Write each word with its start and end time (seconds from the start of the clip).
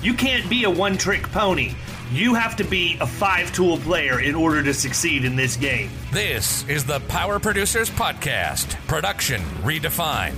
You 0.00 0.14
can't 0.14 0.48
be 0.48 0.62
a 0.62 0.70
one 0.70 0.96
trick 0.96 1.24
pony. 1.32 1.74
You 2.12 2.34
have 2.34 2.54
to 2.56 2.64
be 2.64 2.96
a 3.00 3.06
five 3.06 3.52
tool 3.52 3.78
player 3.78 4.20
in 4.20 4.36
order 4.36 4.62
to 4.62 4.72
succeed 4.72 5.24
in 5.24 5.34
this 5.34 5.56
game. 5.56 5.90
This 6.12 6.66
is 6.68 6.84
the 6.84 7.00
Power 7.00 7.40
Producers 7.40 7.90
Podcast, 7.90 8.74
production 8.86 9.42
redefined. 9.62 10.36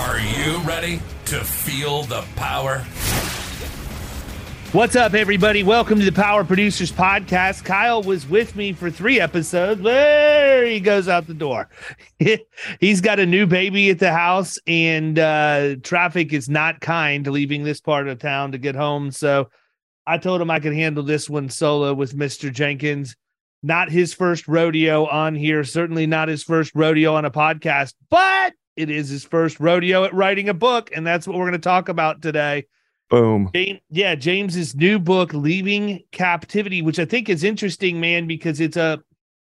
Are 0.00 0.18
you 0.18 0.58
ready 0.66 1.02
to 1.26 1.44
feel 1.44 2.04
the 2.04 2.22
power? 2.34 2.84
What's 4.76 4.94
up, 4.94 5.14
everybody? 5.14 5.62
Welcome 5.62 6.00
to 6.00 6.04
the 6.04 6.12
Power 6.12 6.44
Producers 6.44 6.92
Podcast. 6.92 7.64
Kyle 7.64 8.02
was 8.02 8.28
with 8.28 8.54
me 8.56 8.74
for 8.74 8.90
three 8.90 9.18
episodes. 9.18 9.80
There 9.80 10.66
he 10.66 10.80
goes 10.80 11.08
out 11.08 11.26
the 11.26 11.32
door. 11.32 11.70
He's 12.80 13.00
got 13.00 13.18
a 13.18 13.24
new 13.24 13.46
baby 13.46 13.88
at 13.88 14.00
the 14.00 14.12
house, 14.12 14.58
and 14.66 15.18
uh, 15.18 15.76
traffic 15.76 16.34
is 16.34 16.50
not 16.50 16.82
kind 16.82 17.26
leaving 17.26 17.64
this 17.64 17.80
part 17.80 18.06
of 18.06 18.18
town 18.18 18.52
to 18.52 18.58
get 18.58 18.74
home. 18.74 19.12
So 19.12 19.48
I 20.06 20.18
told 20.18 20.42
him 20.42 20.50
I 20.50 20.60
could 20.60 20.74
handle 20.74 21.02
this 21.02 21.30
one 21.30 21.48
solo 21.48 21.94
with 21.94 22.14
Mr. 22.14 22.52
Jenkins. 22.52 23.16
Not 23.62 23.90
his 23.90 24.12
first 24.12 24.46
rodeo 24.46 25.06
on 25.06 25.34
here, 25.34 25.64
certainly 25.64 26.06
not 26.06 26.28
his 26.28 26.42
first 26.42 26.72
rodeo 26.74 27.14
on 27.14 27.24
a 27.24 27.30
podcast, 27.30 27.94
but 28.10 28.52
it 28.76 28.90
is 28.90 29.08
his 29.08 29.24
first 29.24 29.58
rodeo 29.58 30.04
at 30.04 30.12
writing 30.12 30.50
a 30.50 30.54
book. 30.54 30.90
And 30.94 31.06
that's 31.06 31.26
what 31.26 31.38
we're 31.38 31.44
going 31.44 31.52
to 31.52 31.58
talk 31.60 31.88
about 31.88 32.20
today. 32.20 32.66
Boom. 33.08 33.50
James, 33.54 33.80
yeah, 33.88 34.14
James's 34.14 34.74
new 34.74 34.98
book, 34.98 35.32
Leaving 35.32 36.02
Captivity, 36.10 36.82
which 36.82 36.98
I 36.98 37.04
think 37.04 37.28
is 37.28 37.44
interesting, 37.44 38.00
man, 38.00 38.26
because 38.26 38.60
it's 38.60 38.76
a 38.76 39.00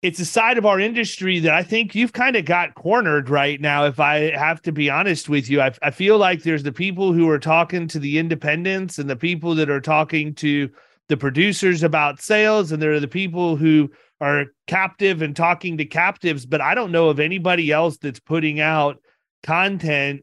it's 0.02 0.20
a 0.20 0.24
side 0.24 0.58
of 0.58 0.66
our 0.66 0.78
industry 0.78 1.40
that 1.40 1.52
I 1.52 1.62
think 1.64 1.94
you've 1.94 2.12
kind 2.12 2.36
of 2.36 2.44
got 2.44 2.74
cornered 2.76 3.28
right 3.28 3.60
now. 3.60 3.84
If 3.84 3.98
I 3.98 4.36
have 4.36 4.62
to 4.62 4.72
be 4.72 4.88
honest 4.88 5.28
with 5.28 5.50
you, 5.50 5.60
I, 5.60 5.72
I 5.82 5.90
feel 5.90 6.18
like 6.18 6.42
there's 6.42 6.62
the 6.62 6.72
people 6.72 7.12
who 7.12 7.28
are 7.28 7.38
talking 7.38 7.88
to 7.88 7.98
the 7.98 8.18
independents 8.18 8.98
and 8.98 9.10
the 9.10 9.16
people 9.16 9.56
that 9.56 9.70
are 9.70 9.80
talking 9.80 10.34
to 10.36 10.70
the 11.08 11.16
producers 11.16 11.82
about 11.82 12.20
sales, 12.20 12.70
and 12.70 12.80
there 12.80 12.92
are 12.92 13.00
the 13.00 13.08
people 13.08 13.56
who 13.56 13.90
are 14.20 14.46
captive 14.66 15.22
and 15.22 15.34
talking 15.34 15.78
to 15.78 15.84
captives. 15.84 16.44
But 16.46 16.60
I 16.60 16.74
don't 16.74 16.92
know 16.92 17.08
of 17.08 17.18
anybody 17.18 17.72
else 17.72 17.96
that's 17.96 18.20
putting 18.20 18.60
out 18.60 18.98
content 19.42 20.22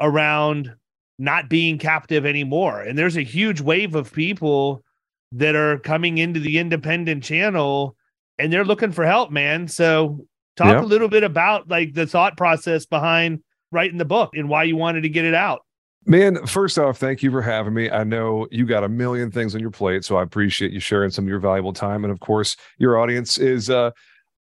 around 0.00 0.74
not 1.18 1.48
being 1.48 1.78
captive 1.78 2.26
anymore. 2.26 2.80
And 2.80 2.98
there's 2.98 3.16
a 3.16 3.22
huge 3.22 3.60
wave 3.60 3.94
of 3.94 4.12
people 4.12 4.82
that 5.32 5.54
are 5.54 5.78
coming 5.78 6.18
into 6.18 6.40
the 6.40 6.58
independent 6.58 7.24
channel 7.24 7.96
and 8.38 8.52
they're 8.52 8.64
looking 8.64 8.92
for 8.92 9.04
help, 9.04 9.30
man. 9.30 9.68
So 9.68 10.26
talk 10.56 10.74
yep. 10.74 10.82
a 10.82 10.86
little 10.86 11.08
bit 11.08 11.22
about 11.22 11.68
like 11.68 11.94
the 11.94 12.06
thought 12.06 12.36
process 12.36 12.86
behind 12.86 13.42
writing 13.70 13.98
the 13.98 14.04
book 14.04 14.30
and 14.34 14.48
why 14.48 14.64
you 14.64 14.76
wanted 14.76 15.02
to 15.02 15.08
get 15.08 15.24
it 15.24 15.34
out. 15.34 15.62
Man, 16.06 16.44
first 16.46 16.78
off, 16.78 16.98
thank 16.98 17.22
you 17.22 17.30
for 17.30 17.40
having 17.40 17.72
me. 17.72 17.90
I 17.90 18.04
know 18.04 18.46
you 18.50 18.66
got 18.66 18.84
a 18.84 18.88
million 18.88 19.30
things 19.30 19.54
on 19.54 19.60
your 19.60 19.70
plate, 19.70 20.04
so 20.04 20.16
I 20.16 20.22
appreciate 20.22 20.70
you 20.70 20.78
sharing 20.78 21.10
some 21.10 21.24
of 21.24 21.28
your 21.28 21.38
valuable 21.38 21.72
time. 21.72 22.04
And 22.04 22.12
of 22.12 22.20
course, 22.20 22.56
your 22.76 22.98
audience 22.98 23.38
is 23.38 23.70
uh, 23.70 23.90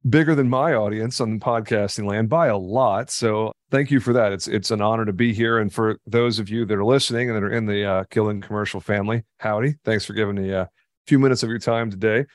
bigger 0.09 0.33
than 0.33 0.49
my 0.49 0.73
audience 0.73 1.21
on 1.21 1.39
podcasting 1.39 2.05
land 2.05 2.29
by 2.29 2.47
a 2.47 2.57
lot. 2.57 3.09
So 3.11 3.53
thank 3.69 3.91
you 3.91 3.99
for 3.99 4.13
that. 4.13 4.31
It's 4.31 4.47
it's 4.47 4.71
an 4.71 4.81
honor 4.81 5.05
to 5.05 5.13
be 5.13 5.33
here. 5.33 5.59
And 5.59 5.71
for 5.71 5.97
those 6.05 6.39
of 6.39 6.49
you 6.49 6.65
that 6.65 6.73
are 6.73 6.85
listening 6.85 7.29
and 7.29 7.37
that 7.37 7.43
are 7.43 7.51
in 7.51 7.65
the 7.65 7.85
uh, 7.85 8.03
Killing 8.05 8.41
Commercial 8.41 8.79
family, 8.79 9.23
howdy! 9.39 9.75
Thanks 9.85 10.05
for 10.05 10.13
giving 10.13 10.35
me 10.35 10.51
a 10.51 10.69
few 11.07 11.19
minutes 11.19 11.43
of 11.43 11.49
your 11.49 11.59
time 11.59 11.91
today. 11.91 12.25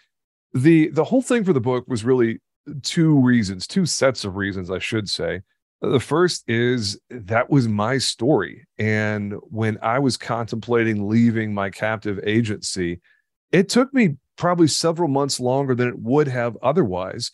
the 0.52 0.88
The 0.88 1.04
whole 1.04 1.22
thing 1.22 1.44
for 1.44 1.52
the 1.52 1.60
book 1.60 1.84
was 1.88 2.04
really 2.04 2.40
two 2.82 3.20
reasons, 3.20 3.66
two 3.66 3.86
sets 3.86 4.24
of 4.24 4.36
reasons, 4.36 4.70
I 4.70 4.78
should 4.78 5.08
say. 5.08 5.40
The 5.82 6.00
first 6.00 6.48
is 6.48 6.98
that 7.10 7.50
was 7.50 7.68
my 7.68 7.98
story, 7.98 8.66
and 8.78 9.34
when 9.50 9.78
I 9.82 9.98
was 9.98 10.16
contemplating 10.16 11.06
leaving 11.06 11.52
my 11.52 11.68
captive 11.68 12.18
agency, 12.24 13.00
it 13.52 13.68
took 13.68 13.92
me 13.92 14.16
probably 14.36 14.68
several 14.68 15.08
months 15.08 15.38
longer 15.38 15.74
than 15.74 15.88
it 15.88 15.98
would 15.98 16.28
have 16.28 16.56
otherwise 16.62 17.30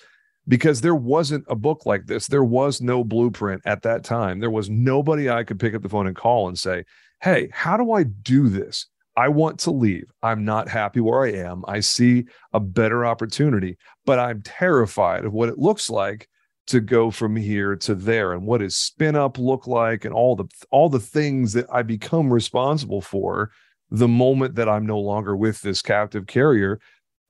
because 0.49 0.81
there 0.81 0.95
wasn't 0.95 1.45
a 1.49 1.55
book 1.55 1.87
like 1.87 2.07
this. 2.07 2.27
There 2.27 2.45
was 2.45 2.81
no 2.81 3.05
blueprint 3.05 3.63
at 3.65 3.83
that 3.83 4.05
time. 4.05 4.41
There 4.41 4.51
was 4.51 4.69
nobody 4.69 5.31
I 5.31 5.45
could 5.45 5.61
pick 5.61 5.75
up 5.75 5.83
the 5.83 5.89
phone 5.89 6.07
and 6.07 6.17
call 6.17 6.49
and 6.49 6.59
say, 6.59 6.85
Hey, 7.21 7.49
how 7.53 7.77
do 7.77 7.93
I 7.93 8.03
do 8.03 8.49
this? 8.49 8.87
I 9.17 9.29
want 9.29 9.59
to 9.61 9.71
leave. 9.71 10.11
I'm 10.23 10.45
not 10.45 10.69
happy 10.69 11.01
where 11.01 11.23
I 11.23 11.33
am. 11.33 11.65
I 11.69 11.81
see 11.81 12.25
a 12.53 12.61
better 12.61 13.05
opportunity, 13.05 13.77
but 14.07 14.19
I'm 14.19 14.43
terrified 14.43 15.25
of 15.25 15.33
what 15.33 15.51
it 15.51 15.59
looks 15.59 15.91
like 15.91 16.29
to 16.69 16.81
go 16.81 17.11
from 17.11 17.37
here 17.37 17.77
to 17.77 17.95
there 17.95 18.33
and 18.33 18.47
what 18.47 18.59
does 18.59 18.77
spin 18.77 19.17
up 19.17 19.39
look 19.39 19.67
like 19.67 20.05
and 20.05 20.15
all 20.15 20.37
the 20.37 20.47
all 20.71 20.89
the 20.89 21.01
things 21.01 21.53
that 21.53 21.67
I 21.71 21.83
become 21.83 22.33
responsible 22.33 23.01
for 23.01 23.51
the 23.91 24.09
moment 24.09 24.55
that 24.55 24.69
I'm 24.69 24.87
no 24.87 24.99
longer 24.99 25.37
with 25.37 25.61
this 25.61 25.83
captive 25.83 26.27
carrier 26.27 26.81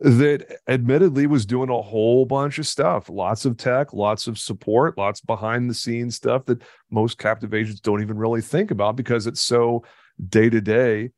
that 0.02 0.58
admittedly 0.66 1.28
was 1.28 1.46
doing 1.46 1.70
a 1.70 1.80
whole 1.80 2.26
bunch 2.26 2.58
of 2.58 2.66
stuff. 2.66 3.08
Lots 3.08 3.44
of 3.44 3.56
tech 3.56 3.92
lots 3.92 4.26
of 4.26 4.36
support 4.36 4.98
lots 4.98 5.20
behind 5.20 5.70
the 5.70 5.74
scenes 5.74 6.16
stuff 6.16 6.44
that 6.46 6.62
most 6.90 7.18
captive 7.18 7.54
agents 7.54 7.80
don't 7.80 8.02
even 8.02 8.18
really 8.18 8.40
think 8.40 8.72
about 8.72 8.96
because 8.96 9.28
it's 9.28 9.40
so 9.40 9.84
day 10.28 10.50
to 10.50 10.60
day 10.60 11.10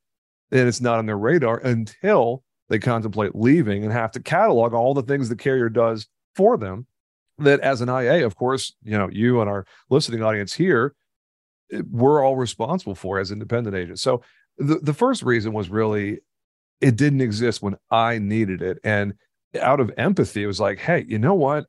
and 0.50 0.68
it's 0.68 0.82
not 0.82 0.98
on 0.98 1.06
their 1.06 1.16
radar 1.16 1.58
until 1.60 2.42
they 2.68 2.78
contemplate 2.78 3.34
leaving 3.34 3.84
and 3.84 3.92
have 3.92 4.10
to 4.12 4.20
catalog 4.20 4.74
all 4.74 4.92
the 4.92 5.02
things 5.02 5.30
the 5.30 5.36
carrier 5.36 5.70
does 5.70 6.06
for 6.36 6.58
them. 6.58 6.86
That 7.38 7.60
as 7.60 7.80
an 7.80 7.88
ia 7.88 8.26
of 8.26 8.36
course 8.36 8.74
you 8.82 8.98
know 8.98 9.08
you 9.10 9.40
and 9.40 9.48
our 9.48 9.64
listening 9.88 10.22
audience 10.22 10.52
here 10.52 10.94
eh, 11.72 11.80
we're 11.90 12.22
all 12.22 12.36
responsible 12.36 12.94
for 12.94 13.18
as 13.18 13.30
independent 13.30 13.74
agents. 13.74 14.02
So 14.02 14.22
the, 14.58 14.78
the 14.80 14.94
first 14.94 15.22
reason 15.22 15.54
was 15.54 15.70
really 15.70 16.20
it 16.84 16.96
didn't 16.96 17.22
exist 17.22 17.62
when 17.62 17.76
I 17.90 18.18
needed 18.18 18.60
it. 18.60 18.76
And 18.84 19.14
out 19.58 19.80
of 19.80 19.90
empathy, 19.96 20.42
it 20.42 20.46
was 20.46 20.60
like, 20.60 20.78
hey, 20.78 21.06
you 21.08 21.18
know 21.18 21.32
what? 21.32 21.64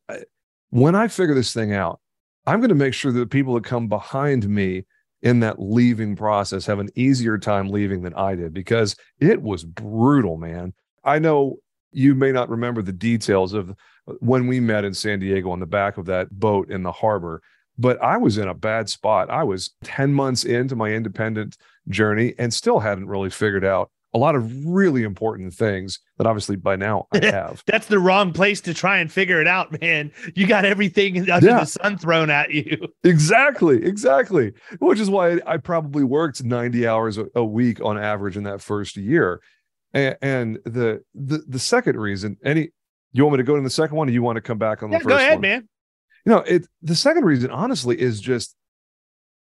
When 0.71 0.93
I 0.93 1.07
figure 1.07 1.33
this 1.33 1.53
thing 1.53 1.73
out, 1.73 2.01
I'm 2.45 2.59
going 2.59 2.67
to 2.67 2.75
make 2.75 2.93
sure 2.93 3.13
that 3.13 3.19
the 3.19 3.25
people 3.25 3.53
that 3.53 3.63
come 3.63 3.87
behind 3.87 4.49
me 4.49 4.83
in 5.21 5.39
that 5.39 5.57
leaving 5.57 6.17
process 6.17 6.65
have 6.65 6.79
an 6.79 6.89
easier 6.95 7.37
time 7.37 7.69
leaving 7.69 8.01
than 8.01 8.13
I 8.13 8.35
did 8.35 8.53
because 8.53 8.97
it 9.21 9.41
was 9.41 9.63
brutal, 9.63 10.35
man. 10.35 10.73
I 11.05 11.19
know 11.19 11.59
you 11.93 12.13
may 12.13 12.33
not 12.33 12.49
remember 12.49 12.81
the 12.81 12.91
details 12.91 13.53
of 13.53 13.73
when 14.19 14.47
we 14.47 14.59
met 14.59 14.83
in 14.83 14.93
San 14.93 15.19
Diego 15.19 15.49
on 15.49 15.61
the 15.61 15.65
back 15.65 15.97
of 15.97 16.07
that 16.07 16.29
boat 16.29 16.69
in 16.69 16.83
the 16.83 16.91
harbor, 16.91 17.41
but 17.77 18.01
I 18.03 18.17
was 18.17 18.37
in 18.37 18.49
a 18.49 18.53
bad 18.53 18.89
spot. 18.89 19.29
I 19.29 19.43
was 19.43 19.73
10 19.85 20.13
months 20.13 20.43
into 20.43 20.75
my 20.75 20.89
independent 20.89 21.55
journey 21.87 22.33
and 22.37 22.53
still 22.53 22.79
hadn't 22.79 23.07
really 23.07 23.29
figured 23.29 23.63
out 23.63 23.91
a 24.15 24.17
lot 24.17 24.33
of 24.33 24.65
really 24.65 25.03
important 25.03 25.53
things 25.53 25.99
that 26.17 26.25
obviously 26.25 26.55
by 26.55 26.77
now 26.77 27.05
I 27.13 27.25
have. 27.25 27.61
That's 27.67 27.87
the 27.87 27.99
wrong 27.99 28.31
place 28.31 28.61
to 28.61 28.73
try 28.73 28.99
and 28.99 29.11
figure 29.11 29.41
it 29.41 29.47
out, 29.47 29.79
man. 29.81 30.09
You 30.35 30.47
got 30.47 30.63
everything 30.63 31.17
under 31.29 31.45
yeah. 31.45 31.59
the 31.59 31.65
sun 31.65 31.97
thrown 31.97 32.29
at 32.29 32.51
you. 32.51 32.87
Exactly, 33.03 33.83
exactly. 33.83 34.53
Which 34.79 35.01
is 35.01 35.09
why 35.09 35.41
I 35.45 35.57
probably 35.57 36.05
worked 36.05 36.41
90 36.41 36.87
hours 36.87 37.19
a, 37.35 37.43
week 37.43 37.81
on 37.81 37.97
average 37.97 38.37
in 38.37 38.43
that 38.43 38.61
first 38.61 38.95
year. 38.95 39.41
And, 39.93 40.15
and, 40.21 40.59
the 40.65 41.03
the 41.13 41.43
the 41.47 41.59
second 41.59 41.97
reason, 41.97 42.37
any 42.43 42.69
you 43.11 43.23
want 43.23 43.33
me 43.33 43.37
to 43.37 43.43
go 43.43 43.55
to 43.55 43.61
the 43.61 43.69
second 43.69 43.97
one 43.97 44.09
or 44.09 44.11
you 44.11 44.23
want 44.23 44.37
to 44.37 44.41
come 44.41 44.57
back 44.57 44.81
on 44.81 44.89
the 44.89 44.95
yeah, 44.95 44.99
first 44.99 45.09
go 45.09 45.15
ahead, 45.17 45.33
one? 45.33 45.41
man. 45.41 45.69
you 46.25 46.31
know, 46.31 46.39
it 46.39 46.67
the 46.81 46.95
second 46.95 47.25
reason, 47.25 47.51
honestly, 47.51 47.99
is 47.99 48.19
just 48.19 48.55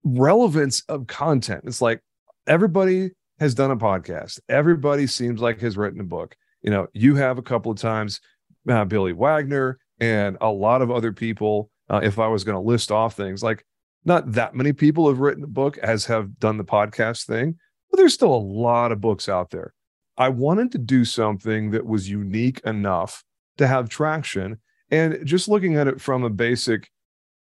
relevance 0.04 0.84
of 0.90 1.08
content. 1.08 1.64
It's 1.66 1.82
like 1.82 2.02
everybody 2.48 3.12
has 3.40 3.54
done 3.54 3.72
a 3.72 3.78
podcast. 3.78 4.40
Everybody 4.50 5.08
seems 5.08 5.42
like 5.42 5.60
has 5.62 5.78
written 5.78 6.00
a 6.00 6.06
book. 6.06 6.36
You 6.62 6.72
know, 6.72 6.88
you 6.94 7.16
have 7.16 7.38
a 7.38 7.44
couple 7.44 7.72
of 7.72 7.78
times, 7.78 8.22
uh, 8.70 8.86
Billy 8.86 9.14
Wagner 9.14 9.80
and 10.00 10.38
a 10.42 10.50
lot 10.50 10.82
of 10.82 10.92
other 10.92 11.12
people. 11.12 11.70
Uh, 11.90 12.00
if 12.04 12.20
I 12.20 12.28
was 12.28 12.44
going 12.44 12.56
to 12.56 12.68
list 12.68 12.92
off 12.92 13.16
things, 13.16 13.44
like 13.44 13.66
not 14.06 14.32
that 14.34 14.56
many 14.56 14.74
people 14.74 15.08
have 15.08 15.20
written 15.20 15.44
a 15.44 15.48
book 15.48 15.78
as 15.80 16.06
have 16.06 16.40
done 16.40 16.58
the 16.58 16.64
podcast 16.64 17.26
thing, 17.26 17.56
but 17.90 17.98
there's 17.98 18.14
still 18.14 18.34
a 18.34 18.38
lot 18.38 18.92
of 18.92 19.02
books 19.02 19.28
out 19.28 19.50
there. 19.50 19.74
I 20.18 20.30
wanted 20.30 20.72
to 20.74 20.78
do 20.78 21.06
something 21.06 21.72
that 21.72 21.86
was 21.86 22.10
unique 22.10 22.60
enough 22.66 23.24
to 23.58 23.68
have 23.68 23.90
traction. 23.90 24.60
And 24.90 25.26
just 25.26 25.48
looking 25.48 25.76
at 25.76 25.88
it 25.88 26.00
from 26.00 26.24
a 26.24 26.30
basic 26.30 26.90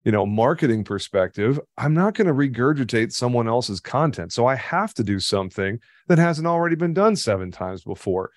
you 0.04 0.12
know 0.12 0.26
marketing 0.26 0.84
perspective 0.84 1.60
i'm 1.78 1.94
not 1.94 2.14
going 2.14 2.26
to 2.26 2.32
regurgitate 2.32 3.12
someone 3.12 3.48
else's 3.48 3.80
content. 3.80 4.32
So 4.32 4.46
i 4.46 4.54
have 4.54 4.94
to 4.94 5.04
do 5.04 5.18
something 5.18 5.78
that 6.08 6.18
hasn't 6.18 6.46
already 6.46 6.76
been 6.76 6.94
done 6.94 7.16
seven 7.16 7.50
times 7.50 7.84
before. 7.84 8.30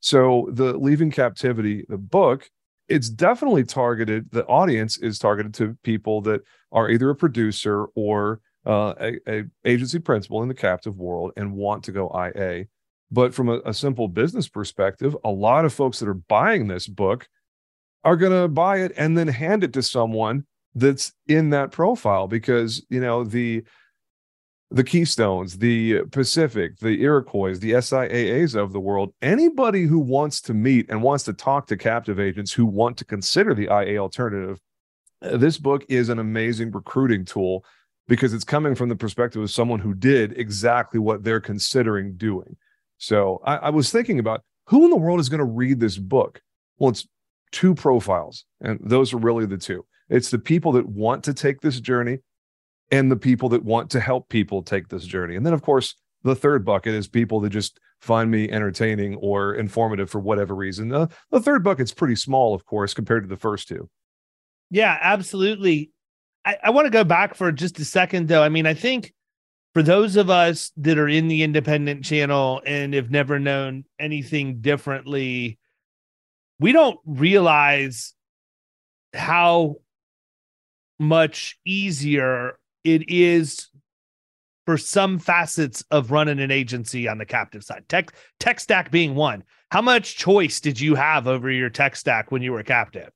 So 0.00 0.48
the 0.52 0.76
leaving 0.76 1.10
captivity 1.10 1.84
the 1.88 1.98
book 1.98 2.50
it's 2.88 3.08
definitely 3.08 3.64
targeted 3.64 4.30
the 4.32 4.44
audience 4.46 4.98
is 4.98 5.18
targeted 5.18 5.54
to 5.54 5.78
people 5.82 6.20
that 6.22 6.42
are 6.72 6.90
either 6.90 7.10
a 7.10 7.16
producer 7.16 7.86
or 7.94 8.40
uh, 8.66 8.94
a, 9.00 9.18
a, 9.28 9.44
agency 9.64 9.98
principal 9.98 10.42
in 10.42 10.48
the 10.48 10.54
captive 10.54 10.96
world 10.98 11.32
and 11.36 11.52
want 11.52 11.84
to 11.84 11.92
go 11.92 12.10
ia 12.14 12.66
but 13.10 13.34
from 13.34 13.48
a, 13.48 13.60
a 13.64 13.74
simple 13.74 14.08
business 14.08 14.48
perspective 14.48 15.16
a 15.24 15.30
lot 15.30 15.64
of 15.64 15.72
folks 15.72 15.98
that 15.98 16.08
are 16.08 16.14
buying 16.14 16.68
this 16.68 16.86
book 16.86 17.28
are 18.04 18.16
going 18.16 18.32
to 18.32 18.48
buy 18.48 18.78
it 18.78 18.92
and 18.96 19.16
then 19.16 19.28
hand 19.28 19.62
it 19.64 19.72
to 19.72 19.82
someone 19.82 20.44
that's 20.74 21.12
in 21.28 21.50
that 21.50 21.70
profile 21.70 22.26
because 22.26 22.84
you 22.88 23.00
know 23.00 23.24
the 23.24 23.64
the 24.70 24.84
Keystones, 24.84 25.58
the 25.58 26.04
Pacific, 26.10 26.78
the 26.78 27.02
Iroquois, 27.02 27.58
the 27.58 27.72
SIAAs 27.72 28.54
of 28.54 28.72
the 28.72 28.80
world, 28.80 29.12
anybody 29.20 29.82
who 29.82 29.98
wants 29.98 30.40
to 30.42 30.54
meet 30.54 30.88
and 30.88 31.02
wants 31.02 31.24
to 31.24 31.34
talk 31.34 31.66
to 31.66 31.76
captive 31.76 32.18
agents 32.18 32.52
who 32.52 32.64
want 32.64 32.96
to 32.96 33.04
consider 33.04 33.54
the 33.54 33.64
IA 33.64 33.98
alternative, 33.98 34.58
uh, 35.20 35.36
this 35.36 35.58
book 35.58 35.84
is 35.90 36.08
an 36.08 36.18
amazing 36.18 36.70
recruiting 36.70 37.26
tool 37.26 37.64
because 38.08 38.32
it's 38.32 38.44
coming 38.44 38.74
from 38.74 38.88
the 38.88 38.96
perspective 38.96 39.42
of 39.42 39.50
someone 39.50 39.78
who 39.78 39.92
did 39.92 40.38
exactly 40.38 40.98
what 40.98 41.22
they're 41.22 41.40
considering 41.40 42.16
doing. 42.16 42.56
So 42.96 43.42
I, 43.44 43.56
I 43.56 43.70
was 43.70 43.92
thinking 43.92 44.18
about 44.18 44.42
who 44.68 44.84
in 44.84 44.90
the 44.90 44.96
world 44.96 45.20
is 45.20 45.28
going 45.28 45.38
to 45.38 45.44
read 45.44 45.80
this 45.80 45.98
book? 45.98 46.40
Well, 46.78 46.90
it's 46.90 47.06
two 47.50 47.74
profiles, 47.74 48.44
and 48.60 48.80
those 48.82 49.12
are 49.12 49.18
really 49.18 49.46
the 49.46 49.58
two. 49.58 49.84
It's 50.12 50.30
the 50.30 50.38
people 50.38 50.72
that 50.72 50.86
want 50.86 51.24
to 51.24 51.34
take 51.34 51.62
this 51.62 51.80
journey 51.80 52.18
and 52.90 53.10
the 53.10 53.16
people 53.16 53.48
that 53.48 53.64
want 53.64 53.90
to 53.90 54.00
help 54.00 54.28
people 54.28 54.62
take 54.62 54.88
this 54.88 55.04
journey. 55.04 55.36
And 55.36 55.44
then, 55.44 55.54
of 55.54 55.62
course, 55.62 55.94
the 56.22 56.34
third 56.34 56.66
bucket 56.66 56.94
is 56.94 57.08
people 57.08 57.40
that 57.40 57.50
just 57.50 57.80
find 58.02 58.30
me 58.30 58.50
entertaining 58.50 59.16
or 59.16 59.54
informative 59.54 60.10
for 60.10 60.20
whatever 60.20 60.54
reason. 60.54 60.88
The, 60.88 61.08
the 61.30 61.40
third 61.40 61.64
bucket's 61.64 61.94
pretty 61.94 62.16
small, 62.16 62.54
of 62.54 62.66
course, 62.66 62.92
compared 62.92 63.24
to 63.24 63.28
the 63.28 63.38
first 63.38 63.68
two. 63.68 63.88
Yeah, 64.70 64.98
absolutely. 65.00 65.90
I, 66.44 66.58
I 66.64 66.70
want 66.70 66.84
to 66.86 66.90
go 66.90 67.04
back 67.04 67.34
for 67.34 67.50
just 67.50 67.78
a 67.78 67.84
second, 67.84 68.28
though. 68.28 68.42
I 68.42 68.50
mean, 68.50 68.66
I 68.66 68.74
think 68.74 69.14
for 69.72 69.82
those 69.82 70.16
of 70.16 70.28
us 70.28 70.72
that 70.76 70.98
are 70.98 71.08
in 71.08 71.28
the 71.28 71.42
independent 71.42 72.04
channel 72.04 72.60
and 72.66 72.92
have 72.92 73.10
never 73.10 73.38
known 73.38 73.84
anything 73.98 74.60
differently, 74.60 75.58
we 76.60 76.72
don't 76.72 77.00
realize 77.06 78.12
how 79.14 79.76
much 81.02 81.58
easier 81.66 82.56
it 82.84 83.08
is 83.10 83.68
for 84.64 84.78
some 84.78 85.18
facets 85.18 85.84
of 85.90 86.10
running 86.10 86.38
an 86.38 86.50
agency 86.50 87.08
on 87.08 87.18
the 87.18 87.26
captive 87.26 87.64
side. 87.64 87.84
Tech 87.88 88.12
tech 88.38 88.60
stack 88.60 88.90
being 88.90 89.14
one. 89.14 89.42
How 89.70 89.82
much 89.82 90.16
choice 90.16 90.60
did 90.60 90.80
you 90.80 90.94
have 90.94 91.26
over 91.26 91.50
your 91.50 91.70
tech 91.70 91.96
stack 91.96 92.30
when 92.30 92.42
you 92.42 92.52
were 92.52 92.62
captive? 92.62 93.10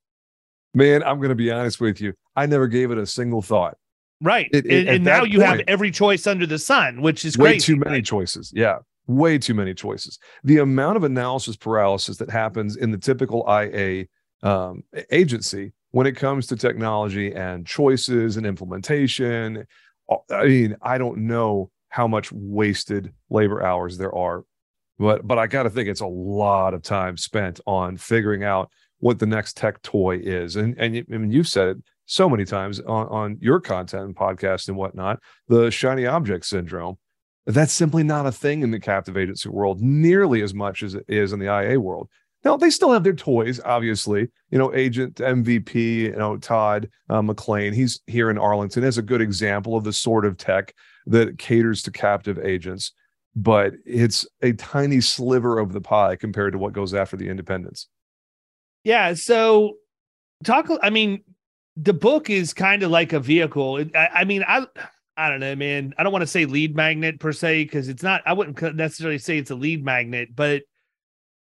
Man, 0.74 1.02
I'm 1.02 1.18
going 1.18 1.30
to 1.30 1.36
be 1.36 1.50
honest 1.50 1.80
with 1.80 2.00
you. 2.00 2.12
I 2.34 2.46
never 2.46 2.66
gave 2.66 2.90
it 2.90 2.98
a 2.98 3.06
single 3.06 3.40
thought. 3.40 3.76
Right. 4.20 4.48
It, 4.52 4.66
it, 4.66 4.80
and, 4.80 4.88
and 4.88 5.04
now 5.04 5.22
you 5.22 5.38
point, 5.38 5.50
have 5.50 5.60
every 5.68 5.90
choice 5.90 6.26
under 6.26 6.46
the 6.46 6.58
sun, 6.58 7.02
which 7.02 7.24
is 7.24 7.38
way 7.38 7.52
crazy, 7.52 7.74
too 7.74 7.76
many 7.78 7.96
right? 7.96 8.04
choices. 8.04 8.52
Yeah. 8.54 8.78
Way 9.06 9.38
too 9.38 9.54
many 9.54 9.74
choices. 9.74 10.18
The 10.42 10.58
amount 10.58 10.96
of 10.96 11.04
analysis 11.04 11.56
paralysis 11.56 12.16
that 12.16 12.30
happens 12.30 12.76
in 12.76 12.90
the 12.90 12.98
typical 12.98 13.46
IA 13.48 14.06
um, 14.42 14.82
agency 15.10 15.72
when 15.96 16.06
it 16.06 16.14
comes 16.14 16.46
to 16.46 16.56
technology 16.56 17.32
and 17.32 17.66
choices 17.66 18.36
and 18.36 18.44
implementation. 18.44 19.64
Uh, 20.10 20.16
I 20.30 20.44
mean, 20.44 20.76
I 20.82 20.98
don't 20.98 21.20
know 21.20 21.70
how 21.88 22.06
much 22.06 22.30
wasted 22.30 23.14
labor 23.30 23.62
hours 23.62 23.96
there 23.96 24.14
are, 24.14 24.44
but 24.98 25.26
but 25.26 25.38
I 25.38 25.46
got 25.46 25.62
to 25.62 25.70
think 25.70 25.88
it's 25.88 26.02
a 26.02 26.06
lot 26.06 26.74
of 26.74 26.82
time 26.82 27.16
spent 27.16 27.60
on 27.66 27.96
figuring 27.96 28.44
out 28.44 28.70
what 28.98 29.18
the 29.18 29.24
next 29.24 29.56
tech 29.56 29.80
toy 29.80 30.18
is. 30.18 30.56
And 30.56 30.78
and 30.78 31.02
I 31.10 31.16
mean, 31.16 31.32
you've 31.32 31.48
said 31.48 31.68
it 31.68 31.76
so 32.04 32.28
many 32.28 32.44
times 32.44 32.78
on, 32.80 33.06
on 33.08 33.38
your 33.40 33.58
content 33.58 34.04
and 34.04 34.14
podcast 34.14 34.68
and 34.68 34.76
whatnot, 34.76 35.18
the 35.48 35.70
shiny 35.70 36.04
object 36.04 36.44
syndrome. 36.44 36.98
That's 37.46 37.72
simply 37.72 38.02
not 38.02 38.26
a 38.26 38.32
thing 38.32 38.62
in 38.62 38.70
the 38.70 38.80
captive 38.80 39.16
agency 39.16 39.48
world 39.48 39.80
nearly 39.80 40.42
as 40.42 40.52
much 40.52 40.82
as 40.82 40.94
it 40.94 41.06
is 41.08 41.32
in 41.32 41.38
the 41.38 41.46
IA 41.46 41.80
world. 41.80 42.10
Now 42.46 42.56
they 42.56 42.70
still 42.70 42.92
have 42.92 43.02
their 43.02 43.12
toys, 43.12 43.58
obviously. 43.64 44.28
You 44.52 44.58
know, 44.58 44.72
Agent 44.72 45.16
MVP, 45.16 45.74
you 45.74 46.12
know 46.12 46.36
Todd 46.36 46.88
uh, 47.10 47.20
McLean. 47.20 47.72
He's 47.72 48.00
here 48.06 48.30
in 48.30 48.38
Arlington 48.38 48.84
as 48.84 48.98
a 48.98 49.02
good 49.02 49.20
example 49.20 49.74
of 49.74 49.82
the 49.82 49.92
sort 49.92 50.24
of 50.24 50.36
tech 50.36 50.72
that 51.06 51.38
caters 51.38 51.82
to 51.82 51.90
captive 51.90 52.38
agents, 52.38 52.92
but 53.34 53.72
it's 53.84 54.28
a 54.42 54.52
tiny 54.52 55.00
sliver 55.00 55.58
of 55.58 55.72
the 55.72 55.80
pie 55.80 56.14
compared 56.14 56.52
to 56.52 56.58
what 56.60 56.72
goes 56.72 56.94
after 56.94 57.16
the 57.16 57.28
independents. 57.28 57.88
Yeah. 58.84 59.14
So 59.14 59.78
talk. 60.44 60.70
I 60.84 60.90
mean, 60.90 61.24
the 61.76 61.94
book 61.94 62.30
is 62.30 62.54
kind 62.54 62.84
of 62.84 62.92
like 62.92 63.12
a 63.12 63.18
vehicle. 63.18 63.84
I, 63.92 64.08
I 64.14 64.24
mean, 64.24 64.44
I. 64.46 64.68
I 65.18 65.30
don't 65.30 65.40
know, 65.40 65.56
man. 65.56 65.94
I 65.96 66.02
don't 66.02 66.12
want 66.12 66.22
to 66.22 66.26
say 66.26 66.44
lead 66.44 66.76
magnet 66.76 67.18
per 67.18 67.32
se 67.32 67.64
because 67.64 67.88
it's 67.88 68.04
not. 68.04 68.22
I 68.24 68.34
wouldn't 68.34 68.76
necessarily 68.76 69.18
say 69.18 69.38
it's 69.38 69.50
a 69.50 69.54
lead 69.54 69.82
magnet, 69.82 70.28
but 70.36 70.62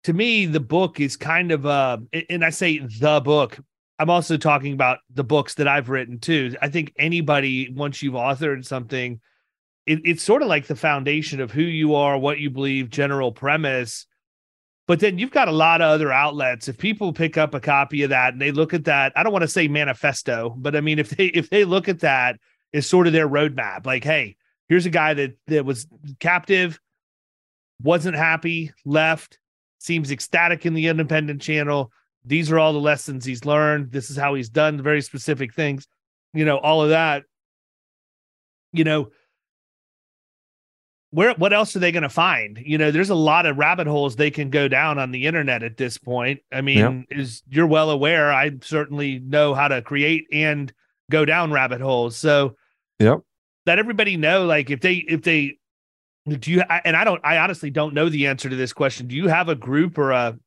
to 0.03 0.13
me, 0.13 0.45
the 0.45 0.59
book 0.59 0.99
is 0.99 1.15
kind 1.17 1.51
of 1.51 1.65
uh 1.65 1.97
and 2.29 2.43
I 2.43 2.49
say 2.49 2.79
the 2.79 3.21
book. 3.21 3.59
I'm 3.99 4.09
also 4.09 4.35
talking 4.37 4.73
about 4.73 4.99
the 5.13 5.23
books 5.23 5.55
that 5.55 5.67
I've 5.67 5.89
written 5.89 6.19
too. 6.19 6.55
I 6.61 6.69
think 6.69 6.91
anybody, 6.97 7.71
once 7.71 8.01
you've 8.01 8.15
authored 8.15 8.65
something, 8.65 9.21
it, 9.85 9.99
it's 10.03 10.23
sort 10.23 10.41
of 10.41 10.47
like 10.47 10.65
the 10.65 10.75
foundation 10.75 11.39
of 11.39 11.51
who 11.51 11.61
you 11.61 11.93
are, 11.93 12.17
what 12.17 12.39
you 12.39 12.49
believe, 12.49 12.89
general 12.89 13.31
premise. 13.31 14.07
But 14.87 14.99
then 14.99 15.19
you've 15.19 15.31
got 15.31 15.47
a 15.47 15.53
lot 15.53 15.81
of 15.81 15.89
other 15.89 16.11
outlets. 16.11 16.67
If 16.67 16.79
people 16.79 17.13
pick 17.13 17.37
up 17.37 17.53
a 17.53 17.59
copy 17.59 18.01
of 18.01 18.09
that 18.09 18.33
and 18.33 18.41
they 18.41 18.51
look 18.51 18.73
at 18.73 18.85
that, 18.85 19.13
I 19.15 19.21
don't 19.21 19.31
want 19.31 19.43
to 19.43 19.47
say 19.47 19.67
manifesto, 19.67 20.55
but 20.57 20.75
I 20.75 20.81
mean, 20.81 20.97
if 20.97 21.09
they 21.11 21.27
if 21.27 21.49
they 21.51 21.63
look 21.63 21.87
at 21.87 21.99
that 21.99 22.39
as 22.73 22.87
sort 22.87 23.05
of 23.05 23.13
their 23.13 23.29
roadmap, 23.29 23.85
like, 23.85 24.03
hey, 24.03 24.35
here's 24.67 24.87
a 24.87 24.89
guy 24.89 25.13
that 25.13 25.37
that 25.47 25.63
was 25.63 25.85
captive, 26.19 26.79
wasn't 27.83 28.15
happy, 28.15 28.71
left, 28.83 29.37
seems 29.81 30.11
ecstatic 30.11 30.65
in 30.65 30.75
the 30.75 30.87
independent 30.87 31.41
channel. 31.41 31.91
These 32.23 32.51
are 32.51 32.59
all 32.59 32.71
the 32.71 32.79
lessons 32.79 33.25
he's 33.25 33.45
learned. 33.45 33.91
This 33.91 34.11
is 34.11 34.17
how 34.17 34.35
he's 34.35 34.49
done 34.49 34.81
very 34.81 35.01
specific 35.01 35.55
things, 35.55 35.87
you 36.33 36.45
know, 36.45 36.57
all 36.57 36.83
of 36.83 36.89
that. 36.89 37.23
You 38.73 38.83
know, 38.83 39.09
where 41.09 41.33
what 41.33 41.51
else 41.51 41.75
are 41.75 41.79
they 41.79 41.91
going 41.91 42.03
to 42.03 42.09
find? 42.09 42.61
You 42.63 42.77
know, 42.77 42.91
there's 42.91 43.09
a 43.09 43.15
lot 43.15 43.47
of 43.47 43.57
rabbit 43.57 43.87
holes 43.87 44.15
they 44.15 44.29
can 44.29 44.51
go 44.51 44.67
down 44.67 44.99
on 44.99 45.11
the 45.11 45.25
internet 45.25 45.63
at 45.63 45.77
this 45.77 45.97
point. 45.97 46.41
I 46.51 46.61
mean, 46.61 47.05
yep. 47.09 47.19
is 47.19 47.41
you're 47.49 47.67
well 47.67 47.89
aware, 47.89 48.31
I 48.31 48.51
certainly 48.61 49.17
know 49.17 49.55
how 49.55 49.67
to 49.67 49.81
create 49.81 50.27
and 50.31 50.71
go 51.09 51.25
down 51.25 51.51
rabbit 51.51 51.81
holes. 51.81 52.15
So, 52.15 52.55
yep. 52.99 53.21
Let 53.65 53.77
everybody 53.77 54.17
know 54.17 54.45
like 54.45 54.69
if 54.69 54.81
they 54.81 54.95
if 54.95 55.21
they 55.21 55.57
do 56.27 56.51
you 56.51 56.61
and 56.61 56.95
i 56.95 57.03
don't 57.03 57.21
i 57.23 57.37
honestly 57.37 57.69
don't 57.69 57.93
know 57.93 58.09
the 58.09 58.27
answer 58.27 58.49
to 58.49 58.55
this 58.55 58.73
question. 58.73 59.07
Do 59.07 59.15
you 59.15 59.27
have 59.27 59.49
a 59.49 59.55
group 59.55 59.97
or 59.97 60.11
a 60.11 60.37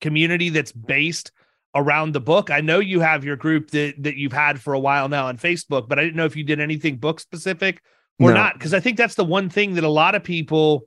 community 0.00 0.48
that's 0.48 0.72
based 0.72 1.32
around 1.74 2.12
the 2.12 2.20
book? 2.20 2.50
I 2.50 2.60
know 2.60 2.80
you 2.80 3.00
have 3.00 3.24
your 3.24 3.36
group 3.36 3.70
that 3.70 4.02
that 4.02 4.16
you've 4.16 4.32
had 4.32 4.60
for 4.60 4.74
a 4.74 4.80
while 4.80 5.08
now 5.08 5.26
on 5.26 5.38
facebook 5.38 5.88
but 5.88 5.98
i 5.98 6.02
didn't 6.02 6.16
know 6.16 6.24
if 6.24 6.36
you 6.36 6.44
did 6.44 6.60
anything 6.60 6.96
book 6.96 7.20
specific 7.20 7.82
or 8.18 8.30
no. 8.30 8.34
not 8.34 8.54
because 8.54 8.74
i 8.74 8.80
think 8.80 8.96
that's 8.96 9.14
the 9.14 9.24
one 9.24 9.48
thing 9.48 9.74
that 9.74 9.84
a 9.84 9.88
lot 9.88 10.14
of 10.14 10.24
people 10.24 10.86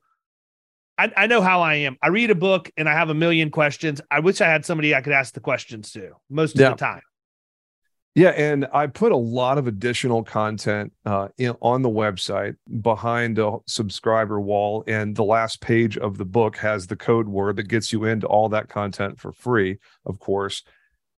I, 1.00 1.12
I 1.16 1.28
know 1.28 1.42
how 1.42 1.62
i 1.62 1.76
am. 1.76 1.96
I 2.02 2.08
read 2.08 2.32
a 2.32 2.36
book 2.36 2.72
and 2.76 2.90
i 2.90 2.94
have 2.94 3.10
a 3.10 3.14
million 3.14 3.52
questions. 3.52 4.02
I 4.12 4.20
wish 4.20 4.42
i 4.42 4.48
had 4.48 4.66
somebody 4.66 4.94
i 4.94 5.02
could 5.02 5.14
ask 5.14 5.34
the 5.34 5.40
questions 5.40 5.92
to 5.94 6.12
most 6.30 6.56
of 6.56 6.62
yeah. 6.62 6.72
the 6.72 6.76
time 6.76 7.02
yeah, 8.18 8.30
and 8.30 8.68
I 8.74 8.88
put 8.88 9.12
a 9.12 9.16
lot 9.16 9.60
of 9.60 9.68
additional 9.68 10.24
content 10.24 10.92
uh, 11.06 11.28
in, 11.38 11.56
on 11.62 11.84
the 11.84 11.90
website 11.90 12.56
behind 12.82 13.38
a 13.38 13.58
subscriber 13.68 14.40
wall, 14.40 14.84
and 14.88 15.16
the 15.16 15.24
last 15.24 15.62
page 15.62 16.00
of 16.00 16.18
the 16.18 16.26
book 16.26 16.58
has 16.58 16.88
the 16.88 16.96
code 16.96 17.28
word 17.28 17.58
that 17.58 17.68
gets 17.68 17.94
you 17.94 18.06
into 18.06 18.26
all 18.26 18.50
that 18.50 18.70
content 18.70 19.20
for 19.20 19.32
free. 19.32 19.78
Of 20.04 20.18
course, 20.18 20.64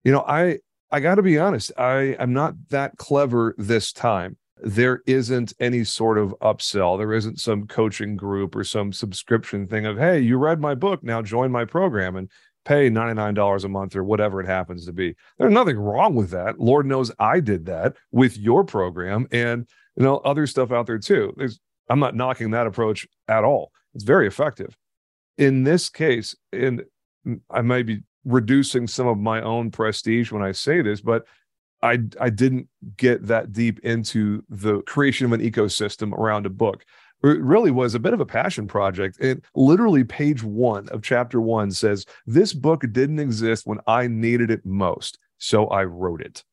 you 0.03 0.11
know 0.11 0.25
I 0.27 0.59
I 0.91 0.99
got 0.99 1.15
to 1.15 1.21
be 1.21 1.39
honest, 1.39 1.71
I 1.77 2.17
am 2.19 2.33
not 2.33 2.55
that 2.67 2.97
clever 2.97 3.55
this 3.57 3.93
time. 3.93 4.35
There 4.61 5.01
isn't 5.07 5.53
any 5.57 5.85
sort 5.85 6.17
of 6.17 6.35
upsell. 6.41 6.97
There 6.97 7.13
isn't 7.13 7.39
some 7.39 7.65
coaching 7.65 8.17
group 8.17 8.57
or 8.57 8.65
some 8.65 8.91
subscription 8.91 9.67
thing 9.67 9.85
of, 9.85 9.97
hey, 9.97 10.19
you 10.19 10.37
read 10.37 10.59
my 10.59 10.75
book, 10.75 11.01
now 11.01 11.21
join 11.21 11.49
my 11.49 11.63
program 11.63 12.17
and 12.17 12.29
pay 12.69 12.87
$99 12.87 13.63
a 13.63 13.67
month 13.67 13.95
or 13.95 14.03
whatever 14.03 14.39
it 14.39 14.45
happens 14.45 14.85
to 14.85 14.93
be. 14.93 15.15
There's 15.39 15.51
nothing 15.51 15.79
wrong 15.79 16.13
with 16.13 16.29
that. 16.29 16.59
Lord 16.59 16.85
knows 16.85 17.11
I 17.17 17.39
did 17.39 17.65
that 17.65 17.95
with 18.11 18.37
your 18.37 18.63
program 18.63 19.27
and 19.31 19.67
you 19.95 20.03
know 20.03 20.17
other 20.17 20.45
stuff 20.45 20.71
out 20.71 20.85
there 20.85 20.99
too. 20.99 21.33
There's 21.35 21.59
I'm 21.89 21.99
not 21.99 22.15
knocking 22.15 22.51
that 22.51 22.67
approach 22.67 23.07
at 23.27 23.43
all. 23.43 23.71
It's 23.95 24.03
very 24.03 24.27
effective. 24.27 24.77
In 25.39 25.63
this 25.63 25.89
case, 25.89 26.35
and 26.53 26.83
I 27.49 27.61
might 27.63 27.87
be 27.87 28.03
reducing 28.23 28.85
some 28.85 29.07
of 29.07 29.17
my 29.17 29.41
own 29.41 29.71
prestige 29.71 30.31
when 30.31 30.43
I 30.43 30.51
say 30.51 30.83
this, 30.83 31.01
but 31.01 31.25
I 31.81 31.97
I 32.21 32.29
didn't 32.29 32.67
get 32.97 33.25
that 33.25 33.51
deep 33.51 33.79
into 33.79 34.43
the 34.47 34.83
creation 34.83 35.25
of 35.25 35.31
an 35.31 35.41
ecosystem 35.41 36.13
around 36.13 36.45
a 36.45 36.51
book. 36.51 36.85
It 37.23 37.41
really 37.41 37.71
was 37.71 37.95
a 37.95 37.99
bit 37.99 38.13
of 38.13 38.21
a 38.21 38.25
passion 38.25 38.67
project. 38.67 39.19
And 39.19 39.43
literally, 39.55 40.03
page 40.03 40.43
one 40.43 40.87
of 40.89 41.01
chapter 41.01 41.41
one 41.41 41.71
says, 41.71 42.05
This 42.25 42.53
book 42.53 42.83
didn't 42.91 43.19
exist 43.19 43.67
when 43.67 43.79
I 43.87 44.07
needed 44.07 44.51
it 44.51 44.65
most. 44.65 45.19
So 45.37 45.67
I 45.67 45.83
wrote 45.83 46.21
it. 46.21 46.43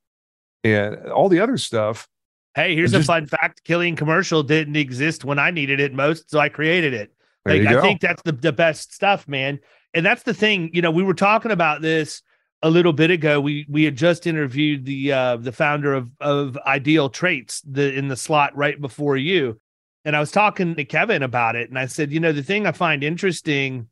And 0.64 0.96
all 1.11 1.28
the 1.28 1.40
other 1.40 1.56
stuff. 1.56 2.08
Hey, 2.54 2.75
here's 2.75 2.92
just, 2.92 3.04
a 3.04 3.06
fun 3.06 3.26
fact 3.26 3.64
Killing 3.64 3.96
Commercial 3.96 4.42
didn't 4.42 4.76
exist 4.76 5.25
when 5.25 5.38
I 5.38 5.50
needed 5.50 5.78
it 5.78 5.92
most. 5.92 6.30
So 6.30 6.38
I 6.38 6.49
created 6.49 6.94
it. 6.94 7.12
Like, 7.44 7.62
I 7.62 7.80
think 7.80 8.00
that's 8.00 8.23
the, 8.23 8.32
the 8.32 8.52
best 8.52 8.92
stuff, 8.92 9.28
man 9.28 9.61
and 9.96 10.04
that's 10.04 10.23
the 10.23 10.35
thing. 10.35 10.70
You 10.75 10.82
know, 10.82 10.90
we 10.90 11.02
were 11.02 11.14
talking 11.14 11.50
about 11.50 11.80
this 11.80 12.23
a 12.62 12.70
little 12.70 12.92
bit 12.92 13.11
ago. 13.11 13.40
We 13.40 13.66
we 13.68 13.85
had 13.85 13.96
just 13.96 14.26
interviewed 14.26 14.85
the 14.85 15.12
uh, 15.12 15.37
the 15.38 15.52
founder 15.52 15.94
of 15.94 16.11
of 16.20 16.56
Ideal 16.58 17.08
Traits 17.08 17.62
the 17.62 17.92
in 17.94 18.08
the 18.08 18.16
slot 18.16 18.54
right 18.54 18.78
before 18.78 19.16
you, 19.16 19.58
and 20.06 20.14
I 20.14 20.20
was 20.20 20.30
talking 20.30 20.76
to 20.76 20.84
Kevin 20.84 21.25
about 21.25 21.56
it, 21.56 21.68
and 21.68 21.76
I 21.76 21.86
said, 21.86 22.12
you 22.12 22.20
know, 22.20 22.30
the 22.30 22.42
thing 22.42 22.64
I 22.64 22.72
find 22.72 23.02
interesting 23.02 23.88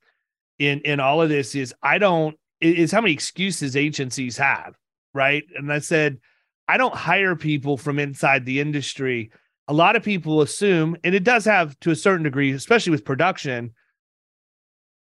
in 0.61 0.81
in 0.83 1.01
all 1.01 1.21
of 1.21 1.29
this 1.29 1.57
is 1.57 1.75
I 1.83 1.99
don't 1.99 2.39
is 2.61 2.93
how 2.93 3.01
many 3.01 3.13
excuses 3.13 3.77
agencies 3.77 4.39
have, 4.39 4.77
right? 5.13 5.43
And 5.57 5.73
I 5.73 5.81
said, 5.81 6.19
I 6.69 6.77
don't 6.77 6.95
hire 6.95 7.35
people 7.35 7.77
from 7.77 7.99
inside 7.99 8.47
the 8.47 8.61
industry. 8.61 9.33
A 9.67 9.75
lot 9.75 9.97
of 9.97 10.05
people 10.05 10.41
assume, 10.41 10.97
and 11.03 11.17
it 11.17 11.25
does 11.25 11.45
have 11.47 11.79
to 11.81 11.91
a 11.91 11.97
certain 11.97 12.23
degree, 12.23 12.53
especially 12.53 12.93
with 12.93 13.05
production 13.05 13.73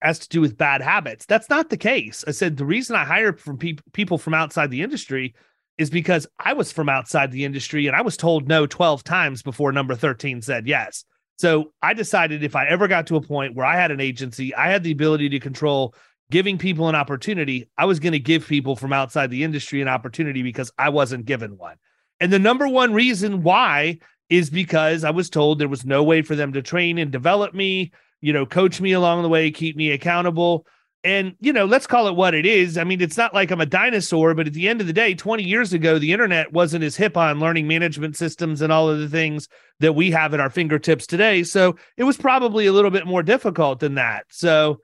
has 0.02 0.20
to 0.20 0.30
do 0.30 0.42
with 0.42 0.58
bad 0.58 0.82
habits. 0.82 1.26
That's 1.26 1.50
not 1.50 1.70
the 1.70 1.78
case. 1.78 2.26
I 2.28 2.32
said 2.32 2.58
the 2.58 2.66
reason 2.66 2.96
I 2.96 3.06
hire 3.06 3.34
from 3.34 3.58
pe- 3.58 3.78
people 3.94 4.18
from 4.18 4.34
outside 4.34 4.70
the 4.72 4.84
industry 4.84 5.36
is 5.78 5.90
because 5.90 6.28
I 6.40 6.54
was 6.54 6.72
from 6.72 6.90
outside 6.90 7.32
the 7.32 7.46
industry 7.46 7.88
and 7.88 7.96
I 7.96 8.02
was 8.02 8.18
told 8.18 8.48
no 8.48 8.66
12 8.66 9.04
times 9.04 9.44
before 9.44 9.72
number 9.72 9.96
13 9.96 10.42
said 10.42 10.68
yes. 10.68 11.06
So 11.38 11.72
I 11.82 11.94
decided 11.94 12.44
if 12.44 12.56
I 12.56 12.66
ever 12.66 12.88
got 12.88 13.08
to 13.08 13.16
a 13.16 13.22
point 13.22 13.56
where 13.56 13.66
I 13.66 13.76
had 13.76 13.92
an 13.92 14.00
agency, 14.00 14.56
I 14.56 14.72
had 14.72 14.84
the 14.84 14.92
ability 14.92 15.30
to 15.30 15.40
control 15.40 15.94
giving 16.32 16.58
people 16.58 16.90
an 16.90 16.96
opportunity, 16.96 17.70
I 17.78 17.86
was 17.86 18.00
going 18.00 18.14
to 18.14 18.20
give 18.20 18.48
people 18.48 18.76
from 18.76 18.92
outside 18.92 19.30
the 19.30 19.44
industry 19.44 19.82
an 19.82 19.88
opportunity 19.88 20.42
because 20.42 20.72
I 20.78 20.90
wasn't 20.90 21.26
given 21.26 21.58
one. 21.58 21.78
And 22.20 22.34
the 22.34 22.40
number 22.40 22.68
one 22.68 22.94
reason 22.94 23.44
why 23.44 24.00
is 24.30 24.50
because 24.50 25.04
I 25.04 25.12
was 25.12 25.30
told 25.30 25.58
there 25.58 25.70
was 25.70 25.86
no 25.86 26.04
way 26.04 26.22
for 26.24 26.36
them 26.36 26.52
to 26.54 26.62
train 26.62 26.98
and 26.98 27.12
develop 27.12 27.54
me 27.54 27.92
you 28.22 28.34
know, 28.34 28.46
coach 28.46 28.82
me 28.82 28.94
along 28.94 29.22
the 29.22 29.30
way, 29.30 29.52
keep 29.52 29.76
me 29.76 29.92
accountable. 29.92 30.66
And, 31.04 31.36
you 31.39 31.54
know, 31.54 31.66
let's 31.66 31.88
call 31.88 32.08
it 32.08 32.16
what 32.16 32.34
it 32.34 32.46
is. 32.46 32.77
I 32.77 32.84
mean, 32.84 33.01
it's 33.01 33.18
not 33.18 33.34
like 33.34 33.51
I'm 33.51 33.62
a 33.62 33.66
dinosaur, 33.66 34.34
but 34.34 34.48
at 34.48 34.54
the 34.54 34.68
end 34.68 34.82
of 34.82 34.88
the 34.88 34.94
day, 34.94 35.13
20 35.13 35.44
years 35.44 35.72
ago, 35.72 36.00
the 36.00 36.12
internet 36.12 36.51
wasn't 36.51 36.84
as 36.84 36.98
hip 36.98 37.16
on 37.16 37.39
learning 37.39 37.68
management 37.68 38.18
systems 38.18 38.62
and 38.62 38.74
all 38.74 38.89
of 38.89 39.00
the 39.00 39.08
things 39.08 39.48
that 39.80 39.94
we 39.94 40.12
have 40.12 40.34
at 40.34 40.39
our 40.39 40.50
fingertips 40.50 41.08
today. 41.08 41.44
So 41.44 41.77
it 41.96 42.04
was 42.04 42.18
probably 42.18 42.66
a 42.66 42.74
little 42.74 42.92
bit 42.92 43.06
more 43.06 43.24
difficult 43.24 43.80
than 43.80 43.96
that. 43.96 44.25
So, 44.30 44.82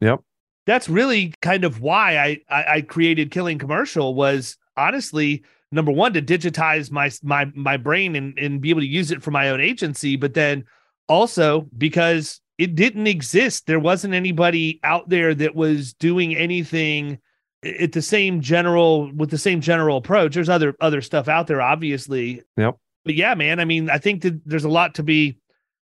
yep. 0.00 0.20
That's 0.66 0.88
really 0.88 1.34
kind 1.42 1.64
of 1.64 1.80
why 1.80 2.16
I, 2.16 2.38
I, 2.48 2.64
I 2.76 2.80
created 2.80 3.30
Killing 3.30 3.58
Commercial 3.58 4.14
was 4.14 4.56
honestly 4.76 5.44
number 5.70 5.92
one 5.92 6.12
to 6.14 6.22
digitize 6.22 6.90
my 6.90 7.10
my 7.22 7.50
my 7.54 7.76
brain 7.76 8.16
and, 8.16 8.38
and 8.38 8.60
be 8.60 8.70
able 8.70 8.80
to 8.80 8.86
use 8.86 9.10
it 9.10 9.22
for 9.22 9.30
my 9.30 9.50
own 9.50 9.60
agency, 9.60 10.16
but 10.16 10.34
then 10.34 10.64
also 11.08 11.66
because 11.76 12.40
it 12.58 12.74
didn't 12.74 13.06
exist. 13.06 13.66
There 13.66 13.80
wasn't 13.80 14.14
anybody 14.14 14.80
out 14.82 15.08
there 15.08 15.34
that 15.34 15.54
was 15.54 15.92
doing 15.94 16.36
anything 16.36 17.18
at 17.64 17.92
the 17.92 18.02
same 18.02 18.40
general 18.40 19.10
with 19.14 19.30
the 19.30 19.38
same 19.38 19.60
general 19.60 19.96
approach. 19.96 20.34
There's 20.34 20.48
other 20.48 20.74
other 20.80 21.00
stuff 21.00 21.28
out 21.28 21.46
there, 21.46 21.62
obviously. 21.62 22.42
Yep. 22.56 22.76
But 23.04 23.14
yeah, 23.14 23.34
man. 23.34 23.60
I 23.60 23.64
mean, 23.64 23.90
I 23.90 23.98
think 23.98 24.22
that 24.22 24.40
there's 24.46 24.64
a 24.64 24.68
lot 24.68 24.94
to 24.96 25.02
be 25.02 25.38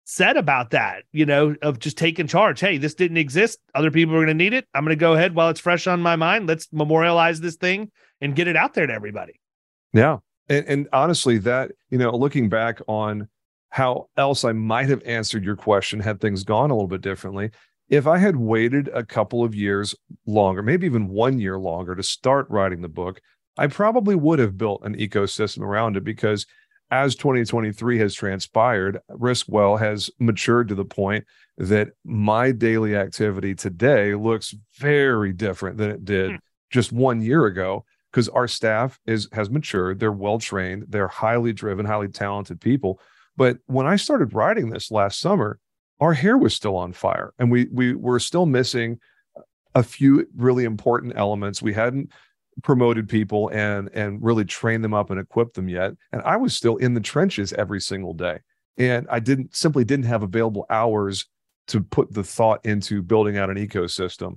said 0.06 0.38
about 0.38 0.72
that. 0.72 1.04
You 1.12 1.26
know, 1.26 1.56
of 1.62 1.80
just 1.80 1.98
taking 1.98 2.28
charge. 2.28 2.60
Hey, 2.60 2.78
this 2.78 2.94
didn't 2.94 3.18
exist. 3.18 3.60
Other 3.76 3.92
people 3.92 4.16
are 4.16 4.20
going 4.20 4.28
to 4.28 4.34
need 4.34 4.54
it. 4.54 4.66
I'm 4.74 4.84
going 4.84 4.96
to 4.96 5.00
go 5.00 5.14
ahead 5.14 5.36
while 5.36 5.50
it's 5.50 5.60
fresh 5.60 5.88
on 5.88 6.02
my 6.02 6.16
mind. 6.16 6.48
Let's 6.48 6.72
memorialize 6.72 7.42
this 7.42 7.56
thing 7.56 7.92
and 8.22 8.36
get 8.36 8.48
it 8.48 8.56
out 8.56 8.74
there 8.74 8.88
to 8.88 8.94
everybody. 8.94 9.40
Yeah. 9.94 10.18
And, 10.48 10.66
and 10.68 10.90
honestly, 10.94 11.38
that 11.40 11.72
you 11.90 11.98
know, 11.98 12.12
looking 12.16 12.48
back 12.48 12.80
on 12.88 13.28
how 13.72 14.10
else 14.18 14.44
I 14.44 14.52
might 14.52 14.90
have 14.90 15.02
answered 15.06 15.44
your 15.44 15.56
question 15.56 16.00
had 16.00 16.20
things 16.20 16.44
gone 16.44 16.70
a 16.72 16.76
little 16.76 16.88
bit 16.88 17.02
differently. 17.02 17.52
If 17.90 18.06
I 18.06 18.18
had 18.18 18.36
waited 18.36 18.90
a 18.94 19.04
couple 19.04 19.44
of 19.44 19.56
years 19.56 19.96
longer, 20.26 20.62
maybe 20.62 20.86
even 20.86 21.08
one 21.08 21.40
year 21.40 21.58
longer 21.58 21.96
to 21.96 22.04
start 22.04 22.50
writing 22.50 22.82
the 22.82 22.90
book, 22.90 23.22
I 23.58 23.68
probably 23.68 24.16
would 24.16 24.40
have 24.40 24.58
built 24.58 24.82
an 24.84 24.96
ecosystem 24.96 25.62
around 25.62 25.98
it 25.98 26.04
because 26.04 26.46
as 26.90 27.16
2023 27.16 27.98
has 28.00 28.14
transpired, 28.14 29.00
Riskwell 29.10 29.80
has 29.80 30.10
matured 30.20 30.68
to 30.68 30.76
the 30.76 30.86
point 30.86 31.26
that 31.58 31.90
my 32.04 32.52
daily 32.52 32.98
activity 32.98 33.56
today 33.56 34.16
looks 34.16 34.54
very 34.80 35.32
different 35.32 35.78
than 35.78 35.92
it 35.92 36.04
did 36.04 36.32
hmm. 36.32 36.38
just 36.70 36.92
one 36.92 37.22
year 37.22 37.46
ago 37.46 37.86
because 38.12 38.28
our 38.30 38.48
staff 38.48 39.00
is 39.06 39.30
has 39.32 39.50
matured 39.50 40.00
they're 40.00 40.12
well 40.12 40.38
trained 40.38 40.86
they're 40.90 41.08
highly 41.08 41.54
driven 41.54 41.86
highly 41.86 42.10
talented 42.10 42.60
people 42.60 43.00
but 43.42 43.58
when 43.66 43.88
I 43.88 43.96
started 43.96 44.36
writing 44.36 44.70
this 44.70 44.92
last 44.92 45.20
summer, 45.20 45.58
our 46.00 46.14
hair 46.14 46.38
was 46.38 46.54
still 46.54 46.76
on 46.76 46.94
fire 46.94 47.34
and 47.40 47.50
we 47.50 47.68
we 47.72 47.96
were 47.96 48.20
still 48.20 48.46
missing 48.46 49.00
a 49.74 49.82
few 49.82 50.28
really 50.36 50.64
important 50.64 51.14
elements. 51.16 51.60
We 51.60 51.74
hadn't 51.74 52.12
promoted 52.62 53.10
people 53.10 53.50
and 53.50 53.90
and 53.96 54.22
really 54.22 54.46
trained 54.46 54.84
them 54.84 54.94
up 54.94 55.10
and 55.10 55.20
equipped 55.20 55.56
them 55.56 55.70
yet. 55.70 55.94
And 56.12 56.22
I 56.22 56.38
was 56.38 56.54
still 56.54 56.76
in 56.78 56.94
the 56.94 57.00
trenches 57.00 57.52
every 57.54 57.82
single 57.82 58.14
day. 58.14 58.42
And 58.78 59.08
I 59.10 59.20
didn't 59.20 59.56
simply 59.56 59.86
didn't 59.86 60.06
have 60.06 60.22
available 60.22 60.68
hours 60.70 61.26
to 61.70 61.82
put 61.82 62.14
the 62.14 62.24
thought 62.24 62.64
into 62.64 63.02
building 63.02 63.40
out 63.40 63.50
an 63.50 63.58
ecosystem. 63.58 64.36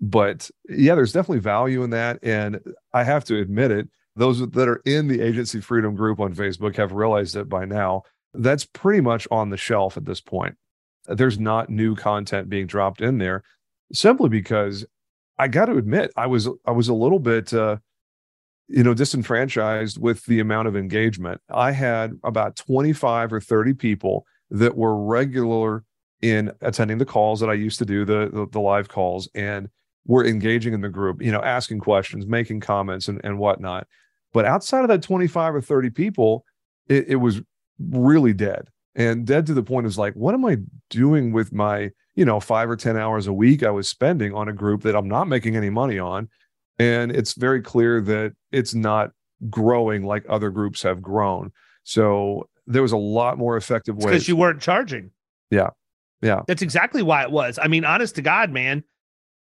But 0.00 0.48
yeah, 0.68 0.94
there's 0.94 1.12
definitely 1.12 1.40
value 1.40 1.82
in 1.82 1.90
that. 1.90 2.20
And 2.22 2.60
I 2.92 3.02
have 3.02 3.24
to 3.24 3.40
admit 3.40 3.72
it, 3.72 3.88
those 4.14 4.38
that 4.38 4.68
are 4.68 4.82
in 4.84 5.08
the 5.08 5.20
agency 5.20 5.60
freedom 5.60 5.96
group 5.96 6.20
on 6.20 6.32
Facebook 6.32 6.76
have 6.76 6.92
realized 6.92 7.34
it 7.34 7.48
by 7.48 7.64
now 7.64 8.04
that's 8.38 8.64
pretty 8.64 9.00
much 9.00 9.26
on 9.30 9.50
the 9.50 9.56
shelf 9.56 9.96
at 9.96 10.04
this 10.04 10.20
point. 10.20 10.56
There's 11.06 11.38
not 11.38 11.70
new 11.70 11.94
content 11.94 12.48
being 12.48 12.66
dropped 12.66 13.00
in 13.00 13.18
there 13.18 13.42
simply 13.92 14.28
because 14.28 14.84
I 15.38 15.48
got 15.48 15.66
to 15.66 15.76
admit 15.76 16.12
I 16.16 16.26
was 16.26 16.48
I 16.64 16.72
was 16.72 16.88
a 16.88 16.94
little 16.94 17.18
bit 17.18 17.52
uh, 17.52 17.76
you 18.68 18.82
know 18.82 18.94
disenfranchised 18.94 20.00
with 20.00 20.24
the 20.24 20.40
amount 20.40 20.68
of 20.68 20.76
engagement. 20.76 21.40
I 21.50 21.72
had 21.72 22.12
about 22.24 22.56
25 22.56 23.32
or 23.32 23.40
30 23.40 23.74
people 23.74 24.26
that 24.50 24.76
were 24.76 24.96
regular 24.96 25.84
in 26.22 26.52
attending 26.60 26.98
the 26.98 27.04
calls 27.04 27.40
that 27.40 27.50
I 27.50 27.54
used 27.54 27.78
to 27.78 27.84
do 27.84 28.04
the 28.04 28.30
the, 28.32 28.46
the 28.50 28.60
live 28.60 28.88
calls 28.88 29.28
and 29.34 29.68
were 30.06 30.24
engaging 30.24 30.72
in 30.72 30.80
the 30.80 30.88
group, 30.88 31.20
you 31.20 31.32
know, 31.32 31.42
asking 31.42 31.80
questions, 31.80 32.26
making 32.26 32.60
comments 32.60 33.08
and, 33.08 33.20
and 33.24 33.38
whatnot. 33.38 33.86
But 34.32 34.44
outside 34.44 34.82
of 34.82 34.88
that 34.88 35.02
25 35.02 35.56
or 35.56 35.60
30 35.60 35.90
people, 35.90 36.44
it, 36.88 37.08
it 37.08 37.16
was 37.16 37.40
really 37.78 38.32
dead. 38.32 38.68
And 38.94 39.26
dead 39.26 39.46
to 39.46 39.54
the 39.54 39.62
point 39.62 39.86
is 39.86 39.98
like 39.98 40.14
what 40.14 40.34
am 40.34 40.44
i 40.44 40.56
doing 40.88 41.32
with 41.32 41.52
my 41.52 41.90
you 42.14 42.24
know 42.24 42.40
five 42.40 42.70
or 42.70 42.76
ten 42.76 42.96
hours 42.96 43.26
a 43.26 43.32
week 43.32 43.62
i 43.62 43.70
was 43.70 43.88
spending 43.88 44.32
on 44.32 44.48
a 44.48 44.54
group 44.54 44.82
that 44.84 44.96
i'm 44.96 45.08
not 45.08 45.28
making 45.28 45.56
any 45.56 45.70
money 45.70 45.98
on? 45.98 46.28
And 46.78 47.10
it's 47.10 47.34
very 47.34 47.62
clear 47.62 48.00
that 48.02 48.34
it's 48.52 48.74
not 48.74 49.10
growing 49.48 50.04
like 50.04 50.24
other 50.28 50.50
groups 50.50 50.82
have 50.82 51.00
grown. 51.00 51.52
So 51.84 52.48
there 52.66 52.82
was 52.82 52.92
a 52.92 52.98
lot 52.98 53.38
more 53.38 53.56
effective 53.56 53.96
ways. 53.96 54.06
because 54.06 54.28
you 54.28 54.36
weren't 54.36 54.60
charging. 54.60 55.10
Yeah. 55.50 55.70
Yeah. 56.20 56.42
That's 56.46 56.62
exactly 56.62 57.02
why 57.02 57.22
it 57.22 57.30
was. 57.30 57.58
I 57.62 57.68
mean 57.68 57.84
honest 57.84 58.14
to 58.16 58.22
god 58.22 58.50
man 58.50 58.82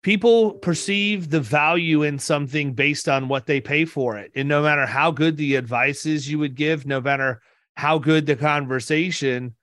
people 0.02 0.52
perceive 0.54 1.30
the 1.30 1.40
value 1.40 2.02
in 2.02 2.18
something 2.18 2.74
based 2.74 3.08
on 3.08 3.28
what 3.28 3.46
they 3.46 3.60
pay 3.60 3.84
for 3.84 4.16
it. 4.16 4.32
And 4.34 4.48
no 4.48 4.62
matter 4.62 4.84
how 4.84 5.10
good 5.10 5.36
the 5.36 5.54
advice 5.54 6.06
is 6.06 6.28
you 6.28 6.38
would 6.40 6.56
give 6.56 6.86
no 6.86 7.00
matter 7.00 7.40
how 7.76 7.98
good 7.98 8.26
the 8.26 8.36
conversation 8.36 9.54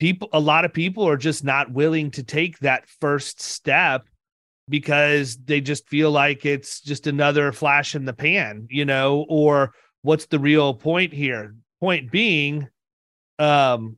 people 0.00 0.28
a 0.32 0.40
lot 0.40 0.64
of 0.64 0.72
people 0.72 1.08
are 1.08 1.16
just 1.16 1.44
not 1.44 1.72
willing 1.72 2.10
to 2.10 2.22
take 2.22 2.58
that 2.58 2.88
first 3.00 3.40
step 3.40 4.08
because 4.68 5.36
they 5.36 5.60
just 5.60 5.88
feel 5.88 6.10
like 6.10 6.46
it's 6.46 6.80
just 6.80 7.06
another 7.06 7.52
flash 7.52 7.94
in 7.94 8.04
the 8.04 8.12
pan, 8.12 8.66
you 8.70 8.84
know, 8.84 9.26
or 9.28 9.74
what's 10.02 10.26
the 10.26 10.38
real 10.38 10.74
point 10.74 11.12
here? 11.12 11.54
Point 11.80 12.10
being, 12.10 12.68
um, 13.38 13.96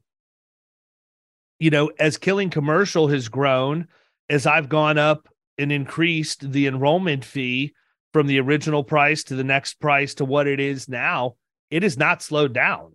you 1.59 1.71
know, 1.71 1.91
as 1.99 2.19
Killing 2.19 2.51
Commercial 2.51 3.09
has 3.09 3.29
grown, 3.29 3.87
as 4.29 4.47
I've 4.47 4.69
gone 4.69 4.99
up 4.99 5.29
and 5.57 5.71
increased 5.71 6.51
the 6.51 6.67
enrollment 6.67 7.25
fee 7.25 7.75
from 8.13 8.27
the 8.27 8.41
original 8.41 8.83
price 8.83 9.25
to 9.25 9.37
the 9.37 9.45
next 9.45 9.75
price 9.75 10.15
to 10.15 10.25
what 10.25 10.47
it 10.47 10.59
is 10.59 10.89
now, 10.89 11.37
it 11.71 11.83
has 11.83 11.97
not 11.97 12.23
slowed 12.23 12.53
down. 12.53 12.93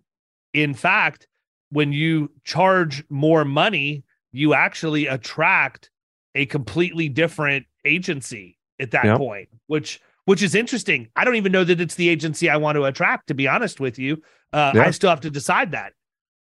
In 0.54 0.74
fact, 0.74 1.26
when 1.70 1.92
you 1.92 2.30
charge 2.44 3.04
more 3.08 3.44
money, 3.44 4.04
you 4.32 4.54
actually 4.54 5.06
attract 5.06 5.90
a 6.34 6.46
completely 6.46 7.08
different 7.08 7.66
agency 7.84 8.58
at 8.80 8.90
that 8.92 9.04
yep. 9.04 9.18
point, 9.18 9.48
which 9.66 10.00
which 10.24 10.42
is 10.42 10.54
interesting. 10.54 11.08
I 11.16 11.24
don't 11.24 11.36
even 11.36 11.52
know 11.52 11.64
that 11.64 11.80
it's 11.80 11.96
the 11.96 12.08
agency 12.08 12.48
I 12.48 12.56
want 12.56 12.76
to 12.76 12.84
attract, 12.84 13.26
to 13.28 13.34
be 13.34 13.48
honest 13.48 13.80
with 13.80 13.98
you. 13.98 14.22
Uh, 14.52 14.72
I 14.76 14.90
still 14.92 15.10
have 15.10 15.20
to 15.22 15.30
decide 15.30 15.72
that. 15.72 15.92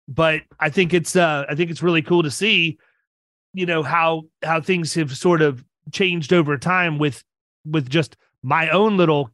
But 0.09 0.43
I 0.59 0.71
think 0.71 0.93
it's 0.93 1.15
uh, 1.15 1.45
I 1.49 1.55
think 1.55 1.71
it's 1.71 1.83
really 1.83 2.03
cool 2.03 2.23
to 2.23 2.31
see, 2.31 2.79
you 3.55 3.67
know, 3.67 3.83
how 3.83 4.23
how 4.43 4.61
things 4.61 4.95
have 4.95 5.17
sort 5.17 5.41
of 5.41 5.65
changed 5.93 6.33
over 6.33 6.59
time 6.59 6.99
with 6.99 7.23
with 7.65 7.89
just 7.89 8.17
my 8.43 8.71
own 8.71 8.97
little, 8.97 9.31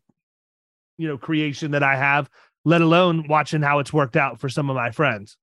you 0.98 1.08
know, 1.08 1.16
creation 1.16 1.70
that 1.70 1.82
I 1.82 1.96
have, 1.96 2.28
let 2.66 2.82
alone 2.82 3.24
watching 3.28 3.62
how 3.62 3.78
it's 3.78 3.92
worked 3.92 4.16
out 4.16 4.40
for 4.40 4.48
some 4.48 4.68
of 4.68 4.74
my 4.74 4.90
friends. 4.90 5.36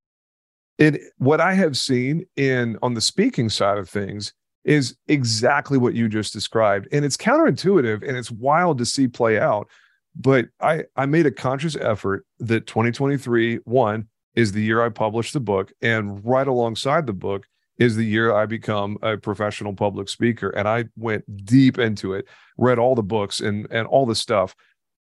And 0.78 1.00
what 1.20 1.40
I 1.40 1.54
have 1.54 1.78
seen 1.78 2.26
in 2.36 2.78
on 2.84 2.96
the 2.96 3.02
speaking 3.02 3.50
side 3.50 3.78
of 3.78 3.90
things 3.90 4.34
is 4.66 4.98
exactly 5.08 5.78
what 5.78 5.94
you 5.94 6.10
just 6.10 6.34
described. 6.34 6.90
And 6.92 7.06
it's 7.06 7.16
counterintuitive 7.16 8.06
and 8.06 8.18
it's 8.18 8.30
wild 8.30 8.78
to 8.80 8.86
see 8.86 9.08
play 9.08 9.40
out. 9.40 9.70
But 10.14 10.48
I, 10.60 10.84
I 10.98 11.06
made 11.06 11.26
a 11.26 11.32
conscious 11.32 11.78
effort 11.78 12.26
that 12.40 12.68
2023, 12.68 13.60
one, 13.64 14.10
is 14.36 14.52
the 14.52 14.62
year 14.62 14.84
I 14.84 14.90
published 14.90 15.32
the 15.32 15.40
book. 15.40 15.72
And 15.82 16.24
right 16.26 16.48
alongside 16.48 17.08
the 17.08 17.14
book 17.14 17.48
is 17.78 17.96
the 17.96 18.06
year 18.06 18.36
I 18.36 18.48
become 18.48 18.98
a 19.02 19.16
professional 19.16 19.74
public 19.74 20.10
speaker. 20.10 20.50
And 20.50 20.68
I 20.68 20.86
went 20.98 21.46
deep 21.46 21.80
into 21.80 22.16
it, 22.16 22.28
read 22.58 22.80
all 22.80 22.96
the 22.96 23.02
books 23.02 23.40
and, 23.40 23.66
and 23.72 23.88
all 23.88 24.06
the 24.06 24.14
stuff. 24.14 24.56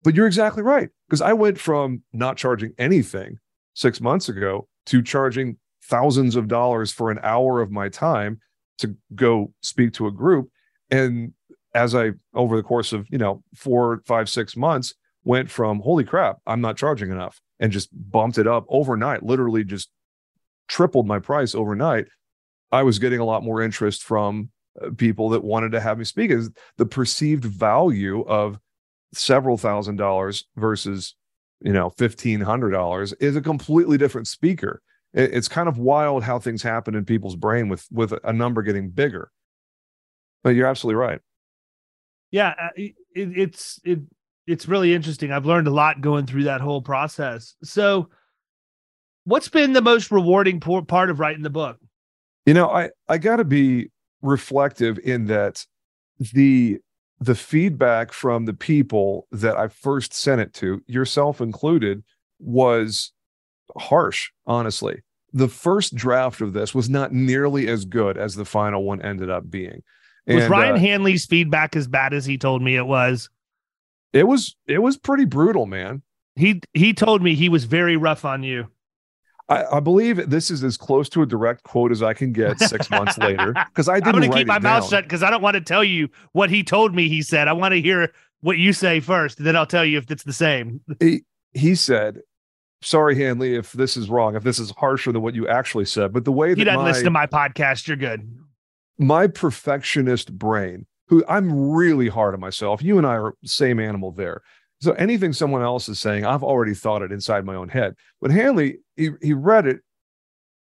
But 0.03 0.15
you're 0.15 0.27
exactly 0.27 0.63
right. 0.63 0.89
Because 1.09 1.21
I 1.21 1.33
went 1.33 1.59
from 1.59 2.03
not 2.13 2.37
charging 2.37 2.73
anything 2.79 3.39
six 3.75 4.01
months 4.01 4.29
ago 4.29 4.69
to 4.87 5.03
charging 5.03 5.57
thousands 5.85 6.37
of 6.37 6.49
dollars 6.49 6.93
for 6.93 7.11
an 7.11 7.19
hour 7.23 7.61
of 7.61 7.71
my 7.71 7.89
time 7.89 8.41
to 8.79 8.97
go 9.15 9.53
speak 9.63 9.93
to 9.95 10.07
a 10.07 10.13
group. 10.13 10.49
And 10.91 11.33
as 11.75 11.95
I, 11.95 12.13
over 12.35 12.57
the 12.57 12.63
course 12.63 12.93
of, 12.93 13.07
you 13.11 13.19
know, 13.19 13.43
four, 13.55 14.03
five, 14.07 14.29
six 14.29 14.57
months, 14.57 14.95
went 15.25 15.51
from, 15.51 15.81
holy 15.81 16.05
crap, 16.05 16.39
I'm 16.47 16.61
not 16.61 16.77
charging 16.77 17.11
enough 17.11 17.41
and 17.59 17.73
just 17.73 17.89
bumped 17.93 18.39
it 18.39 18.47
up 18.47 18.65
overnight, 18.69 19.23
literally 19.23 19.65
just 19.65 19.91
tripled 20.69 21.07
my 21.07 21.19
price 21.19 21.55
overnight. 21.55 22.07
I 22.73 22.83
was 22.83 22.99
getting 22.99 23.21
a 23.21 23.25
lot 23.25 23.43
more 23.43 23.63
interest 23.63 24.03
from 24.03 24.51
uh, 24.81 24.91
people 24.97 25.31
that 25.31 25.45
wanted 25.45 25.73
to 25.73 25.81
have 25.81 25.99
me 25.99 26.05
speak 26.05 26.31
is 26.31 26.51
the 26.77 26.87
perceived 26.87 27.45
value 27.45 28.23
of 28.23 28.59
several 29.13 29.57
thousand 29.57 29.97
dollars 29.97 30.47
versus 30.57 31.15
you 31.61 31.73
know 31.73 31.91
fifteen 31.91 32.41
hundred 32.41 32.71
dollars 32.71 33.13
is 33.15 33.37
a 33.37 33.41
completely 33.41 33.99
different 33.99 34.29
speaker. 34.29 34.83
It's 35.13 35.49
kind 35.49 35.69
of 35.69 35.79
wild 35.79 36.25
how 36.25 36.39
things 36.39 36.63
happen 36.63 36.95
in 36.95 37.05
people's 37.05 37.37
brain 37.37 37.69
with 37.69 37.87
with 37.91 38.13
a 38.25 38.33
number 38.33 38.63
getting 38.63 38.91
bigger. 38.91 39.31
But 40.43 40.51
you're 40.51 40.67
absolutely 40.67 40.97
right. 40.97 41.21
Yeah 42.31 42.55
uh, 42.61 42.69
it, 42.77 42.95
it's 43.15 43.81
it 43.85 44.01
it's 44.47 44.69
really 44.69 44.95
interesting. 44.95 45.33
I've 45.33 45.47
learned 45.47 45.67
a 45.67 45.73
lot 45.73 46.01
going 46.01 46.27
through 46.27 46.45
that 46.45 46.61
whole 46.61 46.83
process. 46.83 47.57
So 47.65 48.11
what's 49.25 49.49
been 49.49 49.73
the 49.73 49.83
most 49.83 50.11
rewarding 50.11 50.61
part 50.61 51.11
of 51.11 51.19
writing 51.19 51.43
the 51.43 51.51
book? 51.51 51.79
You 52.45 52.55
know 52.55 52.69
i 52.69 52.91
i 53.09 53.19
got 53.19 53.37
to 53.37 53.45
be 53.45 53.91
reflective 54.23 54.99
in 54.99 55.27
that 55.27 55.65
the 56.19 56.81
the 57.19 57.35
feedback 57.35 58.13
from 58.13 58.45
the 58.45 58.53
people 58.53 59.27
that 59.33 59.57
i 59.57 59.69
first 59.69 60.13
sent 60.13 60.41
it 60.41 60.53
to 60.53 60.83
yourself 60.87 61.41
included 61.41 62.03
was 62.39 63.13
harsh, 63.77 64.31
honestly. 64.47 65.03
The 65.33 65.49
first 65.49 65.95
draft 65.95 66.41
of 66.41 66.53
this 66.53 66.75
was 66.75 66.89
not 66.89 67.13
nearly 67.13 67.69
as 67.69 67.85
good 67.85 68.17
as 68.17 68.35
the 68.35 68.45
final 68.45 68.85
one 68.85 69.03
ended 69.03 69.31
up 69.31 69.51
being. 69.51 69.83
And, 70.27 70.37
was 70.37 70.49
Ryan 70.49 70.77
uh, 70.77 70.79
Hanley's 70.79 71.27
feedback 71.27 71.77
as 71.77 71.87
bad 71.87 72.15
as 72.15 72.25
he 72.25 72.39
told 72.39 72.63
me 72.63 72.77
it 72.77 72.87
was? 72.87 73.29
It 74.13 74.27
was 74.27 74.57
it 74.67 74.79
was 74.79 74.97
pretty 74.97 75.25
brutal, 75.25 75.67
man. 75.67 76.03
He 76.37 76.61
he 76.75 76.95
told 76.95 77.23
me 77.23 77.35
he 77.35 77.49
was 77.49 77.65
very 77.65 77.97
rough 77.97 78.25
on 78.25 78.43
you. 78.43 78.69
I, 79.49 79.77
I 79.77 79.81
believe 79.81 80.29
this 80.29 80.51
is 80.51 80.65
as 80.65 80.77
close 80.77 81.09
to 81.11 81.23
a 81.23 81.27
direct 81.27 81.63
quote 81.63 81.93
as 81.93 82.03
I 82.03 82.15
can 82.15 82.33
get 82.33 82.59
six 82.69 82.91
months 82.91 83.17
later 83.19 83.55
because 83.69 83.89
I 83.89 84.01
didn't. 84.01 84.15
I'm 84.15 84.21
going 84.21 84.31
to 84.31 84.37
keep 84.39 84.47
my 84.47 84.59
mouth 84.59 84.89
shut 84.89 85.05
because 85.05 85.23
I 85.23 85.31
don't 85.31 85.43
want 85.43 85.55
to 85.55 85.61
tell 85.61 85.85
you 85.85 86.09
what 86.33 86.51
he 86.51 86.63
told 86.63 86.95
me. 86.95 87.09
He 87.09 87.23
said 87.23 87.49
I 87.49 87.53
want 87.53 87.73
to 87.73 87.81
hear 87.81 88.13
what 88.41 88.59
you 88.59 88.73
say 88.73 89.01
first, 89.01 89.39
and 89.39 89.47
then 89.47 89.57
I'll 89.57 89.67
tell 89.67 89.85
you 89.85 89.99
if 89.99 90.11
it's 90.11 90.25
the 90.25 90.33
same. 90.33 90.81
He, 91.01 91.23
he 91.53 91.75
said 91.75 92.21
sorry, 92.83 93.17
Hanley, 93.17 93.55
if 93.57 93.73
this 93.73 93.97
is 93.97 94.09
wrong, 94.09 94.37
if 94.37 94.43
this 94.43 94.59
is 94.59 94.73
harsher 94.77 95.13
than 95.13 95.23
what 95.23 95.35
you 95.35 95.49
actually 95.49 95.85
said, 95.85 96.13
but 96.13 96.25
the 96.25 96.33
way 96.33 96.51
that 96.51 96.59
you 96.59 96.65
doesn't 96.65 96.81
my, 96.81 96.87
listen 96.87 97.05
to 97.05 97.11
my 97.11 97.27
podcast, 97.27 97.87
you're 97.87 97.97
good. 97.97 98.31
My 98.99 99.27
perfectionist 99.27 100.39
brain, 100.39 100.87
who 101.09 101.25
I'm 101.29 101.71
really 101.71 102.09
hard 102.09 102.35
on 102.35 102.41
myself. 102.41 102.83
You 102.83 102.99
and 102.99 103.07
I 103.07 103.17
are 103.17 103.35
same 103.45 103.81
animal 103.81 104.13
there. 104.13 104.43
So 104.81 104.93
anything 104.93 105.33
someone 105.33 105.63
else 105.63 105.89
is 105.89 106.01
saying, 106.01 106.25
I've 106.27 106.45
already 106.45 106.75
thought 106.75 107.03
it 107.03 107.13
inside 107.13 107.45
my 107.45 107.55
own 107.55 107.69
head. 107.69 107.95
But 108.21 108.31
Hanley, 108.31 108.79
he 108.97 109.11
he 109.23 109.33
read 109.33 109.67
it 109.67 109.81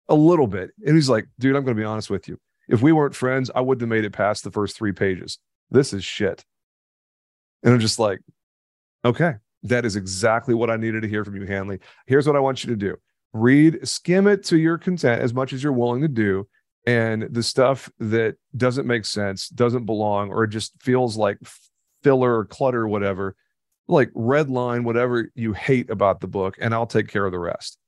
a 0.09 0.15
little 0.15 0.47
bit, 0.47 0.71
and 0.85 0.95
he's 0.95 1.09
like, 1.09 1.27
"Dude, 1.39 1.57
I'm 1.57 1.65
going 1.65 1.77
to 1.77 1.81
be 1.81 1.87
honest 1.87 2.11
with 2.11 2.29
you. 2.29 2.39
If 2.69 2.83
we 2.83 2.93
weren't 2.93 3.15
friends, 3.15 3.51
I 3.55 3.61
wouldn't 3.61 3.83
have 3.83 3.89
made 3.89 4.05
it 4.05 4.13
past 4.13 4.45
the 4.45 4.51
first 4.51 4.77
three 4.77 4.93
pages. 4.93 5.39
This 5.71 5.93
is 5.93 6.05
shit." 6.05 6.45
And 7.63 7.73
I'm 7.73 7.81
just 7.81 7.99
like, 7.99 8.21
"Okay, 9.05 9.35
that 9.65 9.85
is 9.85 9.97
exactly 9.97 10.55
what 10.55 10.71
I 10.71 10.77
needed 10.77 11.03
to 11.03 11.09
hear 11.09 11.25
from 11.25 11.37
you, 11.37 11.47
Hanley. 11.47 11.81
Here's 12.07 12.27
what 12.27 12.37
I 12.37 12.41
want 12.41 12.65
you 12.65 12.71
to 12.71 12.77
do 12.77 12.97
read, 13.35 13.87
skim 13.87 14.27
it 14.27 14.45
to 14.45 14.57
your 14.57 14.79
content 14.79 15.21
as 15.21 15.35
much 15.35 15.53
as 15.53 15.63
you're 15.63 15.73
willing 15.73 16.01
to 16.01 16.09
do. 16.09 16.49
And 16.87 17.25
the 17.31 17.43
stuff 17.43 17.91
that 17.99 18.37
doesn't 18.57 18.87
make 18.87 19.05
sense, 19.07 19.49
doesn't 19.49 19.87
belong, 19.87 20.31
or 20.31 20.47
just 20.47 20.81
feels 20.81 21.17
like 21.17 21.39
filler 22.03 22.39
or 22.39 22.45
clutter, 22.45 22.83
or 22.83 22.89
whatever, 22.89 23.35
like 23.89 24.11
red 24.15 24.51
line, 24.51 24.85
whatever 24.85 25.31
you 25.35 25.55
hate 25.55 25.91
about 25.91 26.21
the 26.21 26.27
book, 26.27 26.57
and 26.61 26.75
I'll 26.75 26.87
take 26.87 27.09
care 27.09 27.25
of 27.25 27.33
the 27.33 27.39
rest. 27.39 27.79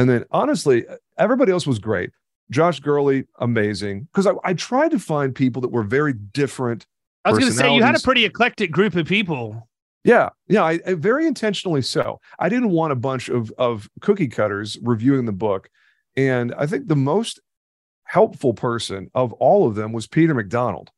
And 0.00 0.08
then 0.08 0.24
honestly, 0.30 0.86
everybody 1.18 1.52
else 1.52 1.66
was 1.66 1.78
great. 1.78 2.10
Josh 2.50 2.80
Gurley, 2.80 3.26
amazing. 3.38 4.08
Because 4.12 4.26
I, 4.26 4.32
I 4.44 4.54
tried 4.54 4.92
to 4.92 4.98
find 4.98 5.34
people 5.34 5.60
that 5.60 5.70
were 5.70 5.82
very 5.82 6.14
different. 6.14 6.86
I 7.26 7.30
was 7.30 7.38
going 7.38 7.52
to 7.52 7.56
say 7.56 7.74
you 7.74 7.82
had 7.82 7.94
a 7.94 8.00
pretty 8.00 8.24
eclectic 8.24 8.70
group 8.70 8.96
of 8.96 9.06
people. 9.06 9.68
Yeah, 10.02 10.30
yeah, 10.48 10.62
I, 10.62 10.80
I, 10.86 10.94
very 10.94 11.26
intentionally 11.26 11.82
so. 11.82 12.18
I 12.38 12.48
didn't 12.48 12.70
want 12.70 12.92
a 12.92 12.96
bunch 12.96 13.28
of 13.28 13.52
of 13.58 13.90
cookie 14.00 14.28
cutters 14.28 14.78
reviewing 14.82 15.26
the 15.26 15.32
book, 15.32 15.68
and 16.16 16.54
I 16.56 16.66
think 16.66 16.88
the 16.88 16.96
most 16.96 17.38
helpful 18.04 18.54
person 18.54 19.10
of 19.14 19.34
all 19.34 19.68
of 19.68 19.74
them 19.74 19.92
was 19.92 20.06
Peter 20.06 20.32
McDonald 20.32 20.90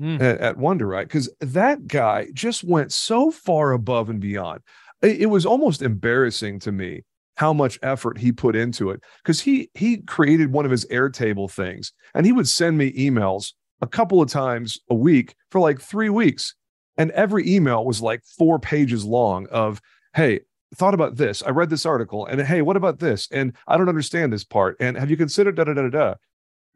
mm. 0.00 0.18
at, 0.22 0.38
at 0.38 0.56
Wonderwrite 0.56 1.02
because 1.04 1.28
that 1.42 1.86
guy 1.86 2.28
just 2.32 2.64
went 2.64 2.90
so 2.90 3.30
far 3.30 3.72
above 3.72 4.08
and 4.08 4.18
beyond. 4.18 4.62
It, 5.02 5.20
it 5.20 5.26
was 5.26 5.44
almost 5.44 5.82
embarrassing 5.82 6.60
to 6.60 6.72
me 6.72 7.02
how 7.38 7.52
much 7.52 7.78
effort 7.82 8.18
he 8.18 8.32
put 8.32 8.54
into 8.56 8.90
it 8.90 9.00
because 9.22 9.40
he 9.40 9.70
he 9.74 9.98
created 9.98 10.52
one 10.52 10.64
of 10.64 10.70
his 10.70 10.84
Airtable 10.86 11.50
things, 11.50 11.92
and 12.14 12.26
he 12.26 12.32
would 12.32 12.48
send 12.48 12.76
me 12.76 12.92
emails 12.92 13.52
a 13.80 13.86
couple 13.86 14.20
of 14.20 14.28
times 14.28 14.78
a 14.90 14.94
week 14.94 15.34
for 15.50 15.60
like 15.60 15.80
three 15.80 16.10
weeks 16.10 16.54
and 16.98 17.12
every 17.12 17.48
email 17.48 17.84
was 17.84 18.02
like 18.02 18.24
four 18.24 18.58
pages 18.58 19.04
long 19.04 19.46
of, 19.46 19.80
hey, 20.14 20.40
thought 20.74 20.94
about 20.94 21.16
this. 21.16 21.42
I 21.44 21.50
read 21.50 21.70
this 21.70 21.86
article. 21.86 22.26
And 22.26 22.42
hey, 22.42 22.60
what 22.60 22.76
about 22.76 22.98
this? 22.98 23.28
And 23.30 23.56
I 23.68 23.78
don't 23.78 23.88
understand 23.88 24.32
this 24.32 24.44
part. 24.44 24.76
And 24.80 24.98
have 24.98 25.08
you 25.08 25.16
considered 25.16 25.54
da 25.54 25.64
da 25.64 25.74
da 25.74 25.82
da? 25.82 25.88
da 25.88 26.14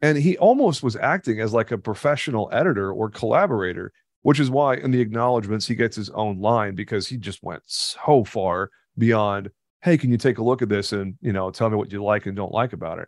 And 0.01 0.17
he 0.17 0.37
almost 0.37 0.81
was 0.81 0.95
acting 0.95 1.41
as 1.41 1.53
like 1.53 1.71
a 1.71 1.77
professional 1.77 2.49
editor 2.53 2.91
or 2.91 3.09
collaborator, 3.09 3.91
which 4.21 4.39
is 4.39 4.49
why 4.49 4.75
in 4.75 4.91
the 4.91 5.01
acknowledgments 5.01 5.67
he 5.67 5.75
gets 5.75 5.97
his 5.97 6.09
own 6.11 6.39
line 6.39 6.73
because 6.73 7.07
he 7.07 7.17
just 7.17 7.43
went 7.43 7.61
so 7.65 8.23
far 8.23 8.71
beyond, 8.97 9.51
hey, 9.83 9.97
can 9.97 10.11
you 10.11 10.17
take 10.17 10.37
a 10.37 10.43
look 10.43 10.61
at 10.61 10.69
this 10.69 10.93
and 10.93 11.15
you 11.21 11.33
know 11.33 11.51
tell 11.51 11.69
me 11.69 11.75
what 11.75 11.91
you 11.91 12.03
like 12.03 12.25
and 12.25 12.35
don't 12.35 12.53
like 12.53 12.73
about 12.73 12.99
it? 12.99 13.07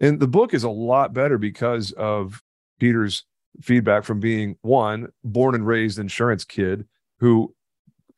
And 0.00 0.20
the 0.20 0.28
book 0.28 0.54
is 0.54 0.64
a 0.64 0.70
lot 0.70 1.12
better 1.12 1.38
because 1.38 1.92
of 1.92 2.42
Peter's 2.78 3.24
feedback 3.62 4.04
from 4.04 4.20
being 4.20 4.56
one 4.62 5.08
born 5.24 5.54
and 5.54 5.66
raised 5.66 5.98
insurance 5.98 6.44
kid 6.44 6.86
who 7.18 7.54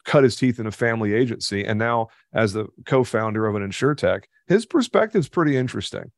cut 0.04 0.24
his 0.24 0.36
teeth 0.36 0.58
in 0.58 0.66
a 0.66 0.72
family 0.72 1.12
agency 1.14 1.64
and 1.64 1.78
now 1.78 2.08
as 2.32 2.52
the 2.52 2.66
co-founder 2.86 3.46
of 3.46 3.54
an 3.54 3.62
insurtech 3.62 4.24
his 4.48 4.66
perspective 4.66 5.20
is 5.20 5.28
pretty 5.28 5.56
interesting 5.56 6.10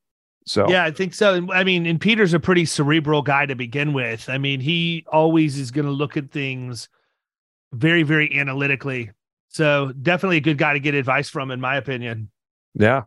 So 0.46 0.68
yeah, 0.68 0.84
I 0.84 0.90
think 0.90 1.14
so. 1.14 1.48
I 1.52 1.62
mean, 1.64 1.86
and 1.86 2.00
Peter's 2.00 2.34
a 2.34 2.40
pretty 2.40 2.64
cerebral 2.64 3.22
guy 3.22 3.46
to 3.46 3.54
begin 3.54 3.92
with. 3.92 4.28
I 4.28 4.38
mean, 4.38 4.60
he 4.60 5.04
always 5.12 5.58
is 5.58 5.70
going 5.70 5.84
to 5.84 5.92
look 5.92 6.16
at 6.16 6.30
things 6.30 6.88
very, 7.72 8.02
very 8.02 8.36
analytically. 8.38 9.10
So 9.52 9.92
definitely 10.00 10.38
a 10.38 10.42
good 10.42 10.58
guy 10.58 10.72
to 10.72 10.80
get 10.80 10.94
advice 10.94 11.28
from, 11.28 11.50
in 11.50 11.60
my 11.60 11.76
opinion. 11.76 12.30
Yeah, 12.74 13.02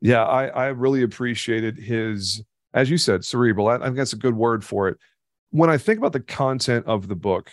yeah, 0.00 0.24
I 0.24 0.46
I 0.46 0.66
really 0.66 1.02
appreciated 1.02 1.78
his, 1.78 2.42
as 2.74 2.90
you 2.90 2.98
said, 2.98 3.24
cerebral. 3.24 3.68
I, 3.68 3.76
I 3.76 3.84
think 3.84 3.96
that's 3.96 4.12
a 4.12 4.18
good 4.18 4.36
word 4.36 4.64
for 4.64 4.88
it. 4.88 4.98
When 5.50 5.70
I 5.70 5.78
think 5.78 5.98
about 5.98 6.12
the 6.12 6.20
content 6.20 6.86
of 6.86 7.08
the 7.08 7.16
book, 7.16 7.52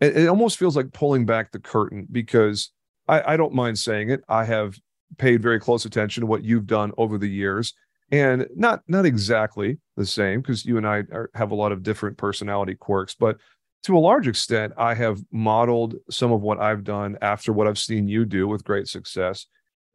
it, 0.00 0.16
it 0.16 0.26
almost 0.26 0.58
feels 0.58 0.76
like 0.76 0.92
pulling 0.92 1.26
back 1.26 1.52
the 1.52 1.60
curtain 1.60 2.06
because 2.10 2.72
I, 3.08 3.34
I 3.34 3.36
don't 3.36 3.54
mind 3.54 3.78
saying 3.78 4.10
it. 4.10 4.22
I 4.28 4.44
have 4.44 4.78
paid 5.18 5.42
very 5.42 5.60
close 5.60 5.84
attention 5.84 6.22
to 6.22 6.26
what 6.26 6.44
you've 6.44 6.66
done 6.66 6.92
over 6.96 7.18
the 7.18 7.28
years 7.28 7.74
and 8.10 8.46
not 8.54 8.82
not 8.88 9.04
exactly 9.04 9.78
the 9.96 10.06
same 10.06 10.40
because 10.40 10.64
you 10.64 10.76
and 10.76 10.86
I 10.86 11.04
are, 11.12 11.30
have 11.34 11.50
a 11.50 11.54
lot 11.54 11.72
of 11.72 11.82
different 11.82 12.16
personality 12.16 12.74
quirks, 12.74 13.14
but 13.14 13.38
to 13.86 13.96
a 13.96 14.00
large 14.00 14.26
extent, 14.26 14.72
I 14.76 14.94
have 14.94 15.20
modeled 15.30 15.94
some 16.10 16.32
of 16.32 16.40
what 16.40 16.58
I've 16.58 16.82
done 16.82 17.16
after 17.22 17.52
what 17.52 17.68
I've 17.68 17.78
seen 17.78 18.08
you 18.08 18.24
do 18.24 18.48
with 18.48 18.64
great 18.64 18.88
success, 18.88 19.46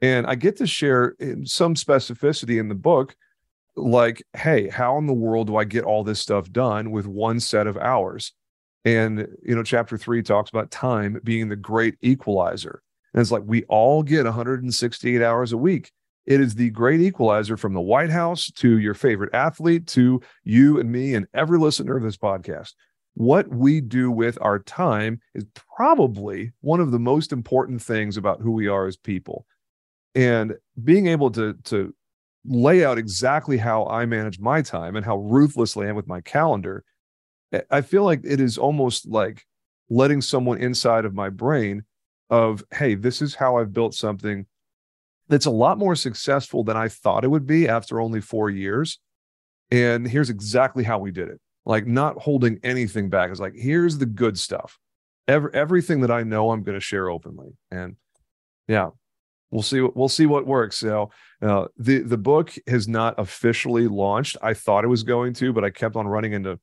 and 0.01 0.25
I 0.25 0.35
get 0.35 0.55
to 0.57 0.67
share 0.67 1.15
some 1.43 1.75
specificity 1.75 2.57
in 2.57 2.69
the 2.69 2.75
book, 2.75 3.15
like, 3.75 4.23
hey, 4.33 4.69
how 4.69 4.97
in 4.97 5.07
the 5.07 5.13
world 5.13 5.47
do 5.47 5.57
I 5.57 5.65
get 5.65 5.83
all 5.83 6.05
this 6.05 6.21
stuff 6.21 6.49
done 6.51 6.91
with 6.91 7.05
one 7.05 7.41
set 7.41 7.67
of 7.67 7.75
hours? 7.75 8.31
And 8.85 9.27
you 9.43 9.55
know, 9.55 9.63
chapter 9.63 9.97
three 9.97 10.23
talks 10.23 10.49
about 10.49 10.71
time 10.71 11.19
being 11.23 11.49
the 11.49 11.57
great 11.57 11.95
equalizer, 12.01 12.81
and 13.13 13.19
it's 13.19 13.31
like 13.31 13.43
we 13.45 13.63
all 13.65 14.03
get 14.03 14.23
168 14.23 15.21
hours 15.21 15.51
a 15.51 15.57
week 15.57 15.91
it 16.25 16.39
is 16.39 16.55
the 16.55 16.69
great 16.69 17.01
equalizer 17.01 17.57
from 17.57 17.73
the 17.73 17.81
White 17.81 18.11
House 18.11 18.51
to 18.51 18.77
your 18.77 18.93
favorite 18.93 19.33
athlete 19.33 19.87
to 19.87 20.21
you 20.43 20.79
and 20.79 20.91
me 20.91 21.15
and 21.15 21.27
every 21.33 21.57
listener 21.57 21.97
of 21.97 22.03
this 22.03 22.17
podcast. 22.17 22.73
What 23.13 23.49
we 23.49 23.81
do 23.81 24.09
with 24.09 24.37
our 24.41 24.59
time 24.59 25.19
is 25.33 25.45
probably 25.75 26.51
one 26.61 26.79
of 26.79 26.91
the 26.91 26.99
most 26.99 27.31
important 27.31 27.81
things 27.81 28.17
about 28.17 28.41
who 28.41 28.51
we 28.51 28.67
are 28.67 28.87
as 28.87 28.97
people. 28.97 29.45
And 30.15 30.55
being 30.81 31.07
able 31.07 31.31
to, 31.31 31.53
to 31.65 31.93
lay 32.45 32.83
out 32.83 32.97
exactly 32.97 33.57
how 33.57 33.85
I 33.85 34.05
manage 34.05 34.39
my 34.39 34.61
time 34.61 34.95
and 34.95 35.05
how 35.05 35.17
ruthlessly 35.17 35.85
I 35.85 35.89
am 35.89 35.95
with 35.95 36.07
my 36.07 36.21
calendar, 36.21 36.83
I 37.69 37.81
feel 37.81 38.03
like 38.03 38.21
it 38.23 38.39
is 38.39 38.57
almost 38.57 39.07
like 39.07 39.45
letting 39.89 40.21
someone 40.21 40.57
inside 40.57 41.03
of 41.05 41.13
my 41.13 41.29
brain 41.29 41.83
of, 42.29 42.63
hey, 42.73 42.95
this 42.95 43.21
is 43.21 43.35
how 43.35 43.57
I've 43.57 43.73
built 43.73 43.93
something 43.93 44.45
that's 45.27 45.45
a 45.45 45.51
lot 45.51 45.77
more 45.77 45.95
successful 45.95 46.63
than 46.63 46.77
I 46.77 46.87
thought 46.87 47.25
it 47.25 47.29
would 47.29 47.45
be 47.45 47.67
after 47.67 47.99
only 47.99 48.21
four 48.21 48.49
years. 48.49 48.99
And 49.69 50.07
here's 50.07 50.29
exactly 50.29 50.83
how 50.83 50.99
we 50.99 51.11
did 51.11 51.27
it. 51.27 51.41
Like 51.65 51.85
not 51.85 52.17
holding 52.17 52.59
anything 52.63 53.09
back. 53.09 53.29
It's 53.29 53.39
like, 53.39 53.55
here's 53.55 53.97
the 53.97 54.05
good 54.05 54.37
stuff. 54.39 54.79
Every, 55.27 55.53
everything 55.53 56.01
that 56.01 56.11
I 56.11 56.23
know, 56.23 56.51
I'm 56.51 56.63
going 56.63 56.77
to 56.77 56.83
share 56.83 57.09
openly. 57.09 57.51
And 57.69 57.95
yeah, 58.67 58.89
we'll 59.51 59.61
see. 59.61 59.81
We'll 59.81 60.09
see 60.09 60.25
what 60.25 60.47
works. 60.47 60.77
So 60.77 61.11
uh, 61.41 61.67
the 61.77 61.99
the 61.99 62.17
book 62.17 62.53
has 62.67 62.87
not 62.87 63.15
officially 63.19 63.87
launched. 63.87 64.37
I 64.41 64.53
thought 64.53 64.83
it 64.83 64.87
was 64.87 65.03
going 65.03 65.33
to, 65.35 65.53
but 65.53 65.63
I 65.63 65.69
kept 65.69 65.95
on 65.95 66.07
running 66.07 66.33
into 66.33 66.59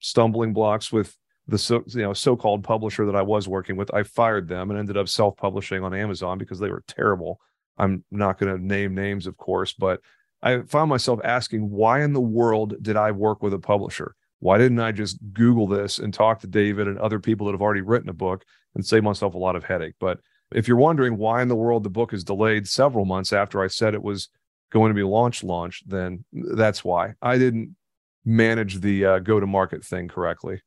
stumbling 0.00 0.52
blocks 0.52 0.92
with 0.92 1.16
the 1.46 1.58
so, 1.58 1.82
you 1.88 2.02
know 2.02 2.12
so-called 2.12 2.64
publisher 2.64 3.06
that 3.06 3.16
I 3.16 3.22
was 3.22 3.48
working 3.48 3.76
with. 3.76 3.92
I 3.94 4.02
fired 4.02 4.48
them 4.48 4.70
and 4.70 4.78
ended 4.78 4.96
up 4.96 5.08
self-publishing 5.08 5.82
on 5.82 5.94
Amazon 5.94 6.38
because 6.38 6.58
they 6.58 6.70
were 6.70 6.84
terrible. 6.86 7.40
I'm 7.78 8.04
not 8.10 8.38
going 8.38 8.54
to 8.54 8.62
name 8.62 8.94
names, 8.94 9.26
of 9.26 9.36
course, 9.36 9.72
but 9.72 10.00
I 10.42 10.60
found 10.62 10.90
myself 10.90 11.20
asking, 11.24 11.70
why 11.70 12.02
in 12.02 12.12
the 12.12 12.20
world 12.20 12.74
did 12.82 12.96
I 12.96 13.10
work 13.10 13.42
with 13.42 13.54
a 13.54 13.58
publisher? 13.58 14.14
Why 14.44 14.58
didn't 14.58 14.78
I 14.78 14.92
just 14.92 15.16
Google 15.32 15.66
this 15.66 15.98
and 15.98 16.12
talk 16.12 16.40
to 16.40 16.46
David 16.46 16.86
and 16.86 16.98
other 16.98 17.18
people 17.18 17.46
that 17.46 17.54
have 17.54 17.62
already 17.62 17.80
written 17.80 18.10
a 18.10 18.12
book 18.12 18.44
and 18.74 18.84
save 18.84 19.02
myself 19.02 19.32
a 19.32 19.38
lot 19.38 19.56
of 19.56 19.64
headache? 19.64 19.94
But 19.98 20.20
if 20.54 20.68
you're 20.68 20.76
wondering 20.76 21.16
why 21.16 21.40
in 21.40 21.48
the 21.48 21.56
world 21.56 21.82
the 21.82 21.88
book 21.88 22.12
is 22.12 22.24
delayed 22.24 22.68
several 22.68 23.06
months 23.06 23.32
after 23.32 23.64
I 23.64 23.68
said 23.68 23.94
it 23.94 24.02
was 24.02 24.28
going 24.70 24.90
to 24.90 24.94
be 24.94 25.02
launch 25.02 25.42
launch, 25.42 25.82
then 25.86 26.26
that's 26.30 26.84
why 26.84 27.14
I 27.22 27.38
didn't 27.38 27.74
manage 28.26 28.80
the 28.82 29.06
uh, 29.06 29.18
go 29.20 29.40
to 29.40 29.46
market 29.46 29.82
thing 29.82 30.08
correctly. 30.08 30.60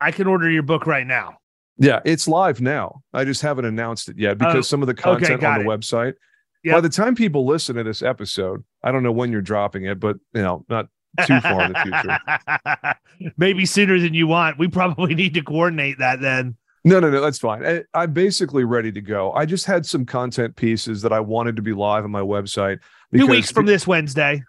I 0.00 0.10
can 0.10 0.26
order 0.26 0.48
your 0.48 0.62
book 0.62 0.86
right 0.86 1.06
now. 1.06 1.36
Yeah, 1.76 2.00
it's 2.06 2.26
live 2.26 2.62
now. 2.62 3.02
I 3.12 3.26
just 3.26 3.42
haven't 3.42 3.66
announced 3.66 4.08
it 4.08 4.16
yet 4.16 4.38
because 4.38 4.56
oh, 4.56 4.62
some 4.62 4.80
of 4.80 4.86
the 4.86 4.94
content 4.94 5.42
okay, 5.42 5.46
on 5.46 5.62
the 5.62 5.70
it. 5.70 5.78
website. 5.78 6.14
Yep. 6.64 6.74
By 6.74 6.80
the 6.80 6.88
time 6.88 7.14
people 7.14 7.44
listen 7.44 7.76
to 7.76 7.84
this 7.84 8.00
episode, 8.00 8.64
I 8.82 8.92
don't 8.92 9.02
know 9.02 9.12
when 9.12 9.30
you're 9.30 9.42
dropping 9.42 9.84
it, 9.84 10.00
but 10.00 10.16
you 10.32 10.40
know, 10.40 10.64
not 10.70 10.86
too 11.26 11.40
far 11.40 11.64
in 11.64 11.72
the 11.72 12.94
future. 13.18 13.32
Maybe 13.36 13.66
sooner 13.66 13.98
than 13.98 14.14
you 14.14 14.26
want. 14.26 14.58
We 14.58 14.68
probably 14.68 15.14
need 15.14 15.34
to 15.34 15.42
coordinate 15.42 15.98
that 15.98 16.20
then. 16.20 16.56
No, 16.84 17.00
no, 17.00 17.10
no, 17.10 17.20
that's 17.20 17.38
fine. 17.38 17.66
I, 17.66 17.82
I'm 17.94 18.12
basically 18.12 18.64
ready 18.64 18.92
to 18.92 19.00
go. 19.00 19.32
I 19.32 19.44
just 19.44 19.66
had 19.66 19.84
some 19.84 20.06
content 20.06 20.56
pieces 20.56 21.02
that 21.02 21.12
I 21.12 21.20
wanted 21.20 21.56
to 21.56 21.62
be 21.62 21.72
live 21.72 22.04
on 22.04 22.10
my 22.10 22.20
website. 22.20 22.78
Two 23.14 23.26
weeks 23.26 23.50
from 23.50 23.66
this 23.66 23.86
Wednesday. 23.86 24.42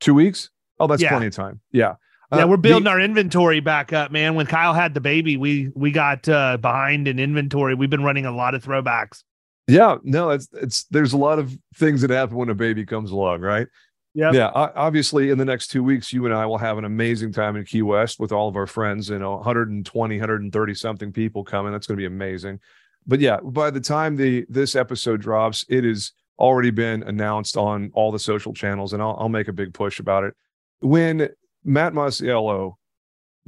Two 0.00 0.14
weeks? 0.14 0.50
Oh, 0.80 0.86
that's 0.86 1.02
yeah. 1.02 1.10
plenty 1.10 1.26
of 1.26 1.34
time. 1.34 1.60
Yeah. 1.72 1.94
Yeah, 2.32 2.44
uh, 2.44 2.46
we're 2.48 2.56
building 2.56 2.84
the, 2.84 2.90
our 2.90 3.00
inventory 3.00 3.60
back 3.60 3.92
up, 3.92 4.10
man. 4.10 4.34
When 4.34 4.46
Kyle 4.46 4.72
had 4.72 4.94
the 4.94 5.00
baby, 5.00 5.36
we 5.36 5.70
we 5.74 5.92
got 5.92 6.28
uh, 6.28 6.56
behind 6.56 7.06
in 7.06 7.18
inventory. 7.18 7.74
We've 7.74 7.90
been 7.90 8.02
running 8.02 8.26
a 8.26 8.32
lot 8.32 8.54
of 8.54 8.64
throwbacks. 8.64 9.22
Yeah, 9.68 9.96
no, 10.02 10.30
it's 10.30 10.48
it's 10.52 10.84
there's 10.84 11.12
a 11.12 11.16
lot 11.16 11.38
of 11.38 11.56
things 11.76 12.00
that 12.00 12.10
happen 12.10 12.36
when 12.36 12.48
a 12.48 12.54
baby 12.54 12.84
comes 12.86 13.10
along, 13.10 13.40
right? 13.40 13.68
Yeah, 14.14 14.30
yeah. 14.32 14.50
Obviously, 14.54 15.30
in 15.30 15.38
the 15.38 15.44
next 15.44 15.68
two 15.68 15.82
weeks, 15.82 16.12
you 16.12 16.24
and 16.24 16.34
I 16.34 16.46
will 16.46 16.58
have 16.58 16.78
an 16.78 16.84
amazing 16.84 17.32
time 17.32 17.56
in 17.56 17.64
Key 17.64 17.82
West 17.82 18.20
with 18.20 18.30
all 18.30 18.48
of 18.48 18.54
our 18.54 18.66
friends. 18.66 19.08
You 19.08 19.18
know, 19.18 19.34
120, 19.36 20.16
130 20.16 20.74
something 20.74 21.12
people 21.12 21.42
coming. 21.42 21.72
That's 21.72 21.86
going 21.86 21.96
to 21.96 22.00
be 22.00 22.06
amazing. 22.06 22.60
But 23.06 23.20
yeah, 23.20 23.38
by 23.42 23.70
the 23.70 23.80
time 23.80 24.16
the 24.16 24.46
this 24.48 24.76
episode 24.76 25.20
drops, 25.20 25.64
it 25.68 25.82
has 25.82 26.12
already 26.38 26.70
been 26.70 27.02
announced 27.02 27.56
on 27.56 27.90
all 27.92 28.12
the 28.12 28.18
social 28.18 28.52
channels, 28.54 28.92
and 28.92 29.02
I'll, 29.02 29.16
I'll 29.18 29.28
make 29.28 29.48
a 29.48 29.52
big 29.52 29.74
push 29.74 29.98
about 29.98 30.24
it. 30.24 30.34
When 30.80 31.28
Matt 31.64 31.92
Masiello 31.92 32.74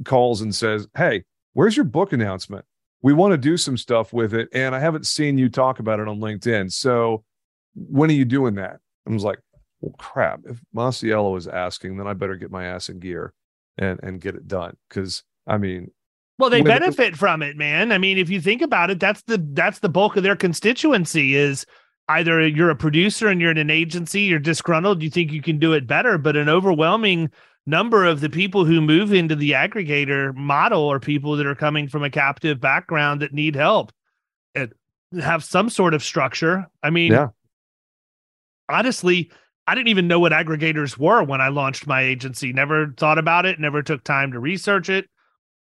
calls 0.03 0.41
and 0.41 0.53
says, 0.53 0.87
Hey, 0.95 1.23
where's 1.53 1.75
your 1.75 1.85
book 1.85 2.13
announcement? 2.13 2.65
We 3.01 3.13
want 3.13 3.31
to 3.31 3.37
do 3.37 3.57
some 3.57 3.77
stuff 3.77 4.11
with 4.11 4.33
it. 4.33 4.49
And 4.53 4.75
I 4.75 4.79
haven't 4.79 5.05
seen 5.05 5.37
you 5.37 5.49
talk 5.49 5.79
about 5.79 5.99
it 5.99 6.07
on 6.07 6.19
LinkedIn. 6.19 6.71
So 6.71 7.23
when 7.75 8.09
are 8.09 8.13
you 8.13 8.25
doing 8.25 8.55
that? 8.55 8.79
I 9.07 9.11
was 9.11 9.23
like, 9.23 9.39
well, 9.81 9.95
crap. 9.97 10.41
If 10.45 10.59
Masiello 10.75 11.37
is 11.37 11.47
asking, 11.47 11.97
then 11.97 12.07
I 12.07 12.13
better 12.13 12.35
get 12.35 12.51
my 12.51 12.65
ass 12.65 12.89
in 12.89 12.99
gear 12.99 13.33
and 13.77 13.99
and 14.01 14.21
get 14.21 14.35
it 14.35 14.47
done. 14.47 14.75
Cause 14.89 15.23
I 15.45 15.57
mean, 15.57 15.91
well, 16.39 16.49
they 16.49 16.61
benefit 16.61 17.13
it, 17.13 17.17
from 17.17 17.41
it, 17.41 17.57
man. 17.57 17.91
I 17.91 17.97
mean, 17.97 18.17
if 18.17 18.29
you 18.29 18.41
think 18.41 18.61
about 18.61 18.89
it, 18.89 18.99
that's 18.99 19.21
the 19.23 19.43
that's 19.53 19.79
the 19.79 19.89
bulk 19.89 20.17
of 20.17 20.23
their 20.23 20.35
constituency 20.35 21.35
is 21.35 21.65
either 22.09 22.45
you're 22.47 22.69
a 22.69 22.75
producer 22.75 23.27
and 23.27 23.41
you're 23.41 23.51
in 23.51 23.57
an 23.57 23.69
agency, 23.69 24.21
you're 24.21 24.39
disgruntled, 24.39 25.01
you 25.01 25.09
think 25.09 25.31
you 25.31 25.41
can 25.41 25.59
do 25.59 25.73
it 25.73 25.87
better, 25.87 26.17
but 26.17 26.35
an 26.35 26.47
overwhelming 26.47 27.29
number 27.65 28.05
of 28.05 28.21
the 28.21 28.29
people 28.29 28.63
who 28.63 28.79
move 28.79 29.13
into 29.13 29.35
the 29.35 29.51
aggregator 29.51 30.33
model 30.35 30.89
are 30.89 30.99
people 30.99 31.35
that 31.35 31.45
are 31.45 31.55
coming 31.55 31.87
from 31.87 32.03
a 32.03 32.09
captive 32.09 32.61
background 32.61 33.21
that 33.21 33.33
need 33.33 33.55
help 33.55 33.91
and 34.55 34.73
have 35.19 35.43
some 35.43 35.69
sort 35.69 35.93
of 35.93 36.03
structure. 36.03 36.65
I 36.81 36.89
mean, 36.91 37.11
yeah. 37.11 37.27
honestly, 38.69 39.31
I 39.67 39.75
didn't 39.75 39.89
even 39.89 40.07
know 40.07 40.19
what 40.19 40.31
aggregators 40.31 40.97
were 40.97 41.21
when 41.23 41.41
I 41.41 41.49
launched 41.49 41.85
my 41.85 42.01
agency. 42.01 42.53
Never 42.53 42.93
thought 42.97 43.17
about 43.17 43.45
it, 43.45 43.59
never 43.59 43.83
took 43.83 44.03
time 44.03 44.31
to 44.31 44.39
research 44.39 44.89
it. 44.89 45.09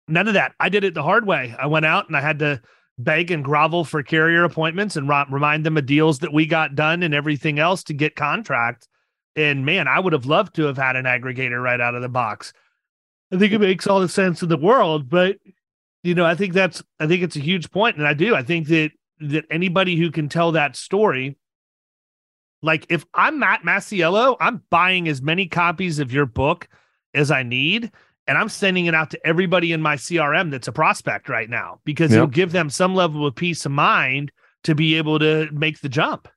None 0.07 0.29
of 0.29 0.35
that. 0.35 0.53
I 0.61 0.69
did 0.69 0.85
it 0.85 0.95
the 0.95 1.03
hard 1.03 1.27
way. 1.27 1.55
I 1.59 1.67
went 1.67 1.87
out 1.87 2.07
and 2.07 2.17
I 2.17 2.21
had 2.21 2.39
to 2.41 2.61
beg 2.99 3.31
and 3.31 3.45
grovel 3.45 3.85
for 3.85 4.03
carrier 4.03 4.45
appointments 4.45 4.97
and 4.97 5.09
remind 5.09 5.65
them 5.65 5.77
of 5.77 5.87
deals 5.87 6.19
that 6.21 6.33
we 6.33 6.47
got 6.47 6.75
done 6.75 7.03
and 7.03 7.15
everything 7.15 7.59
else 7.59 7.83
to 7.85 7.95
get 7.95 8.17
contracts 8.17 8.89
and 9.39 9.65
man, 9.65 9.87
I 9.87 10.01
would 10.01 10.13
have 10.13 10.27
loved 10.27 10.57
to 10.57 10.65
have 10.65 10.77
had 10.77 10.97
an 10.97 11.05
aggregator 11.05 11.63
right 11.63 11.81
out 11.81 11.95
of 11.95 12.03
the 12.03 12.09
box. 12.09 12.53
I 13.33 13.39
think 13.39 13.53
it 13.53 13.61
makes 13.61 13.87
all 13.87 14.01
the 14.01 14.09
sense 14.09 14.43
in 14.43 14.49
the 14.49 14.57
world, 14.57 15.09
but 15.09 15.37
you 16.03 16.15
know, 16.15 16.25
I 16.25 16.35
think 16.35 16.55
that's 16.55 16.83
I 16.99 17.07
think 17.07 17.23
it's 17.23 17.37
a 17.37 17.41
huge 17.41 17.71
point, 17.71 17.97
and 17.97 18.07
I 18.07 18.15
do. 18.15 18.35
I 18.35 18.43
think 18.43 18.69
that 18.69 18.91
that 19.21 19.45
anybody 19.51 19.97
who 19.97 20.11
can 20.11 20.29
tell 20.29 20.53
that 20.53 20.77
story, 20.77 21.37
like 22.63 22.87
if 22.89 23.05
I'm 23.15 23.39
Matt 23.39 23.63
Masiello, 23.63 24.37
I'm 24.41 24.63
buying 24.71 25.09
as 25.09 25.23
many 25.23 25.47
copies 25.47 25.99
of 25.99 26.13
your 26.13 26.27
book 26.27 26.69
as 27.15 27.31
I 27.31 27.43
need, 27.43 27.91
and 28.27 28.37
I'm 28.37 28.49
sending 28.49 28.87
it 28.87 28.95
out 28.95 29.11
to 29.11 29.27
everybody 29.27 29.73
in 29.73 29.81
my 29.81 29.97
CRM 29.97 30.51
that's 30.51 30.69
a 30.69 30.73
prospect 30.73 31.29
right 31.29 31.49
now 31.49 31.81
because 31.85 32.11
yep. 32.11 32.19
it'll 32.19 32.27
give 32.29 32.53
them 32.53 32.71
some 32.71 32.95
level 32.95 33.27
of 33.27 33.35
peace 33.35 33.65
of 33.65 33.73
mind 33.73 34.33
to 34.65 34.75
be 34.75 34.97
able 34.97 35.19
to 35.19 35.49
make 35.53 35.81
the 35.81 35.89
jump. 35.89 36.29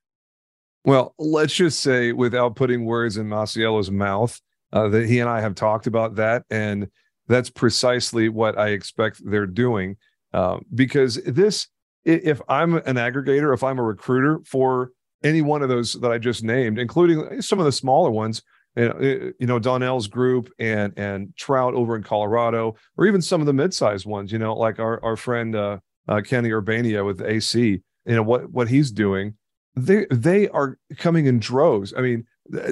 Well, 0.86 1.14
let's 1.20 1.54
just 1.54 1.80
say, 1.80 2.12
without 2.12 2.56
putting 2.56 2.86
words 2.86 3.18
in 3.18 3.28
Masiello's 3.28 3.92
mouth, 3.92 4.40
uh, 4.74 4.88
that 4.90 5.08
he 5.08 5.20
and 5.20 5.30
I 5.30 5.42
have 5.42 5.56
talked 5.56 5.86
about 5.86 6.16
that, 6.16 6.44
and 6.50 6.88
that's 7.28 7.50
precisely 7.50 8.30
what 8.30 8.58
I 8.58 8.70
expect 8.70 9.22
they're 9.24 9.46
doing. 9.46 9.98
Uh, 10.34 10.60
because 10.74 11.16
this, 11.26 11.68
if 12.06 12.42
I'm 12.48 12.76
an 12.76 12.96
aggregator, 12.96 13.54
if 13.54 13.64
I'm 13.64 13.80
a 13.80 13.84
recruiter 13.84 14.40
for 14.46 14.92
any 15.24 15.42
one 15.42 15.62
of 15.62 15.70
those 15.70 15.94
that 15.94 16.12
I 16.12 16.18
just 16.18 16.44
named, 16.44 16.80
including 16.80 17.42
some 17.42 17.60
of 17.60 17.66
the 17.66 17.72
smaller 17.72 18.10
ones, 18.10 18.42
you 18.76 19.34
know, 19.42 19.60
Donnell's 19.60 20.08
group 20.08 20.52
and 20.60 20.94
and 20.98 21.36
Trout 21.36 21.74
over 21.74 21.96
in 21.96 22.04
Colorado, 22.04 22.76
or 22.98 23.06
even 23.06 23.22
some 23.22 23.42
of 23.42 23.48
the 23.48 23.54
mid-sized 23.54 24.06
ones. 24.06 24.32
You 24.32 24.40
know, 24.40 24.54
like 24.54 24.80
our 24.80 25.04
our 25.04 25.18
friend 25.18 25.56
uh, 25.56 25.80
uh, 26.08 26.22
Kenny 26.22 26.50
Urbania 26.50 27.06
with 27.06 27.22
AC. 27.22 27.82
You 28.06 28.16
know 28.16 28.24
what 28.24 28.50
what 28.52 28.70
he's 28.70 28.92
doing. 28.92 29.36
They 29.76 30.06
they 30.10 30.48
are 30.50 30.78
coming 30.98 31.26
in 31.26 31.40
droves. 31.40 31.94
I 31.96 32.02
mean, 32.02 32.26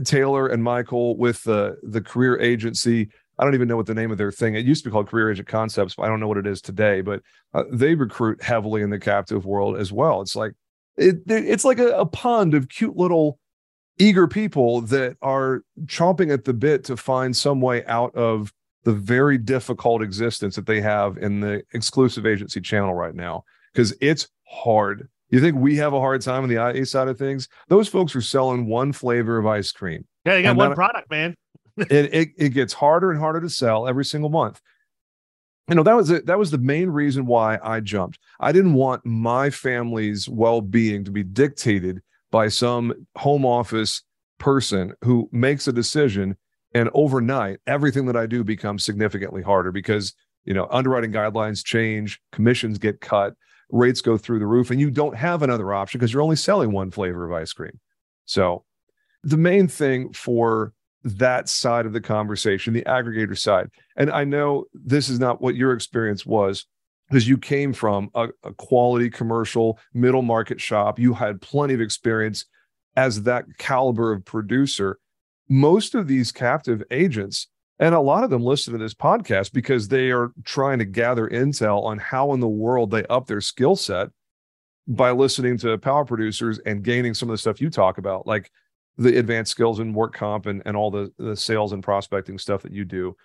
Taylor 0.04 0.48
and 0.48 0.64
Michael 0.64 1.18
with 1.18 1.44
the 1.44 1.78
the 1.84 2.02
career 2.02 2.40
agency. 2.40 3.10
I 3.38 3.46
don't 3.46 3.56
even 3.56 3.70
know 3.70 3.78
what 3.78 3.86
the 3.86 3.94
name 3.94 4.12
of 4.12 4.18
their 4.18 4.34
thing. 4.34 4.56
It 4.56 4.66
used 4.66 4.84
to 4.84 4.90
be 4.90 4.92
called 4.92 5.08
Career 5.08 5.32
Agent 5.32 5.48
Concepts, 5.48 5.96
but 5.96 6.04
I 6.04 6.08
don't 6.08 6.20
know 6.20 6.28
what 6.28 6.38
it 6.38 6.48
is 6.48 6.62
today. 6.62 7.00
But 7.00 7.22
uh, 7.54 7.64
they 7.72 7.96
recruit 7.96 8.44
heavily 8.44 8.82
in 8.82 8.90
the 8.90 9.00
captive 9.00 9.46
world 9.46 9.78
as 9.78 9.94
well. 9.94 10.22
It's 10.22 10.36
like 10.36 10.54
it, 11.00 11.18
it's 11.28 11.66
like 11.66 11.80
a, 11.80 11.90
a 11.90 12.06
pond 12.06 12.54
of 12.54 12.70
cute 12.70 12.98
little 12.98 13.40
eager 13.98 14.28
people 14.28 14.82
that 14.82 15.18
are 15.22 15.64
chomping 15.86 16.32
at 16.32 16.46
the 16.46 16.54
bit 16.54 16.84
to 16.86 16.98
find 16.98 17.36
some 17.36 17.62
way 17.62 17.86
out 17.86 18.16
of 18.16 18.54
the 18.84 18.94
very 18.94 19.38
difficult 19.38 20.02
existence 20.02 20.56
that 20.56 20.66
they 20.66 20.82
have 20.82 21.18
in 21.18 21.42
the 21.42 21.64
exclusive 21.74 22.26
agency 22.26 22.62
channel 22.62 22.94
right 22.94 23.14
now 23.14 23.44
because 23.74 23.94
it's 24.02 24.28
hard. 24.48 25.10
You 25.30 25.42
think 25.42 25.58
we 25.58 25.76
have 25.78 25.94
a 25.94 26.00
hard 26.00 26.22
time 26.22 26.44
on 26.44 26.50
the 26.50 26.56
IA 26.56 26.86
side 26.86 27.08
of 27.08 27.18
things? 27.18 27.50
Those 27.68 27.88
folks 27.88 28.16
are 28.16 28.22
selling 28.22 28.66
one 28.66 28.94
flavor 28.94 29.38
of 29.38 29.46
ice 29.46 29.72
cream. 29.72 30.08
Yeah, 30.26 30.34
they 30.34 30.42
got 30.42 30.56
one 30.56 30.74
product, 30.74 31.10
man. 31.12 31.36
it, 31.78 32.14
it 32.14 32.30
it 32.38 32.50
gets 32.50 32.74
harder 32.74 33.12
and 33.12 33.20
harder 33.20 33.42
to 33.42 33.50
sell 33.50 33.88
every 33.88 34.06
single 34.06 34.30
month. 34.30 34.60
You 35.70 35.76
know 35.76 35.84
that 35.84 35.96
was. 35.96 36.10
That 36.10 36.40
was 36.40 36.52
the 36.52 36.58
main 36.58 36.90
reason 36.90 37.26
why 37.28 37.60
I 37.62 37.80
jumped. 37.80 38.18
I 38.40 38.52
didn't 38.52 38.74
want 38.74 39.06
my 39.06 39.50
family's 39.52 40.28
well-being 40.28 41.04
to 41.06 41.12
be 41.12 41.24
dictated 41.24 42.02
by 42.32 42.48
some 42.48 43.08
home 43.16 43.46
office 43.46 44.04
person 44.40 44.94
who 45.04 45.30
makes 45.32 45.68
a 45.68 45.74
decision 45.74 46.38
and 46.74 46.90
overnight 46.94 47.60
everything 47.68 48.06
that 48.08 48.16
I 48.16 48.26
do 48.26 48.44
becomes 48.44 48.84
significantly 48.84 49.42
harder 49.42 49.72
because 49.72 50.14
you 50.44 50.54
know 50.54 50.68
underwriting 50.72 51.12
guidelines 51.12 51.64
change, 51.64 52.20
commissions 52.32 52.80
get 52.80 53.00
cut, 53.00 53.34
rates 53.70 54.02
go 54.02 54.18
through 54.18 54.40
the 54.40 54.48
roof, 54.48 54.72
and 54.72 54.80
you 54.80 54.90
don't 54.90 55.16
have 55.16 55.44
another 55.44 55.74
option 55.74 56.00
because 56.00 56.12
you're 56.12 56.24
only 56.24 56.36
selling 56.36 56.72
one 56.72 56.90
flavor 56.90 57.26
of 57.26 57.40
ice 57.40 57.54
cream. 57.54 57.80
So 58.26 58.66
the 59.24 59.38
main 59.38 59.68
thing 59.68 60.14
for 60.14 60.74
that 61.04 61.48
side 61.48 61.86
of 61.86 61.94
the 61.94 62.02
conversation, 62.02 62.74
the 62.74 62.84
aggregator 62.84 63.38
side. 63.38 63.70
And 63.96 64.12
I 64.12 64.24
know 64.24 64.66
this 64.74 65.10
is 65.10 65.20
not 65.20 65.42
what 65.42 65.56
your 65.56 65.74
experience 65.74 66.26
was 66.26 66.66
because 67.10 67.28
you 67.28 67.38
came 67.38 67.74
from 67.74 68.10
a, 68.16 68.30
a, 68.44 68.54
quality 68.54 69.10
commercial 69.10 69.80
middle 69.94 70.22
market 70.22 70.60
shop. 70.62 71.00
You 71.00 71.14
had 71.14 71.42
plenty 71.42 71.74
of 71.74 71.82
experience 71.82 72.46
as 72.96 73.24
that 73.24 73.46
caliber 73.58 74.12
of 74.12 74.26
producer. 74.26 75.00
Most 75.48 75.96
of 75.96 76.08
these 76.08 76.32
captive 76.32 76.84
agents, 76.92 77.48
and 77.80 77.96
a 77.96 78.00
lot 78.00 78.24
of 78.24 78.30
them 78.30 78.44
listen 78.44 78.74
to 78.74 78.80
this 78.80 78.94
podcast 78.94 79.54
because 79.54 79.88
they 79.88 80.12
are 80.12 80.32
trying 80.44 80.80
to 80.80 80.86
gather 80.86 81.28
intel 81.28 81.84
on 81.84 81.98
how 81.98 82.34
in 82.34 82.42
the 82.42 82.48
world 82.48 82.92
they 82.92 83.06
up 83.06 83.26
their 83.26 83.42
skill 83.42 83.76
set 83.76 84.10
by 84.88 85.12
listening 85.12 85.58
to 85.60 85.78
power 85.78 86.04
producers 86.04 86.60
and 86.66 86.84
gaining 86.84 87.14
some 87.14 87.30
of 87.30 87.34
the 87.34 87.38
stuff 87.38 87.62
you 87.62 87.70
talk 87.70 87.98
about. 87.98 88.28
Like 88.28 88.52
the 89.00 89.18
advanced 89.18 89.52
skills 89.52 89.80
in 89.80 89.94
work 89.94 90.14
comp 90.14 90.46
and, 90.46 90.62
and 90.66 90.76
all 90.76 90.92
the, 90.92 91.12
the 91.18 91.36
sales 91.36 91.72
and 91.72 91.82
prospecting 91.82 92.38
stuff 92.38 92.62
that 92.62 92.74
you 92.74 92.86
do. 92.86 93.16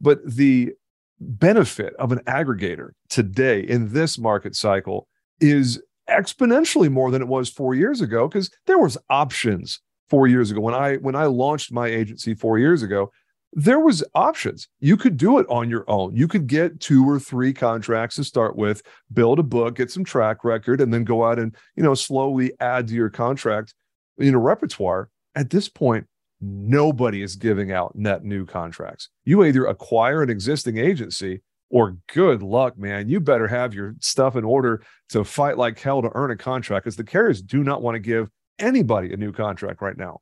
But 0.00 0.18
the 0.26 0.72
benefit 1.20 1.94
of 1.98 2.10
an 2.12 2.18
aggregator 2.26 2.90
today 3.08 3.60
in 3.60 3.92
this 3.92 4.18
market 4.18 4.56
cycle 4.56 5.06
is 5.40 5.80
exponentially 6.10 6.90
more 6.90 7.10
than 7.10 7.22
it 7.22 7.28
was 7.28 7.48
four 7.48 7.74
years 7.74 8.00
ago 8.00 8.26
because 8.26 8.50
there 8.66 8.78
was 8.78 8.98
options 9.08 9.80
four 10.10 10.26
years 10.26 10.50
ago. 10.50 10.60
When 10.60 10.74
i 10.74 10.96
when 10.96 11.14
i 11.14 11.26
launched 11.26 11.72
my 11.72 11.86
agency 11.86 12.34
four 12.34 12.58
years 12.58 12.82
ago 12.82 13.10
there 13.54 13.80
was 13.80 14.02
options. 14.14 14.66
You 14.80 14.96
could 14.96 15.18
do 15.18 15.38
it 15.38 15.46
on 15.50 15.68
your 15.68 15.84
own. 15.88 16.16
You 16.16 16.26
could 16.26 16.46
get 16.46 16.80
two 16.80 17.08
or 17.08 17.20
three 17.20 17.52
contracts 17.52 18.16
to 18.16 18.24
start 18.24 18.56
with 18.56 18.82
build 19.12 19.38
a 19.38 19.42
book 19.42 19.76
get 19.76 19.90
some 19.90 20.04
track 20.04 20.42
record 20.42 20.80
and 20.80 20.92
then 20.92 21.04
go 21.04 21.24
out 21.24 21.38
and 21.38 21.54
you 21.76 21.82
know 21.82 21.94
slowly 21.94 22.52
add 22.60 22.88
to 22.88 22.94
your 22.94 23.10
contract 23.10 23.74
you 24.18 24.32
know 24.32 24.38
repertoire 24.38 25.10
at 25.34 25.50
this 25.50 25.68
point, 25.68 26.06
nobody 26.40 27.22
is 27.22 27.36
giving 27.36 27.72
out 27.72 27.94
net 27.94 28.24
new 28.24 28.44
contracts. 28.44 29.08
You 29.24 29.44
either 29.44 29.66
acquire 29.66 30.22
an 30.22 30.30
existing 30.30 30.78
agency 30.78 31.40
or 31.70 31.96
good 32.12 32.42
luck, 32.42 32.76
man. 32.76 33.08
You 33.08 33.20
better 33.20 33.48
have 33.48 33.72
your 33.72 33.94
stuff 34.00 34.36
in 34.36 34.44
order 34.44 34.82
to 35.10 35.24
fight 35.24 35.56
like 35.56 35.78
hell 35.78 36.02
to 36.02 36.10
earn 36.14 36.30
a 36.30 36.36
contract 36.36 36.84
because 36.84 36.96
the 36.96 37.04
carriers 37.04 37.40
do 37.40 37.64
not 37.64 37.82
want 37.82 37.94
to 37.94 38.00
give 38.00 38.28
anybody 38.58 39.12
a 39.12 39.16
new 39.16 39.32
contract 39.32 39.80
right 39.80 39.96
now. 39.96 40.20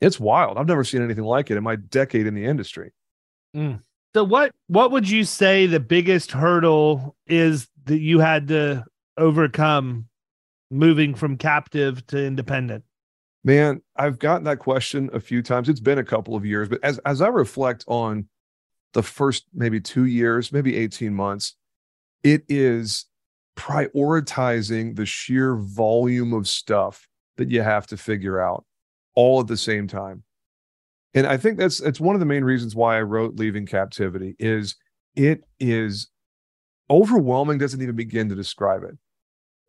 It's 0.00 0.18
wild. 0.18 0.58
I've 0.58 0.66
never 0.66 0.82
seen 0.82 1.02
anything 1.02 1.24
like 1.24 1.50
it 1.50 1.56
in 1.56 1.62
my 1.62 1.76
decade 1.76 2.26
in 2.26 2.34
the 2.34 2.44
industry. 2.44 2.92
Mm. 3.54 3.80
So 4.14 4.24
what 4.24 4.50
what 4.66 4.90
would 4.90 5.08
you 5.08 5.24
say 5.24 5.66
the 5.66 5.80
biggest 5.80 6.32
hurdle 6.32 7.16
is 7.26 7.68
that 7.84 7.98
you 7.98 8.18
had 8.18 8.48
to 8.48 8.84
overcome 9.16 10.08
moving 10.70 11.14
from 11.14 11.36
captive 11.36 12.04
to 12.08 12.22
independent? 12.22 12.84
Man, 13.44 13.82
I've 13.96 14.18
gotten 14.18 14.44
that 14.44 14.60
question 14.60 15.10
a 15.12 15.20
few 15.20 15.42
times. 15.42 15.68
It's 15.68 15.80
been 15.80 15.98
a 15.98 16.04
couple 16.04 16.36
of 16.36 16.46
years, 16.46 16.68
but 16.68 16.78
as 16.84 16.98
as 16.98 17.20
I 17.20 17.28
reflect 17.28 17.84
on 17.88 18.28
the 18.92 19.02
first 19.02 19.46
maybe 19.52 19.80
2 19.80 20.04
years, 20.04 20.52
maybe 20.52 20.76
18 20.76 21.14
months, 21.14 21.56
it 22.22 22.44
is 22.48 23.06
prioritizing 23.56 24.96
the 24.96 25.06
sheer 25.06 25.56
volume 25.56 26.32
of 26.32 26.48
stuff 26.48 27.08
that 27.36 27.50
you 27.50 27.62
have 27.62 27.86
to 27.88 27.96
figure 27.96 28.40
out 28.40 28.64
all 29.14 29.40
at 29.40 29.46
the 29.46 29.56
same 29.56 29.88
time. 29.88 30.22
And 31.14 31.26
I 31.26 31.36
think 31.36 31.58
that's 31.58 31.80
it's 31.80 32.00
one 32.00 32.14
of 32.14 32.20
the 32.20 32.26
main 32.26 32.44
reasons 32.44 32.76
why 32.76 32.96
I 32.96 33.02
wrote 33.02 33.36
Leaving 33.36 33.66
Captivity 33.66 34.36
is 34.38 34.76
it 35.16 35.42
is 35.58 36.08
overwhelming 36.88 37.58
doesn't 37.58 37.82
even 37.82 37.96
begin 37.96 38.28
to 38.28 38.34
describe 38.34 38.82
it. 38.84 38.96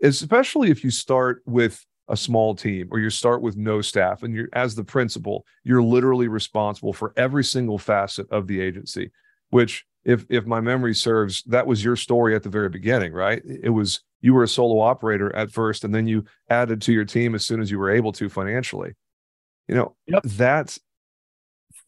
Especially 0.06 0.70
if 0.70 0.84
you 0.84 0.92
start 0.92 1.42
with 1.46 1.86
a 2.10 2.18
small 2.18 2.54
team 2.54 2.88
or 2.92 3.00
you 3.00 3.10
start 3.10 3.42
with 3.42 3.56
no 3.56 3.82
staff 3.82 4.24
and 4.24 4.34
you're 4.34 4.50
as 4.54 4.76
the 4.76 4.84
principal 4.84 5.46
you're 5.64 5.82
literally 5.82 6.28
responsible 6.28 6.92
for 6.92 7.14
every 7.16 7.44
single 7.44 7.78
facet 7.78 8.30
of 8.30 8.46
the 8.48 8.60
agency 8.60 9.10
which 9.52 9.86
if 10.06 10.26
if 10.30 10.46
my 10.46 10.60
memory 10.60 10.94
serves 10.94 11.44
that 11.44 11.66
was 11.66 11.84
your 11.84 11.96
story 11.96 12.36
at 12.36 12.44
the 12.44 12.50
very 12.50 12.70
beginning 12.70 13.14
right? 13.14 13.42
It 13.46 13.70
was 13.70 14.02
you 14.22 14.34
were 14.34 14.44
a 14.44 14.48
solo 14.48 14.80
operator 14.80 15.34
at 15.36 15.52
first 15.52 15.84
and 15.84 15.94
then 15.94 16.08
you 16.08 16.26
added 16.50 16.82
to 16.84 16.94
your 16.94 17.06
team 17.06 17.36
as 17.36 17.46
soon 17.46 17.62
as 17.62 17.72
you 17.72 17.80
were 17.80 17.90
able 17.90 18.12
to 18.14 18.30
financially. 18.30 18.94
You 19.68 19.76
know 19.76 19.96
yep. 20.08 20.24
that 20.24 20.78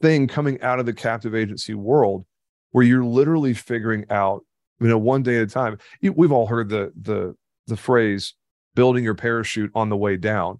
thing 0.01 0.27
coming 0.27 0.61
out 0.61 0.79
of 0.79 0.85
the 0.85 0.93
captive 0.93 1.35
agency 1.35 1.73
world 1.73 2.25
where 2.71 2.85
you're 2.85 3.03
literally 3.03 3.53
figuring 3.53 4.05
out 4.09 4.45
you 4.79 4.87
know 4.87 4.97
one 4.97 5.23
day 5.23 5.37
at 5.37 5.43
a 5.43 5.47
time. 5.47 5.77
We've 6.01 6.31
all 6.31 6.47
heard 6.47 6.69
the 6.69 6.93
the 7.01 7.35
the 7.67 7.77
phrase 7.77 8.33
building 8.75 9.03
your 9.03 9.15
parachute 9.15 9.71
on 9.73 9.89
the 9.89 9.97
way 9.97 10.17
down. 10.17 10.59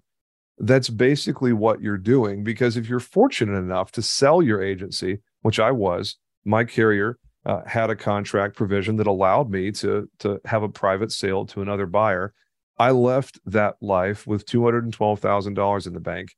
That's 0.58 0.88
basically 0.88 1.52
what 1.52 1.82
you're 1.82 1.98
doing 1.98 2.42
because 2.42 2.76
if 2.76 2.88
you're 2.88 2.98
fortunate 2.98 3.58
enough 3.58 3.92
to 3.92 4.02
sell 4.02 4.42
your 4.42 4.62
agency, 4.62 5.18
which 5.42 5.60
I 5.60 5.70
was, 5.70 6.16
my 6.44 6.64
carrier 6.64 7.18
uh, 7.44 7.60
had 7.66 7.90
a 7.90 7.96
contract 7.96 8.56
provision 8.56 8.96
that 8.96 9.06
allowed 9.06 9.50
me 9.50 9.70
to 9.70 10.08
to 10.18 10.40
have 10.46 10.62
a 10.62 10.68
private 10.68 11.12
sale 11.12 11.46
to 11.46 11.62
another 11.62 11.86
buyer. 11.86 12.32
I 12.78 12.90
left 12.90 13.38
that 13.46 13.76
life 13.80 14.26
with 14.26 14.46
$212,000 14.46 15.86
in 15.86 15.92
the 15.94 16.00
bank. 16.00 16.34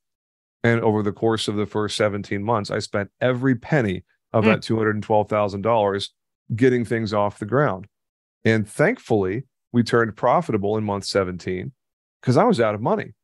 And 0.63 0.81
over 0.81 1.03
the 1.03 1.13
course 1.13 1.49
of 1.49 1.57
the 1.57 1.67
first 1.67 1.97
17 1.97 2.43
months, 2.43 2.71
I 2.71 2.79
spent 2.79 3.11
every 3.21 3.55
penny 3.55 4.05
of 4.33 4.45
mm. 4.45 4.49
that 4.49 4.61
$212,000 4.61 6.09
getting 6.55 6.85
things 6.85 7.13
off 7.13 7.39
the 7.39 7.47
ground. 7.47 7.87
And 8.45 8.69
thankfully, 8.69 9.45
we 9.73 9.83
turned 9.83 10.17
profitable 10.17 10.77
in 10.77 10.85
month 10.85 11.05
17 11.05 11.73
because 12.21 12.37
I 12.37 12.45
was 12.45 12.61
out 12.61 12.75
of 12.75 12.81
money. 12.81 13.15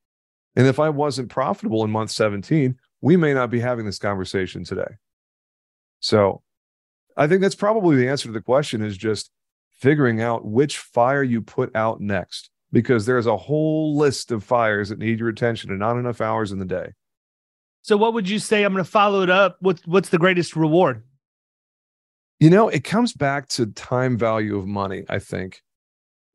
And 0.56 0.66
if 0.66 0.78
I 0.78 0.88
wasn't 0.88 1.30
profitable 1.30 1.84
in 1.84 1.90
month 1.90 2.10
17, 2.10 2.76
we 3.00 3.16
may 3.16 3.34
not 3.34 3.50
be 3.50 3.60
having 3.60 3.86
this 3.86 3.98
conversation 3.98 4.64
today. 4.64 4.96
So 6.00 6.42
I 7.16 7.26
think 7.26 7.40
that's 7.40 7.54
probably 7.54 7.96
the 7.96 8.08
answer 8.08 8.28
to 8.28 8.32
the 8.32 8.40
question 8.40 8.82
is 8.82 8.96
just 8.96 9.30
figuring 9.72 10.20
out 10.20 10.44
which 10.44 10.78
fire 10.78 11.22
you 11.22 11.42
put 11.42 11.74
out 11.74 12.00
next 12.00 12.50
because 12.72 13.06
there's 13.06 13.26
a 13.26 13.36
whole 13.36 13.96
list 13.96 14.30
of 14.30 14.44
fires 14.44 14.88
that 14.88 14.98
need 14.98 15.18
your 15.18 15.28
attention 15.28 15.70
and 15.70 15.78
not 15.78 15.96
enough 15.96 16.20
hours 16.20 16.52
in 16.52 16.58
the 16.58 16.64
day. 16.64 16.92
So 17.82 17.96
what 17.96 18.14
would 18.14 18.28
you 18.28 18.38
say? 18.38 18.64
I'm 18.64 18.72
going 18.72 18.84
to 18.84 18.90
follow 18.90 19.22
it 19.22 19.30
up. 19.30 19.56
What's 19.60 19.86
what's 19.86 20.08
the 20.08 20.18
greatest 20.18 20.56
reward? 20.56 21.02
You 22.40 22.50
know, 22.50 22.68
it 22.68 22.82
comes 22.82 23.12
back 23.12 23.48
to 23.50 23.66
time 23.66 24.16
value 24.16 24.56
of 24.56 24.66
money, 24.66 25.04
I 25.08 25.18
think 25.18 25.62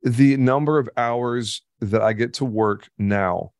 the 0.02 0.36
number 0.36 0.78
of 0.78 0.88
hours 0.96 1.62
that 1.80 2.02
I 2.02 2.12
get 2.12 2.34
to 2.34 2.44
work 2.44 2.88
now 2.98 3.52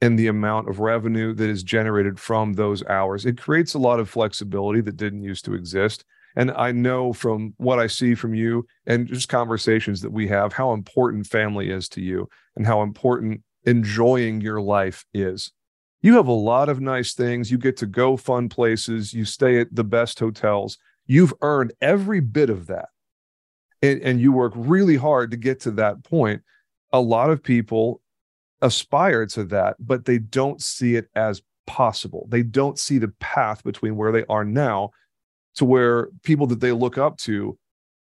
and 0.00 0.18
the 0.18 0.26
amount 0.26 0.68
of 0.68 0.80
revenue 0.80 1.32
that 1.34 1.48
is 1.48 1.62
generated 1.62 2.18
from 2.18 2.54
those 2.54 2.84
hours, 2.84 3.24
it 3.24 3.40
creates 3.40 3.74
a 3.74 3.78
lot 3.78 4.00
of 4.00 4.10
flexibility 4.10 4.80
that 4.82 4.96
didn't 4.96 5.22
used 5.22 5.44
to 5.46 5.54
exist. 5.54 6.04
And 6.36 6.50
I 6.50 6.72
know 6.72 7.12
from 7.12 7.54
what 7.58 7.78
I 7.78 7.86
see 7.86 8.14
from 8.14 8.34
you 8.34 8.66
and 8.86 9.06
just 9.06 9.28
conversations 9.28 10.00
that 10.00 10.10
we 10.10 10.26
have 10.28 10.52
how 10.52 10.72
important 10.72 11.26
family 11.26 11.70
is 11.70 11.88
to 11.90 12.00
you 12.00 12.28
and 12.56 12.66
how 12.66 12.82
important 12.82 13.42
enjoying 13.64 14.40
your 14.40 14.60
life 14.60 15.04
is. 15.14 15.52
You 16.02 16.16
have 16.16 16.26
a 16.26 16.32
lot 16.32 16.68
of 16.68 16.80
nice 16.80 17.14
things. 17.14 17.50
You 17.50 17.56
get 17.56 17.78
to 17.78 17.86
go 17.86 18.16
fun 18.16 18.48
places. 18.48 19.14
You 19.14 19.24
stay 19.24 19.58
at 19.60 19.74
the 19.74 19.84
best 19.84 20.18
hotels. 20.18 20.76
You've 21.06 21.32
earned 21.40 21.72
every 21.80 22.20
bit 22.20 22.50
of 22.50 22.66
that. 22.66 22.88
And, 23.84 24.02
and 24.02 24.20
you 24.20 24.32
work 24.32 24.52
really 24.56 24.96
hard 24.96 25.30
to 25.32 25.36
get 25.36 25.60
to 25.60 25.70
that 25.72 26.04
point. 26.04 26.42
A 26.92 27.00
lot 27.00 27.30
of 27.30 27.42
people 27.42 28.00
aspire 28.62 29.26
to 29.26 29.44
that, 29.44 29.76
but 29.78 30.04
they 30.04 30.18
don't 30.18 30.62
see 30.62 30.96
it 30.96 31.08
as 31.14 31.42
possible. 31.66 32.26
They 32.30 32.42
don't 32.42 32.78
see 32.78 32.98
the 32.98 33.12
path 33.20 33.62
between 33.62 33.96
where 33.96 34.12
they 34.12 34.24
are 34.28 34.44
now 34.44 34.90
to 35.56 35.64
where 35.64 36.08
people 36.22 36.46
that 36.48 36.60
they 36.60 36.72
look 36.72 36.98
up 36.98 37.18
to 37.18 37.58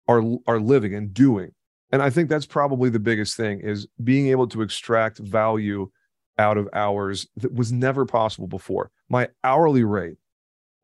are 0.07 0.23
are 0.47 0.59
living 0.59 0.95
and 0.95 1.13
doing. 1.13 1.51
And 1.91 2.01
I 2.01 2.09
think 2.09 2.29
that's 2.29 2.45
probably 2.45 2.89
the 2.89 2.99
biggest 2.99 3.35
thing 3.35 3.61
is 3.61 3.87
being 4.03 4.27
able 4.27 4.47
to 4.47 4.61
extract 4.61 5.19
value 5.19 5.89
out 6.37 6.57
of 6.57 6.69
hours 6.73 7.27
that 7.37 7.53
was 7.53 7.71
never 7.71 8.05
possible 8.05 8.47
before. 8.47 8.91
My 9.09 9.29
hourly 9.43 9.83
rate 9.83 10.17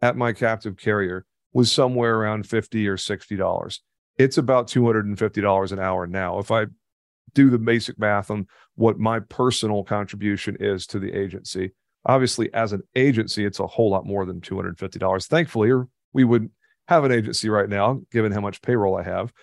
at 0.01 0.17
my 0.17 0.33
captive 0.33 0.77
carrier 0.77 1.25
was 1.53 1.71
somewhere 1.71 2.17
around 2.17 2.47
50 2.47 2.87
or 2.87 2.97
60 2.97 3.35
dollars. 3.35 3.81
It's 4.17 4.37
about 4.37 4.67
$250 4.67 5.71
an 5.71 5.79
hour 5.79 6.07
now. 6.07 6.39
If 6.39 6.51
I 6.51 6.65
do 7.33 7.49
the 7.49 7.57
basic 7.57 7.99
math 7.99 8.31
on 8.31 8.47
what 8.75 8.97
my 8.97 9.19
personal 9.19 9.83
contribution 9.83 10.55
is 10.59 10.87
to 10.87 10.99
the 10.99 11.11
agency, 11.11 11.71
obviously 12.05 12.53
as 12.53 12.71
an 12.71 12.81
agency 12.95 13.45
it's 13.45 13.59
a 13.59 13.67
whole 13.67 13.89
lot 13.89 14.05
more 14.05 14.25
than 14.25 14.41
$250. 14.41 15.27
Thankfully, 15.27 15.71
we 16.13 16.23
would 16.23 16.49
have 16.87 17.03
an 17.03 17.11
agency 17.11 17.49
right 17.49 17.67
now 17.69 18.01
given 18.11 18.31
how 18.31 18.41
much 18.41 18.61
payroll 18.61 18.95
I 18.95 19.03
have. 19.03 19.33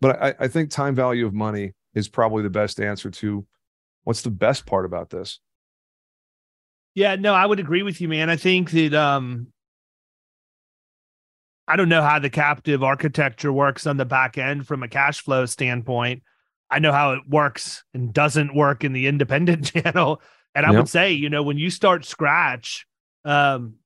But 0.00 0.22
I, 0.22 0.34
I 0.40 0.48
think 0.48 0.70
time 0.70 0.94
value 0.94 1.26
of 1.26 1.34
money 1.34 1.72
is 1.94 2.08
probably 2.08 2.42
the 2.42 2.50
best 2.50 2.80
answer 2.80 3.10
to 3.10 3.46
what's 4.04 4.22
the 4.22 4.30
best 4.30 4.66
part 4.66 4.84
about 4.84 5.10
this? 5.10 5.38
Yeah, 6.94 7.16
no, 7.16 7.34
I 7.34 7.46
would 7.46 7.60
agree 7.60 7.82
with 7.82 8.00
you, 8.00 8.08
man. 8.08 8.28
I 8.28 8.36
think 8.36 8.70
that 8.72 8.94
um 8.94 9.51
I 11.68 11.76
don't 11.76 11.88
know 11.88 12.02
how 12.02 12.18
the 12.18 12.30
captive 12.30 12.82
architecture 12.82 13.52
works 13.52 13.86
on 13.86 13.96
the 13.96 14.04
back 14.04 14.36
end 14.36 14.66
from 14.66 14.82
a 14.82 14.88
cash 14.88 15.20
flow 15.20 15.46
standpoint. 15.46 16.22
I 16.70 16.78
know 16.78 16.92
how 16.92 17.12
it 17.12 17.20
works 17.28 17.84
and 17.94 18.12
doesn't 18.12 18.54
work 18.54 18.82
in 18.84 18.92
the 18.92 19.06
independent 19.08 19.72
channel. 19.72 20.20
And 20.54 20.66
I 20.66 20.70
yep. 20.70 20.78
would 20.78 20.88
say, 20.88 21.12
you 21.12 21.30
know, 21.30 21.42
when 21.42 21.58
you 21.58 21.70
start 21.70 22.04
scratch, 22.04 22.86
um, 23.24 23.76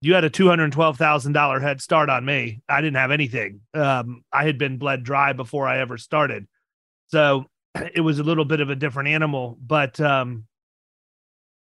you 0.00 0.14
had 0.14 0.24
a 0.24 0.30
two 0.30 0.48
hundred 0.48 0.72
twelve 0.72 0.98
thousand 0.98 1.32
dollar 1.32 1.58
head 1.58 1.80
start 1.80 2.08
on 2.10 2.24
me. 2.24 2.62
I 2.68 2.80
didn't 2.80 2.96
have 2.96 3.10
anything. 3.10 3.60
Um, 3.74 4.22
I 4.32 4.44
had 4.44 4.58
been 4.58 4.78
bled 4.78 5.02
dry 5.02 5.32
before 5.32 5.66
I 5.66 5.80
ever 5.80 5.98
started, 5.98 6.46
so 7.08 7.46
it 7.94 8.02
was 8.02 8.18
a 8.18 8.22
little 8.22 8.44
bit 8.44 8.60
of 8.60 8.70
a 8.70 8.76
different 8.76 9.08
animal. 9.08 9.58
But 9.60 10.00
um, 10.00 10.44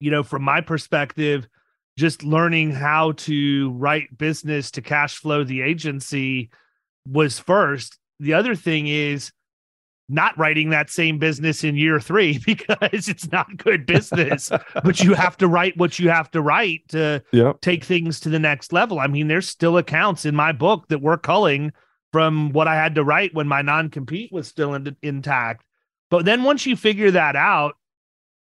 you 0.01 0.11
know, 0.11 0.23
from 0.23 0.43
my 0.43 0.61
perspective, 0.61 1.49
just 1.97 2.23
learning 2.23 2.73
how 2.73 3.13
to 3.13 3.71
write 3.73 4.17
business 4.17 4.71
to 4.73 4.83
cash 4.83 5.17
flow 5.17 5.45
the 5.45 5.63
agency 5.63 6.51
was 7.07 7.39
first. 7.39 7.99
The 8.21 8.35
other 8.35 8.55
thing 8.55 8.87
is 8.87 9.33
not 10.09 10.39
writing 10.39 10.71
that 10.71 10.89
same 10.89 11.19
business 11.19 11.65
in 11.65 11.77
year 11.77 11.99
three 11.99 12.39
because 12.47 13.09
it's 13.09 13.31
not 13.33 13.57
good 13.57 13.87
business. 13.87 14.51
but 14.85 15.03
you 15.03 15.15
have 15.15 15.37
to 15.39 15.49
write 15.49 15.77
what 15.77 15.99
you 15.99 16.11
have 16.11 16.31
to 16.33 16.43
write 16.43 16.83
to 16.89 17.23
yep. 17.33 17.61
take 17.61 17.85
things 17.85 18.21
to 18.21 18.29
the 18.29 18.39
next 18.39 18.73
level. 18.73 18.99
I 18.99 19.07
mean, 19.07 19.29
there's 19.29 19.49
still 19.49 19.79
accounts 19.79 20.25
in 20.25 20.35
my 20.35 20.53
book 20.53 20.89
that 20.89 21.03
we're 21.03 21.19
culling 21.19 21.73
from 22.13 22.53
what 22.53 22.69
I 22.69 22.77
had 22.77 22.95
to 22.95 23.05
write 23.05 23.35
when 23.35 23.49
my 23.49 23.63
non 23.63 23.91
compete 23.91 24.33
was 24.33 24.47
still 24.49 24.75
in, 24.75 24.97
intact. 25.03 25.65
But 26.09 26.25
then 26.25 26.45
once 26.45 26.67
you 26.67 26.77
figure 26.77 27.11
that 27.11 27.37
out, 27.37 27.75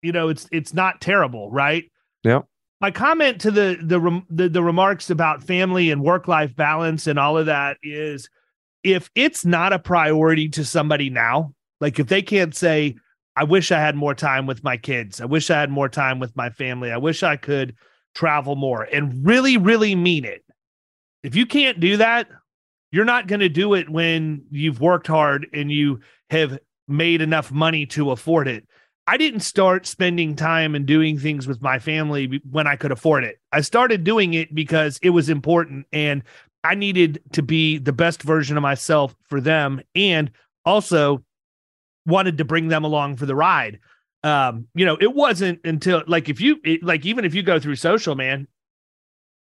you 0.01 0.11
know, 0.11 0.29
it's 0.29 0.47
it's 0.51 0.73
not 0.73 0.99
terrible, 0.99 1.49
right? 1.49 1.85
Yeah. 2.23 2.41
My 2.81 2.91
comment 2.91 3.41
to 3.41 3.51
the 3.51 3.77
the 3.81 4.21
the, 4.29 4.49
the 4.49 4.63
remarks 4.63 5.09
about 5.09 5.43
family 5.43 5.91
and 5.91 6.03
work 6.03 6.27
life 6.27 6.55
balance 6.55 7.07
and 7.07 7.17
all 7.17 7.37
of 7.37 7.45
that 7.45 7.77
is 7.81 8.29
if 8.83 9.09
it's 9.15 9.45
not 9.45 9.73
a 9.73 9.79
priority 9.79 10.47
to 10.49 10.63
somebody 10.63 11.09
now, 11.09 11.53
like 11.81 11.99
if 11.99 12.07
they 12.07 12.21
can't 12.21 12.55
say, 12.55 12.95
I 13.35 13.43
wish 13.43 13.71
I 13.71 13.79
had 13.79 13.95
more 13.95 14.13
time 14.13 14.45
with 14.45 14.63
my 14.63 14.77
kids, 14.77 15.19
I 15.19 15.25
wish 15.25 15.49
I 15.49 15.59
had 15.59 15.71
more 15.71 15.89
time 15.89 16.19
with 16.19 16.35
my 16.35 16.49
family, 16.49 16.91
I 16.91 16.97
wish 16.97 17.23
I 17.23 17.35
could 17.35 17.75
travel 18.13 18.55
more 18.55 18.83
and 18.83 19.25
really, 19.25 19.57
really 19.57 19.95
mean 19.95 20.23
it. 20.23 20.43
If 21.23 21.35
you 21.35 21.45
can't 21.45 21.79
do 21.79 21.97
that, 21.97 22.27
you're 22.91 23.05
not 23.05 23.27
going 23.27 23.39
to 23.39 23.49
do 23.49 23.73
it 23.73 23.89
when 23.89 24.45
you've 24.51 24.79
worked 24.79 25.07
hard 25.07 25.47
and 25.51 25.71
you 25.71 25.99
have 26.29 26.59
made 26.87 27.21
enough 27.21 27.51
money 27.51 27.85
to 27.87 28.11
afford 28.11 28.47
it. 28.47 28.67
I 29.07 29.17
didn't 29.17 29.41
start 29.41 29.85
spending 29.85 30.35
time 30.35 30.73
and 30.73 30.85
doing 30.85 31.19
things 31.19 31.47
with 31.47 31.61
my 31.61 31.77
family 31.77 32.41
when 32.49 32.65
I 32.65 32.75
could 32.75 32.91
afford 32.91 33.23
it. 33.23 33.39
I 33.51 33.61
started 33.61 34.03
doing 34.03 34.33
it 34.33 34.53
because 34.53 34.99
it 35.03 35.11
was 35.11 35.29
important 35.29 35.85
and 35.93 36.23
I 36.63 36.73
needed 36.73 37.21
to 37.33 37.43
be 37.43 37.77
the 37.77 37.93
best 37.93 38.23
version 38.23 38.57
of 38.57 38.63
myself 38.63 39.15
for 39.29 39.39
them 39.39 39.81
and 39.93 40.31
also 40.65 41.23
wanted 42.07 42.39
to 42.39 42.45
bring 42.45 42.67
them 42.67 42.83
along 42.83 43.17
for 43.17 43.27
the 43.27 43.35
ride. 43.35 43.79
Um, 44.23 44.67
you 44.73 44.85
know, 44.85 44.97
it 44.99 45.13
wasn't 45.13 45.59
until 45.63 46.03
like 46.07 46.27
if 46.27 46.41
you 46.41 46.59
it, 46.63 46.83
like 46.83 47.05
even 47.05 47.25
if 47.25 47.35
you 47.35 47.43
go 47.43 47.59
through 47.59 47.75
social, 47.75 48.15
man, 48.15 48.47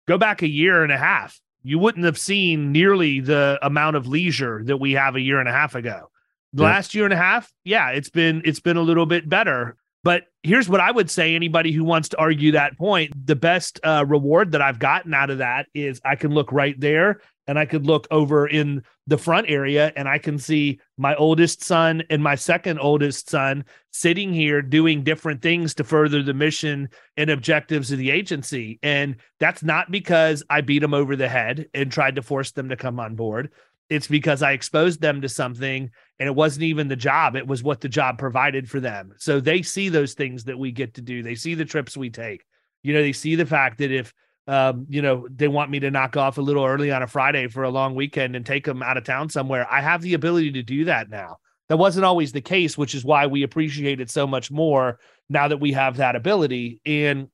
go 0.06 0.18
back 0.18 0.42
a 0.42 0.48
year 0.48 0.82
and 0.82 0.92
a 0.92 0.98
half, 0.98 1.40
you 1.62 1.78
wouldn't 1.78 2.04
have 2.04 2.18
seen 2.18 2.70
nearly 2.70 3.20
the 3.20 3.58
amount 3.62 3.96
of 3.96 4.06
leisure 4.06 4.62
that 4.64 4.76
we 4.76 4.92
have 4.92 5.16
a 5.16 5.20
year 5.20 5.40
and 5.40 5.48
a 5.48 5.52
half 5.52 5.74
ago. 5.74 6.10
The 6.54 6.62
yeah. 6.62 6.68
last 6.70 6.94
year 6.94 7.04
and 7.04 7.12
a 7.12 7.18
half, 7.18 7.52
yeah, 7.64 7.90
it's 7.90 8.10
been 8.10 8.42
it's 8.44 8.60
been 8.60 8.76
a 8.76 8.82
little 8.82 9.06
bit 9.06 9.28
better. 9.28 9.76
But 10.04 10.24
here's 10.42 10.68
what 10.68 10.80
I 10.80 10.90
would 10.90 11.10
say 11.10 11.34
anybody 11.34 11.72
who 11.72 11.82
wants 11.82 12.10
to 12.10 12.18
argue 12.18 12.52
that 12.52 12.76
point, 12.76 13.26
the 13.26 13.34
best 13.34 13.80
uh, 13.82 14.04
reward 14.06 14.52
that 14.52 14.60
I've 14.60 14.78
gotten 14.78 15.14
out 15.14 15.30
of 15.30 15.38
that 15.38 15.66
is 15.74 16.00
I 16.04 16.14
can 16.14 16.32
look 16.32 16.52
right 16.52 16.78
there 16.78 17.20
and 17.46 17.58
I 17.58 17.64
could 17.64 17.86
look 17.86 18.06
over 18.10 18.46
in 18.46 18.82
the 19.06 19.16
front 19.16 19.48
area 19.48 19.92
and 19.96 20.06
I 20.06 20.18
can 20.18 20.38
see 20.38 20.78
my 20.98 21.14
oldest 21.14 21.64
son 21.64 22.02
and 22.10 22.22
my 22.22 22.34
second 22.34 22.80
oldest 22.80 23.30
son 23.30 23.64
sitting 23.92 24.32
here 24.32 24.60
doing 24.60 25.04
different 25.04 25.40
things 25.40 25.74
to 25.74 25.84
further 25.84 26.22
the 26.22 26.34
mission 26.34 26.90
and 27.16 27.30
objectives 27.30 27.90
of 27.90 27.98
the 27.98 28.10
agency. 28.10 28.78
And 28.82 29.16
that's 29.40 29.62
not 29.62 29.90
because 29.90 30.42
I 30.50 30.60
beat 30.60 30.80
them 30.80 30.94
over 30.94 31.16
the 31.16 31.28
head 31.28 31.66
and 31.72 31.90
tried 31.90 32.16
to 32.16 32.22
force 32.22 32.52
them 32.52 32.68
to 32.68 32.76
come 32.76 33.00
on 33.00 33.14
board. 33.14 33.50
It's 33.90 34.06
because 34.06 34.42
I 34.42 34.52
exposed 34.52 35.00
them 35.00 35.20
to 35.20 35.28
something 35.28 35.90
and 36.18 36.28
it 36.28 36.34
wasn't 36.34 36.64
even 36.64 36.88
the 36.88 36.96
job, 36.96 37.36
it 37.36 37.46
was 37.46 37.62
what 37.62 37.80
the 37.80 37.88
job 37.88 38.18
provided 38.18 38.70
for 38.70 38.80
them. 38.80 39.12
So 39.18 39.40
they 39.40 39.62
see 39.62 39.88
those 39.88 40.14
things 40.14 40.44
that 40.44 40.58
we 40.58 40.70
get 40.72 40.94
to 40.94 41.00
do. 41.00 41.22
They 41.22 41.34
see 41.34 41.54
the 41.54 41.64
trips 41.64 41.96
we 41.96 42.10
take. 42.10 42.44
You 42.82 42.94
know, 42.94 43.02
they 43.02 43.12
see 43.12 43.34
the 43.34 43.46
fact 43.46 43.78
that 43.78 43.90
if 43.90 44.12
um, 44.46 44.86
you 44.88 45.00
know, 45.00 45.26
they 45.34 45.48
want 45.48 45.70
me 45.70 45.80
to 45.80 45.90
knock 45.90 46.16
off 46.16 46.38
a 46.38 46.42
little 46.42 46.64
early 46.64 46.92
on 46.92 47.02
a 47.02 47.06
Friday 47.06 47.48
for 47.48 47.62
a 47.62 47.70
long 47.70 47.94
weekend 47.94 48.36
and 48.36 48.44
take 48.44 48.64
them 48.64 48.82
out 48.82 48.98
of 48.98 49.04
town 49.04 49.30
somewhere. 49.30 49.66
I 49.70 49.80
have 49.80 50.02
the 50.02 50.14
ability 50.14 50.52
to 50.52 50.62
do 50.62 50.84
that 50.84 51.08
now. 51.08 51.38
That 51.68 51.78
wasn't 51.78 52.04
always 52.04 52.32
the 52.32 52.42
case, 52.42 52.76
which 52.76 52.94
is 52.94 53.04
why 53.04 53.26
we 53.26 53.42
appreciate 53.42 54.00
it 54.00 54.10
so 54.10 54.26
much 54.26 54.50
more 54.50 54.98
now 55.30 55.48
that 55.48 55.60
we 55.60 55.72
have 55.72 55.96
that 55.96 56.14
ability. 56.14 56.80
And 56.84 57.28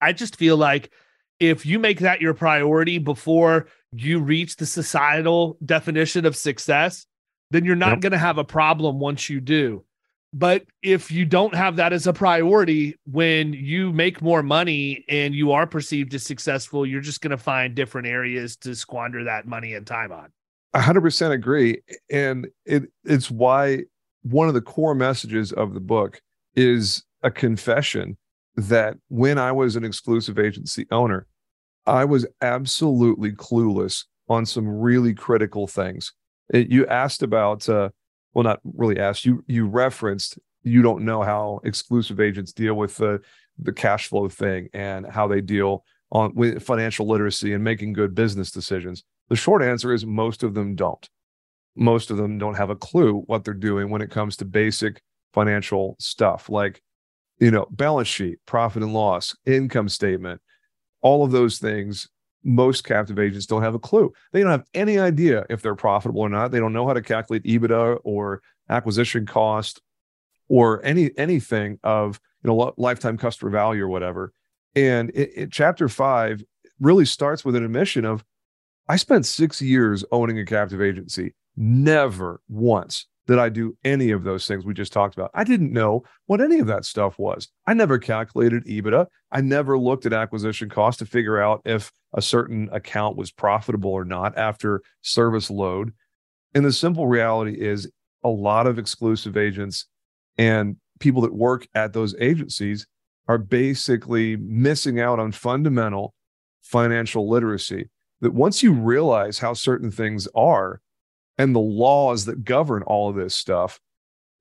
I 0.00 0.12
just 0.12 0.36
feel 0.36 0.58
like 0.58 0.92
if 1.38 1.64
you 1.64 1.78
make 1.78 2.00
that 2.00 2.20
your 2.20 2.34
priority 2.34 2.98
before 2.98 3.68
you 3.92 4.20
reach 4.20 4.56
the 4.56 4.66
societal 4.66 5.56
definition 5.64 6.26
of 6.26 6.36
success, 6.36 7.06
then 7.50 7.64
you're 7.64 7.76
not 7.76 7.90
yep. 7.90 8.00
going 8.00 8.12
to 8.12 8.18
have 8.18 8.38
a 8.38 8.44
problem 8.44 8.98
once 8.98 9.28
you 9.28 9.40
do. 9.40 9.84
But 10.32 10.64
if 10.82 11.10
you 11.10 11.24
don't 11.24 11.54
have 11.54 11.76
that 11.76 11.92
as 11.92 12.06
a 12.06 12.12
priority, 12.12 12.96
when 13.04 13.52
you 13.52 13.92
make 13.92 14.22
more 14.22 14.42
money 14.42 15.04
and 15.08 15.34
you 15.34 15.50
are 15.50 15.66
perceived 15.66 16.14
as 16.14 16.22
successful, 16.22 16.86
you're 16.86 17.00
just 17.00 17.20
going 17.20 17.32
to 17.32 17.36
find 17.36 17.74
different 17.74 18.06
areas 18.06 18.56
to 18.58 18.76
squander 18.76 19.24
that 19.24 19.46
money 19.46 19.74
and 19.74 19.86
time 19.86 20.12
on. 20.12 20.30
100% 20.74 21.32
agree. 21.32 21.80
And 22.12 22.46
it, 22.64 22.84
it's 23.04 23.28
why 23.28 23.80
one 24.22 24.46
of 24.46 24.54
the 24.54 24.60
core 24.60 24.94
messages 24.94 25.50
of 25.52 25.74
the 25.74 25.80
book 25.80 26.20
is 26.54 27.02
a 27.22 27.30
confession 27.30 28.16
that 28.54 28.94
when 29.08 29.36
I 29.36 29.50
was 29.50 29.74
an 29.74 29.84
exclusive 29.84 30.38
agency 30.38 30.86
owner, 30.92 31.26
I 31.86 32.04
was 32.04 32.26
absolutely 32.40 33.32
clueless 33.32 34.04
on 34.28 34.46
some 34.46 34.68
really 34.68 35.12
critical 35.12 35.66
things. 35.66 36.12
You 36.52 36.86
asked 36.86 37.22
about, 37.22 37.68
uh, 37.68 37.90
well, 38.34 38.44
not 38.44 38.60
really 38.64 38.98
asked. 38.98 39.24
You 39.24 39.44
you 39.46 39.66
referenced 39.66 40.38
you 40.62 40.82
don't 40.82 41.04
know 41.04 41.22
how 41.22 41.60
exclusive 41.64 42.20
agents 42.20 42.52
deal 42.52 42.74
with 42.74 42.96
the 42.96 43.20
the 43.58 43.72
cash 43.72 44.08
flow 44.08 44.28
thing 44.28 44.68
and 44.72 45.06
how 45.06 45.28
they 45.28 45.40
deal 45.40 45.84
on 46.12 46.34
with 46.34 46.62
financial 46.62 47.06
literacy 47.06 47.52
and 47.52 47.62
making 47.62 47.92
good 47.92 48.14
business 48.14 48.50
decisions. 48.50 49.04
The 49.28 49.36
short 49.36 49.62
answer 49.62 49.92
is 49.92 50.04
most 50.04 50.42
of 50.42 50.54
them 50.54 50.74
don't. 50.74 51.08
Most 51.76 52.10
of 52.10 52.16
them 52.16 52.38
don't 52.38 52.56
have 52.56 52.70
a 52.70 52.76
clue 52.76 53.22
what 53.26 53.44
they're 53.44 53.54
doing 53.54 53.90
when 53.90 54.02
it 54.02 54.10
comes 54.10 54.36
to 54.36 54.44
basic 54.44 55.00
financial 55.32 55.96
stuff 56.00 56.48
like 56.48 56.82
you 57.38 57.50
know 57.50 57.66
balance 57.70 58.08
sheet, 58.08 58.38
profit 58.46 58.82
and 58.82 58.92
loss, 58.92 59.36
income 59.46 59.88
statement, 59.88 60.40
all 61.00 61.24
of 61.24 61.30
those 61.30 61.58
things 61.58 62.08
most 62.42 62.84
captive 62.84 63.18
agents 63.18 63.46
don't 63.46 63.62
have 63.62 63.74
a 63.74 63.78
clue. 63.78 64.12
They 64.32 64.40
don't 64.40 64.50
have 64.50 64.64
any 64.74 64.98
idea 64.98 65.44
if 65.50 65.62
they're 65.62 65.74
profitable 65.74 66.22
or 66.22 66.28
not. 66.28 66.50
They 66.50 66.58
don't 66.58 66.72
know 66.72 66.86
how 66.86 66.94
to 66.94 67.02
calculate 67.02 67.44
EBITDA 67.44 68.00
or 68.04 68.42
acquisition 68.68 69.26
cost 69.26 69.80
or 70.48 70.84
any 70.84 71.10
anything 71.16 71.78
of 71.82 72.20
you 72.42 72.48
know 72.48 72.74
lifetime 72.76 73.16
customer 73.16 73.50
value 73.50 73.84
or 73.84 73.88
whatever. 73.88 74.32
And 74.74 75.10
it, 75.10 75.30
it, 75.34 75.52
chapter 75.52 75.88
five 75.88 76.42
really 76.78 77.04
starts 77.04 77.44
with 77.44 77.56
an 77.56 77.64
admission 77.64 78.04
of 78.04 78.24
I 78.88 78.96
spent 78.96 79.26
six 79.26 79.60
years 79.60 80.04
owning 80.10 80.38
a 80.38 80.44
captive 80.44 80.80
agency. 80.80 81.34
Never 81.56 82.40
once 82.48 83.06
did 83.30 83.38
I 83.38 83.48
do 83.48 83.76
any 83.84 84.10
of 84.10 84.24
those 84.24 84.48
things 84.48 84.64
we 84.64 84.74
just 84.74 84.92
talked 84.92 85.14
about. 85.14 85.30
I 85.34 85.44
didn't 85.44 85.72
know 85.72 86.02
what 86.26 86.40
any 86.40 86.58
of 86.58 86.66
that 86.66 86.84
stuff 86.84 87.16
was. 87.16 87.48
I 87.64 87.74
never 87.74 87.96
calculated 87.96 88.66
EBITDA. 88.66 89.06
I 89.30 89.40
never 89.40 89.78
looked 89.78 90.04
at 90.04 90.12
acquisition 90.12 90.68
cost 90.68 90.98
to 90.98 91.06
figure 91.06 91.40
out 91.40 91.62
if 91.64 91.92
a 92.12 92.20
certain 92.20 92.68
account 92.72 93.16
was 93.16 93.30
profitable 93.30 93.92
or 93.92 94.04
not 94.04 94.36
after 94.36 94.82
service 95.02 95.48
load. 95.48 95.92
And 96.56 96.64
the 96.64 96.72
simple 96.72 97.06
reality 97.06 97.54
is 97.56 97.88
a 98.24 98.28
lot 98.28 98.66
of 98.66 98.80
exclusive 98.80 99.36
agents 99.36 99.86
and 100.36 100.74
people 100.98 101.22
that 101.22 101.32
work 101.32 101.68
at 101.72 101.92
those 101.92 102.16
agencies 102.18 102.84
are 103.28 103.38
basically 103.38 104.34
missing 104.38 104.98
out 104.98 105.20
on 105.20 105.30
fundamental 105.30 106.14
financial 106.62 107.30
literacy. 107.30 107.90
That 108.22 108.34
once 108.34 108.60
you 108.60 108.72
realize 108.72 109.38
how 109.38 109.54
certain 109.54 109.92
things 109.92 110.26
are 110.34 110.80
and 111.40 111.54
the 111.54 111.58
laws 111.58 112.26
that 112.26 112.44
govern 112.44 112.82
all 112.82 113.08
of 113.08 113.16
this 113.16 113.34
stuff, 113.34 113.80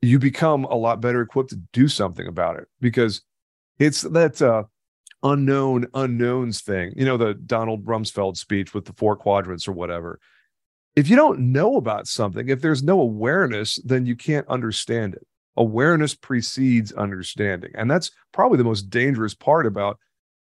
you 0.01 0.19
become 0.19 0.65
a 0.65 0.75
lot 0.75 0.99
better 0.99 1.21
equipped 1.21 1.51
to 1.51 1.61
do 1.71 1.87
something 1.87 2.27
about 2.27 2.57
it 2.57 2.67
because 2.81 3.21
it's 3.79 4.01
that 4.01 4.41
uh, 4.41 4.63
unknown 5.23 5.87
unknowns 5.93 6.59
thing. 6.59 6.91
You 6.97 7.05
know, 7.05 7.15
the 7.15 7.35
Donald 7.35 7.85
Rumsfeld 7.85 8.35
speech 8.35 8.73
with 8.73 8.83
the 8.83 8.91
four 8.91 9.15
quadrants 9.15 9.65
or 9.65 9.71
whatever. 9.71 10.19
If 10.97 11.09
you 11.09 11.15
don't 11.15 11.53
know 11.53 11.77
about 11.77 12.05
something, 12.05 12.49
if 12.49 12.59
there's 12.61 12.83
no 12.83 12.99
awareness, 12.99 13.79
then 13.85 14.05
you 14.05 14.17
can't 14.17 14.47
understand 14.49 15.13
it. 15.13 15.25
Awareness 15.55 16.15
precedes 16.15 16.91
understanding. 16.91 17.71
And 17.75 17.89
that's 17.89 18.11
probably 18.33 18.57
the 18.57 18.65
most 18.65 18.89
dangerous 18.89 19.33
part 19.33 19.65
about, 19.65 19.99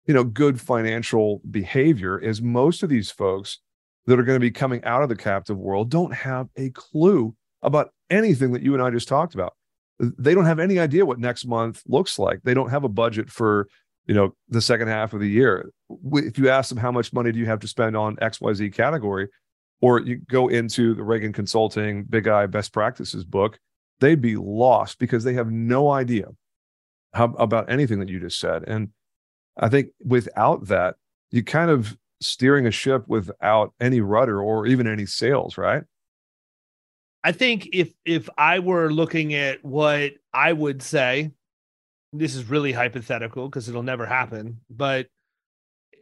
you 0.07 0.15
know, 0.15 0.25
good 0.25 0.59
financial 0.59 1.43
behavior 1.51 2.19
is 2.19 2.41
most 2.41 2.83
of 2.83 2.89
these 2.89 3.11
folks 3.11 3.59
that 4.07 4.19
are 4.19 4.25
going 4.25 4.37
to 4.37 4.41
be 4.41 4.51
coming 4.51 4.83
out 4.85 5.03
of 5.03 5.09
the 5.09 5.17
captive 5.17 5.59
world 5.59 5.91
don't 5.91 6.15
have 6.15 6.49
a 6.57 6.71
clue 6.71 7.35
about 7.63 7.91
anything 8.11 8.53
that 8.53 8.63
you 8.63 8.75
and 8.75 8.83
I 8.83 8.91
just 8.91 9.09
talked 9.09 9.35
about. 9.35 9.55
They 9.99 10.35
don't 10.35 10.45
have 10.45 10.59
any 10.59 10.79
idea 10.79 11.07
what 11.07 11.19
next 11.19 11.47
month 11.47 11.83
looks 11.87 12.19
like. 12.19 12.41
They 12.43 12.55
don't 12.55 12.71
have 12.71 12.85
a 12.85 12.89
budget 12.89 13.31
for 13.31 13.67
you 14.07 14.15
know 14.15 14.35
the 14.49 14.61
second 14.61 14.89
half 14.89 15.13
of 15.13 15.21
the 15.21 15.29
year 15.29 15.71
if 16.13 16.39
you 16.39 16.49
ask 16.49 16.69
them 16.69 16.79
how 16.79 16.93
much 16.93 17.13
money 17.13 17.33
do 17.33 17.39
you 17.39 17.47
have 17.47 17.61
to 17.61 17.69
spend 17.69 17.97
on 17.97 18.17
xyz 18.17 18.73
category 18.73 19.29
or 19.81 20.01
you 20.01 20.17
go 20.31 20.49
into 20.49 20.95
the 20.95 21.03
reagan 21.03 21.33
consulting 21.33 22.05
Big 22.05 22.29
I 22.29 22.47
best 22.47 22.73
practices 22.73 23.25
book 23.25 23.59
they'd 24.01 24.21
be 24.21 24.37
lost 24.37 24.99
because 24.99 25.25
they 25.25 25.35
have 25.35 25.51
no 25.51 25.91
idea 25.91 26.29
how, 27.15 27.33
about 27.35 27.71
anything 27.71 27.99
that 28.01 28.09
you 28.09 28.21
just 28.21 28.39
said 28.39 28.63
and 28.67 28.91
i 29.57 29.69
think 29.69 29.89
without 30.05 30.69
that 30.69 30.95
you 31.31 31.43
kind 31.43 31.71
of 31.71 31.97
steering 32.21 32.67
a 32.67 32.71
ship 32.71 33.05
without 33.07 33.73
any 33.81 34.01
rudder 34.01 34.41
or 34.41 34.67
even 34.67 34.87
any 34.87 35.07
sails 35.07 35.59
right 35.59 35.85
i 37.25 37.33
think 37.33 37.69
if 37.73 37.93
if 38.05 38.29
i 38.39 38.59
were 38.59 38.93
looking 38.93 39.35
at 39.35 39.63
what 39.65 40.13
i 40.33 40.53
would 40.53 40.83
say 40.83 41.31
this 42.19 42.35
is 42.35 42.49
really 42.49 42.73
hypothetical 42.73 43.49
because 43.49 43.69
it'll 43.69 43.83
never 43.83 44.07
happen. 44.07 44.61
But 44.71 45.07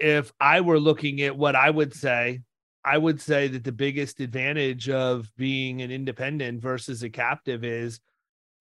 if 0.00 0.32
I 0.40 0.60
were 0.60 0.80
looking 0.80 1.22
at 1.22 1.36
what 1.36 1.56
I 1.56 1.70
would 1.70 1.94
say, 1.94 2.42
I 2.84 2.98
would 2.98 3.20
say 3.20 3.48
that 3.48 3.64
the 3.64 3.72
biggest 3.72 4.20
advantage 4.20 4.90
of 4.90 5.30
being 5.36 5.82
an 5.82 5.90
independent 5.90 6.60
versus 6.60 7.02
a 7.02 7.08
captive 7.08 7.64
is 7.64 8.00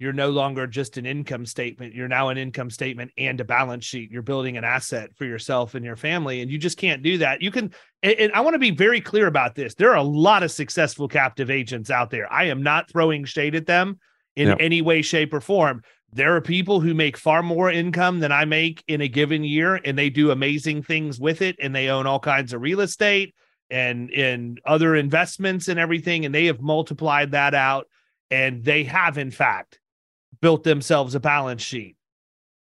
you're 0.04 0.14
no 0.14 0.30
longer 0.30 0.68
just 0.68 0.98
an 0.98 1.06
income 1.06 1.46
statement. 1.46 1.96
You're 1.96 2.10
now 2.10 2.28
an 2.28 2.38
income 2.38 2.70
statement 2.70 3.12
and 3.18 3.40
a 3.40 3.46
balance 3.46 3.86
sheet. 3.86 4.12
You're 4.12 4.22
building 4.22 4.58
an 4.58 4.66
asset 4.66 5.16
for 5.16 5.24
yourself 5.24 5.74
and 5.74 5.86
your 5.86 5.96
family. 5.96 6.42
And 6.42 6.52
you 6.52 6.58
just 6.58 6.78
can't 6.78 7.02
do 7.02 7.18
that. 7.20 7.42
You 7.42 7.50
can, 7.50 7.74
and 8.04 8.32
I 8.34 8.42
want 8.42 8.56
to 8.56 8.60
be 8.60 8.72
very 8.72 9.00
clear 9.00 9.28
about 9.28 9.56
this. 9.56 9.76
There 9.76 9.92
are 9.92 9.98
a 9.98 10.04
lot 10.04 10.44
of 10.44 10.52
successful 10.52 11.08
captive 11.08 11.50
agents 11.50 11.90
out 11.90 12.10
there. 12.10 12.32
I 12.32 12.46
am 12.46 12.62
not 12.62 12.92
throwing 12.92 13.24
shade 13.24 13.56
at 13.56 13.66
them 13.66 14.00
in 14.36 14.50
any 14.60 14.82
way, 14.82 15.02
shape, 15.02 15.34
or 15.34 15.40
form 15.40 15.82
there 16.16 16.36
are 16.36 16.42
people 16.42 16.80
who 16.80 16.94
make 16.94 17.18
far 17.18 17.42
more 17.42 17.72
income 17.72 18.20
than 18.20 18.32
I 18.32 18.46
make 18.46 18.84
in 18.88 19.02
a 19.02 19.08
given 19.08 19.44
year, 19.44 19.76
and 19.84 19.98
they 19.98 20.12
do 20.12 20.30
amazing 20.30 20.84
things 20.84 21.20
with 21.20 21.42
it, 21.42 21.56
and 21.60 21.76
they 21.76 21.90
own 21.90 22.06
all 22.06 22.20
kinds 22.20 22.54
of 22.54 22.62
real 22.62 22.82
estate 22.82 23.34
and 23.70 24.12
and 24.12 24.62
other 24.66 24.96
investments 24.96 25.68
and 25.68 25.80
everything, 25.80 26.26
and 26.26 26.34
they 26.34 26.46
have 26.46 26.62
multiplied 26.62 27.32
that 27.32 27.56
out, 27.56 27.88
and 28.30 28.64
they 28.64 28.84
have 28.84 29.18
in 29.18 29.32
fact 29.32 29.80
built 30.44 30.64
themselves 30.64 31.16
a 31.16 31.20
balance 31.20 31.64
sheet. 31.64 31.96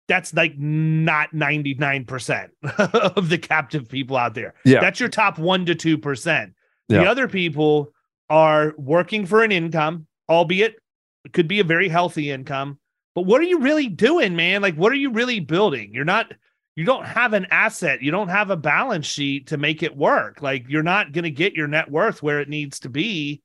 That's 0.07 0.33
like 0.35 0.57
not 0.57 1.33
99% 1.33 2.51
of 3.17 3.29
the 3.29 3.39
captive 3.39 3.89
people 3.89 4.17
out 4.17 4.35
there. 4.35 4.55
Yeah. 4.65 4.81
That's 4.81 5.01
your 5.01 5.09
top 5.09 5.39
one 5.39 5.67
to 5.67 5.75
two 5.75 5.99
percent. 5.99 6.53
The 6.89 7.07
other 7.07 7.27
people 7.27 7.95
are 8.29 8.75
working 8.77 9.25
for 9.25 9.43
an 9.43 9.51
income, 9.51 10.07
albeit 10.29 10.77
it 11.25 11.33
could 11.33 11.49
be 11.49 11.61
a 11.61 11.65
very 11.65 11.89
healthy 11.89 12.31
income 12.31 12.79
but 13.15 13.23
what 13.23 13.41
are 13.41 13.45
you 13.45 13.59
really 13.59 13.89
doing, 13.89 14.37
man? 14.37 14.63
Like, 14.63 14.75
what 14.77 14.93
are 14.93 14.97
you 14.97 15.11
really 15.11 15.41
building? 15.41 15.91
You're 15.93 16.05
not, 16.05 16.33
you 16.77 16.85
don't 16.85 17.05
have 17.05 17.35
an 17.35 17.47
asset, 17.51 18.03
you 18.03 18.11
don't 18.11 18.29
have 18.29 18.51
a 18.51 18.57
balance 18.57 19.07
sheet 19.07 19.49
to 19.49 19.59
make 19.59 19.83
it 19.83 19.97
work. 19.97 20.41
Like, 20.41 20.65
you're 20.69 20.83
not 20.83 21.13
going 21.13 21.25
to 21.25 21.31
get 21.31 21.55
your 21.55 21.69
net 21.69 21.91
worth 21.91 22.23
where 22.23 22.41
it 22.41 22.49
needs 22.49 22.81
to 22.81 22.89
be, 22.89 23.43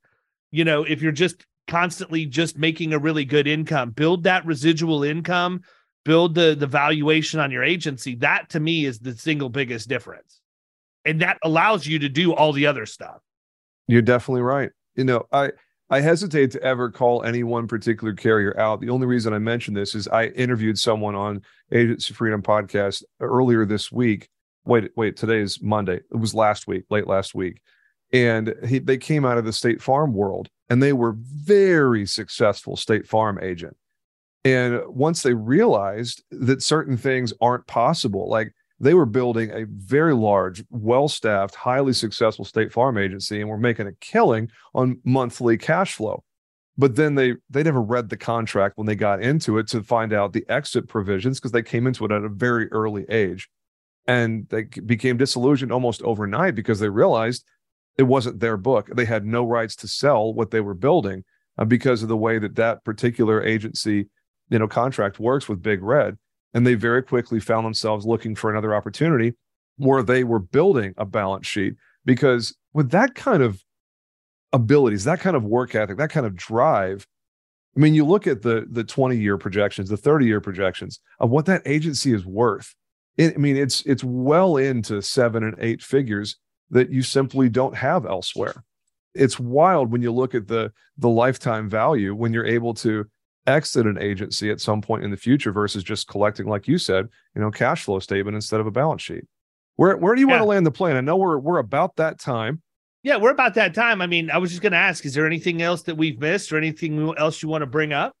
you 0.50 0.64
know, 0.64 0.84
if 0.84 1.02
you're 1.02 1.12
just 1.12 1.44
constantly 1.68 2.26
just 2.26 2.58
making 2.58 2.92
a 2.92 2.98
really 2.98 3.24
good 3.24 3.46
income. 3.46 3.90
Build 3.90 4.24
that 4.24 4.44
residual 4.44 5.04
income, 5.04 5.60
build 6.04 6.34
the 6.34 6.56
the 6.58 6.66
valuation 6.66 7.38
on 7.38 7.50
your 7.50 7.62
agency. 7.62 8.16
That 8.16 8.50
to 8.50 8.60
me 8.60 8.84
is 8.84 8.98
the 8.98 9.14
single 9.14 9.48
biggest 9.48 9.88
difference. 9.88 10.40
And 11.04 11.22
that 11.22 11.38
allows 11.44 11.86
you 11.86 12.00
to 12.00 12.08
do 12.08 12.34
all 12.34 12.52
the 12.52 12.66
other 12.66 12.86
stuff. 12.86 13.20
You're 13.86 14.02
definitely 14.02 14.42
right. 14.42 14.70
You 14.96 15.04
know, 15.04 15.26
I 15.32 15.52
I 15.90 16.00
hesitate 16.00 16.50
to 16.52 16.62
ever 16.62 16.90
call 16.90 17.22
any 17.22 17.44
one 17.44 17.66
particular 17.66 18.12
carrier 18.12 18.58
out. 18.58 18.80
The 18.80 18.90
only 18.90 19.06
reason 19.06 19.32
I 19.32 19.38
mention 19.38 19.72
this 19.74 19.94
is 19.94 20.08
I 20.08 20.26
interviewed 20.26 20.78
someone 20.78 21.14
on 21.14 21.42
Agency 21.72 22.12
Freedom 22.12 22.42
podcast 22.42 23.04
earlier 23.20 23.64
this 23.64 23.90
week. 23.90 24.28
Wait, 24.66 24.90
wait, 24.96 25.16
today 25.16 25.38
is 25.38 25.62
Monday. 25.62 25.96
It 25.96 26.16
was 26.16 26.34
last 26.34 26.66
week, 26.66 26.84
late 26.90 27.06
last 27.06 27.34
week. 27.34 27.62
And 28.12 28.54
he, 28.66 28.80
they 28.80 28.98
came 28.98 29.24
out 29.24 29.38
of 29.38 29.46
the 29.46 29.52
State 29.52 29.80
Farm 29.80 30.12
world 30.12 30.50
and 30.70 30.82
they 30.82 30.92
were 30.92 31.16
very 31.18 32.06
successful 32.06 32.76
State 32.76 33.06
Farm 33.06 33.38
agent. 33.42 33.76
And 34.44 34.80
once 34.88 35.22
they 35.22 35.34
realized 35.34 36.22
that 36.30 36.62
certain 36.62 36.96
things 36.96 37.32
aren't 37.40 37.66
possible, 37.66 38.28
like 38.28 38.52
they 38.80 38.94
were 38.94 39.06
building 39.06 39.50
a 39.50 39.66
very 39.66 40.14
large, 40.14 40.64
well 40.70 41.08
staffed, 41.08 41.54
highly 41.54 41.92
successful 41.92 42.44
state 42.44 42.72
farm 42.72 42.96
agency 42.96 43.40
and 43.40 43.50
were 43.50 43.58
making 43.58 43.88
a 43.88 43.92
killing 43.94 44.50
on 44.74 45.00
monthly 45.04 45.58
cash 45.58 45.94
flow. 45.94 46.22
But 46.76 46.94
then 46.94 47.16
they 47.16 47.34
they 47.50 47.64
never 47.64 47.82
read 47.82 48.08
the 48.08 48.16
contract 48.16 48.78
when 48.78 48.86
they 48.86 48.94
got 48.94 49.20
into 49.20 49.58
it 49.58 49.66
to 49.68 49.82
find 49.82 50.12
out 50.12 50.32
the 50.32 50.46
exit 50.48 50.88
provisions 50.88 51.40
because 51.40 51.50
they 51.50 51.62
came 51.62 51.88
into 51.88 52.04
it 52.04 52.12
at 52.12 52.22
a 52.22 52.28
very 52.28 52.70
early 52.70 53.04
age. 53.08 53.48
And 54.06 54.48
they 54.48 54.62
became 54.62 55.16
disillusioned 55.16 55.72
almost 55.72 56.00
overnight 56.02 56.54
because 56.54 56.78
they 56.78 56.88
realized 56.88 57.44
it 57.98 58.04
wasn't 58.04 58.40
their 58.40 58.56
book. 58.56 58.88
They 58.94 59.04
had 59.04 59.26
no 59.26 59.44
rights 59.44 59.76
to 59.76 59.88
sell 59.88 60.32
what 60.32 60.50
they 60.50 60.60
were 60.60 60.74
building 60.74 61.24
uh, 61.58 61.64
because 61.64 62.02
of 62.02 62.08
the 62.08 62.16
way 62.16 62.38
that 62.38 62.54
that 62.56 62.84
particular 62.84 63.42
agency, 63.42 64.08
you 64.48 64.58
know, 64.58 64.68
contract 64.68 65.18
works 65.18 65.48
with 65.48 65.62
Big 65.62 65.82
Red. 65.82 66.16
And 66.54 66.66
they 66.66 66.74
very 66.74 67.02
quickly 67.02 67.40
found 67.40 67.66
themselves 67.66 68.06
looking 68.06 68.34
for 68.34 68.50
another 68.50 68.74
opportunity 68.74 69.34
where 69.76 70.02
they 70.02 70.24
were 70.24 70.38
building 70.38 70.94
a 70.96 71.04
balance 71.04 71.46
sheet. 71.46 71.74
Because 72.04 72.56
with 72.72 72.90
that 72.90 73.14
kind 73.14 73.42
of 73.42 73.62
abilities 74.52 75.04
that 75.04 75.20
kind 75.20 75.36
of 75.36 75.44
work 75.44 75.74
ethic 75.74 75.98
that 75.98 76.10
kind 76.10 76.24
of 76.24 76.34
drive 76.34 77.06
i 77.76 77.80
mean 77.80 77.94
you 77.94 78.04
look 78.04 78.26
at 78.26 78.42
the 78.42 78.66
the 78.70 78.84
20 78.84 79.16
year 79.16 79.36
projections 79.36 79.88
the 79.88 79.96
30 79.96 80.26
year 80.26 80.40
projections 80.40 81.00
of 81.20 81.30
what 81.30 81.46
that 81.46 81.62
agency 81.66 82.12
is 82.12 82.24
worth. 82.24 82.74
It, 83.16 83.34
i 83.34 83.38
mean 83.38 83.56
it's 83.56 83.82
it's 83.82 84.04
well 84.04 84.56
into 84.56 85.02
seven 85.02 85.42
and 85.42 85.56
eight 85.58 85.82
figures 85.82 86.36
that 86.70 86.90
you 86.90 87.02
simply 87.02 87.48
don't 87.48 87.76
have 87.76 88.06
elsewhere 88.06 88.64
it's 89.14 89.40
wild 89.40 89.90
when 89.90 90.02
you 90.02 90.12
look 90.12 90.34
at 90.34 90.46
the 90.46 90.72
the 90.98 91.08
lifetime 91.08 91.68
value 91.68 92.14
when 92.14 92.32
you're 92.32 92.46
able 92.46 92.74
to 92.74 93.04
exit 93.48 93.86
an 93.86 93.98
agency 93.98 94.50
at 94.50 94.60
some 94.60 94.80
point 94.80 95.02
in 95.02 95.10
the 95.10 95.16
future 95.16 95.50
versus 95.50 95.82
just 95.82 96.06
collecting, 96.06 96.46
like 96.46 96.68
you 96.68 96.78
said, 96.78 97.08
you 97.34 97.40
know, 97.40 97.50
cash 97.50 97.84
flow 97.84 97.98
statement 97.98 98.34
instead 98.34 98.60
of 98.60 98.66
a 98.66 98.70
balance 98.70 99.02
sheet. 99.02 99.24
Where 99.76 99.96
where 99.96 100.14
do 100.14 100.20
you 100.20 100.28
yeah. 100.28 100.34
want 100.34 100.42
to 100.42 100.48
land 100.48 100.66
the 100.66 100.70
plane? 100.70 100.96
I 100.96 101.00
know 101.00 101.16
we're 101.16 101.38
we're 101.38 101.58
about 101.58 101.96
that 101.96 102.20
time. 102.20 102.62
Yeah, 103.02 103.16
we're 103.16 103.30
about 103.30 103.54
that 103.54 103.74
time. 103.74 104.02
I 104.02 104.06
mean, 104.06 104.30
I 104.30 104.38
was 104.38 104.50
just 104.50 104.60
going 104.60 104.72
to 104.72 104.78
ask: 104.78 105.04
Is 105.06 105.14
there 105.14 105.26
anything 105.26 105.62
else 105.62 105.82
that 105.82 105.96
we've 105.96 106.18
missed, 106.20 106.52
or 106.52 106.58
anything 106.58 107.14
else 107.16 107.42
you 107.42 107.48
want 107.48 107.62
to 107.62 107.66
bring 107.66 107.92
up? 107.92 108.14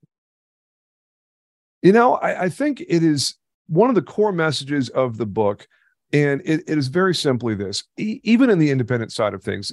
You 1.82 1.92
know, 1.92 2.14
I, 2.14 2.44
I 2.44 2.48
think 2.48 2.80
it 2.80 3.02
is 3.02 3.34
one 3.66 3.88
of 3.88 3.96
the 3.96 4.02
core 4.02 4.32
messages 4.32 4.88
of 4.88 5.16
the 5.16 5.26
book, 5.26 5.66
and 6.12 6.40
it, 6.44 6.62
it 6.66 6.78
is 6.78 6.88
very 6.88 7.14
simply 7.14 7.54
this: 7.54 7.84
e- 7.96 8.20
even 8.22 8.50
in 8.50 8.58
the 8.58 8.70
independent 8.70 9.12
side 9.12 9.34
of 9.34 9.42
things, 9.42 9.72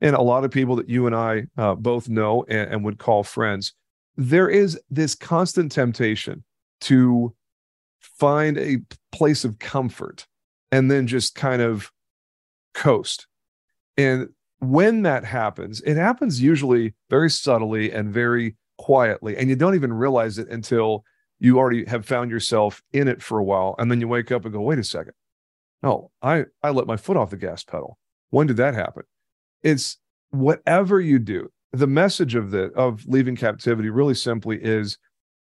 and 0.00 0.16
a 0.16 0.22
lot 0.22 0.44
of 0.44 0.50
people 0.50 0.76
that 0.76 0.88
you 0.88 1.06
and 1.06 1.14
I 1.14 1.44
uh, 1.56 1.74
both 1.74 2.08
know 2.08 2.44
and, 2.48 2.72
and 2.72 2.84
would 2.84 2.98
call 2.98 3.22
friends, 3.22 3.74
there 4.16 4.48
is 4.48 4.80
this 4.90 5.14
constant 5.14 5.72
temptation 5.72 6.44
to 6.82 7.34
find 8.00 8.58
a 8.58 8.78
place 9.12 9.44
of 9.44 9.58
comfort 9.58 10.26
and 10.70 10.90
then 10.90 11.06
just 11.06 11.34
kind 11.34 11.62
of 11.62 11.90
coast. 12.74 13.26
And 13.96 14.28
when 14.58 15.02
that 15.02 15.24
happens, 15.24 15.80
it 15.82 15.96
happens 15.96 16.40
usually 16.40 16.94
very 17.10 17.30
subtly 17.30 17.92
and 17.92 18.12
very 18.12 18.56
quietly, 18.78 19.36
and 19.36 19.48
you 19.48 19.56
don't 19.56 19.74
even 19.74 19.92
realize 19.92 20.38
it 20.38 20.48
until 20.48 21.04
you 21.38 21.58
already 21.58 21.84
have 21.86 22.06
found 22.06 22.30
yourself 22.30 22.82
in 22.92 23.08
it 23.08 23.20
for 23.20 23.38
a 23.38 23.44
while. 23.44 23.74
And 23.78 23.90
then 23.90 24.00
you 24.00 24.06
wake 24.06 24.30
up 24.30 24.44
and 24.44 24.54
go, 24.54 24.60
wait 24.60 24.78
a 24.78 24.84
second. 24.84 25.14
No, 25.82 26.10
I, 26.22 26.44
I 26.62 26.70
let 26.70 26.86
my 26.86 26.96
foot 26.96 27.16
off 27.16 27.30
the 27.30 27.36
gas 27.36 27.64
pedal. 27.64 27.98
When 28.30 28.46
did 28.46 28.56
that 28.58 28.74
happen? 28.74 29.02
It's 29.62 29.98
whatever 30.30 31.00
you 31.00 31.18
do. 31.18 31.50
The 31.72 31.86
message 31.86 32.34
of 32.34 32.50
the 32.50 32.64
of 32.72 33.04
leaving 33.06 33.36
captivity 33.36 33.90
really 33.90 34.14
simply 34.14 34.62
is 34.62 34.98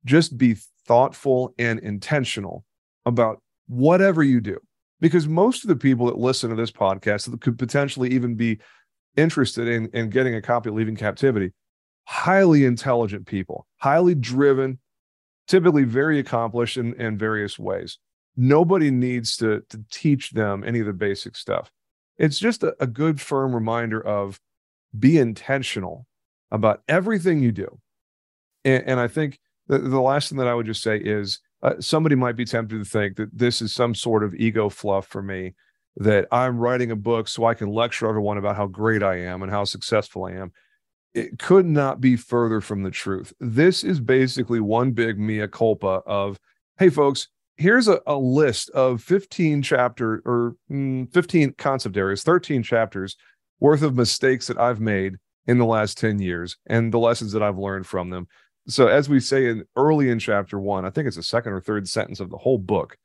just 0.04 0.36
be 0.36 0.56
thoughtful 0.86 1.54
and 1.58 1.78
intentional 1.80 2.64
about 3.06 3.40
whatever 3.68 4.22
you 4.22 4.40
do. 4.40 4.58
Because 5.00 5.28
most 5.28 5.62
of 5.62 5.68
the 5.68 5.76
people 5.76 6.06
that 6.06 6.18
listen 6.18 6.50
to 6.50 6.56
this 6.56 6.72
podcast 6.72 7.30
that 7.30 7.40
could 7.40 7.58
potentially 7.58 8.10
even 8.10 8.34
be 8.34 8.58
interested 9.16 9.68
in, 9.68 9.88
in 9.92 10.10
getting 10.10 10.34
a 10.34 10.42
copy 10.42 10.70
of 10.70 10.74
Leaving 10.74 10.96
Captivity, 10.96 11.52
highly 12.04 12.64
intelligent 12.64 13.26
people, 13.26 13.66
highly 13.76 14.14
driven, 14.14 14.78
typically 15.46 15.84
very 15.84 16.18
accomplished 16.18 16.76
in, 16.76 16.94
in 17.00 17.16
various 17.16 17.58
ways. 17.58 17.98
Nobody 18.40 18.92
needs 18.92 19.36
to, 19.38 19.62
to 19.68 19.84
teach 19.90 20.30
them 20.30 20.62
any 20.64 20.78
of 20.78 20.86
the 20.86 20.92
basic 20.92 21.36
stuff. 21.36 21.72
It's 22.18 22.38
just 22.38 22.62
a, 22.62 22.76
a 22.78 22.86
good, 22.86 23.20
firm 23.20 23.52
reminder 23.52 24.00
of 24.00 24.38
be 24.96 25.18
intentional 25.18 26.06
about 26.52 26.82
everything 26.86 27.42
you 27.42 27.50
do. 27.50 27.80
And, 28.64 28.84
and 28.86 29.00
I 29.00 29.08
think 29.08 29.40
the, 29.66 29.78
the 29.78 30.00
last 30.00 30.28
thing 30.28 30.38
that 30.38 30.46
I 30.46 30.54
would 30.54 30.66
just 30.66 30.82
say 30.82 30.98
is 30.98 31.40
uh, 31.64 31.74
somebody 31.80 32.14
might 32.14 32.36
be 32.36 32.44
tempted 32.44 32.78
to 32.78 32.88
think 32.88 33.16
that 33.16 33.36
this 33.36 33.60
is 33.60 33.74
some 33.74 33.92
sort 33.92 34.22
of 34.22 34.34
ego 34.36 34.68
fluff 34.68 35.08
for 35.08 35.20
me, 35.20 35.54
that 35.96 36.28
I'm 36.30 36.58
writing 36.58 36.92
a 36.92 36.96
book 36.96 37.26
so 37.26 37.44
I 37.44 37.54
can 37.54 37.68
lecture 37.68 38.08
everyone 38.08 38.38
about 38.38 38.54
how 38.54 38.68
great 38.68 39.02
I 39.02 39.16
am 39.16 39.42
and 39.42 39.50
how 39.50 39.64
successful 39.64 40.26
I 40.26 40.32
am. 40.34 40.52
It 41.12 41.40
could 41.40 41.66
not 41.66 42.00
be 42.00 42.14
further 42.14 42.60
from 42.60 42.84
the 42.84 42.92
truth. 42.92 43.32
This 43.40 43.82
is 43.82 43.98
basically 43.98 44.60
one 44.60 44.92
big 44.92 45.18
mea 45.18 45.48
culpa 45.48 46.02
of, 46.06 46.38
hey, 46.78 46.88
folks, 46.88 47.26
here's 47.58 47.88
a, 47.88 48.00
a 48.06 48.16
list 48.16 48.70
of 48.70 49.02
15 49.02 49.62
chapter 49.62 50.22
or 50.24 50.54
mm, 50.70 51.12
15 51.12 51.54
concept 51.58 51.96
areas, 51.96 52.22
13 52.22 52.62
chapters 52.62 53.16
worth 53.60 53.82
of 53.82 53.96
mistakes 53.96 54.46
that 54.46 54.58
I've 54.58 54.80
made 54.80 55.16
in 55.46 55.58
the 55.58 55.66
last 55.66 55.98
10 55.98 56.20
years 56.20 56.56
and 56.66 56.92
the 56.92 56.98
lessons 56.98 57.32
that 57.32 57.42
I've 57.42 57.58
learned 57.58 57.86
from 57.86 58.10
them. 58.10 58.28
So, 58.68 58.86
as 58.86 59.08
we 59.08 59.18
say 59.18 59.46
in 59.46 59.64
early 59.76 60.10
in 60.10 60.18
chapter 60.18 60.60
one, 60.60 60.84
I 60.84 60.90
think 60.90 61.06
it's 61.06 61.16
the 61.16 61.22
second 61.22 61.52
or 61.52 61.60
third 61.60 61.88
sentence 61.88 62.20
of 62.20 62.30
the 62.30 62.36
whole 62.36 62.58
book. 62.58 62.96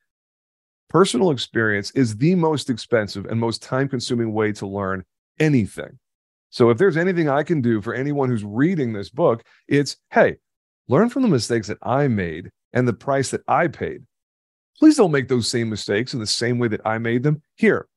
Personal 0.89 1.31
experience 1.31 1.89
is 1.91 2.17
the 2.17 2.35
most 2.35 2.69
expensive 2.69 3.25
and 3.25 3.39
most 3.39 3.63
time 3.63 3.87
consuming 3.87 4.33
way 4.33 4.51
to 4.53 4.67
learn 4.67 5.03
anything. 5.39 5.99
So, 6.49 6.69
if 6.69 6.77
there's 6.77 6.97
anything 6.97 7.29
I 7.29 7.43
can 7.43 7.61
do 7.61 7.81
for 7.81 7.93
anyone 7.93 8.29
who's 8.29 8.43
reading 8.43 8.91
this 8.91 9.09
book, 9.09 9.41
it's 9.69 9.95
hey, 10.11 10.35
learn 10.89 11.07
from 11.07 11.21
the 11.21 11.29
mistakes 11.29 11.69
that 11.69 11.77
I 11.81 12.09
made 12.09 12.49
and 12.73 12.85
the 12.85 12.93
price 12.93 13.31
that 13.31 13.41
I 13.47 13.69
paid. 13.69 14.03
Please 14.79 14.97
don't 14.97 15.11
make 15.11 15.27
those 15.27 15.49
same 15.49 15.69
mistakes 15.69 16.13
in 16.13 16.19
the 16.19 16.27
same 16.27 16.59
way 16.59 16.67
that 16.69 16.85
I 16.85 16.97
made 16.97 17.23
them. 17.23 17.41
Here, 17.55 17.87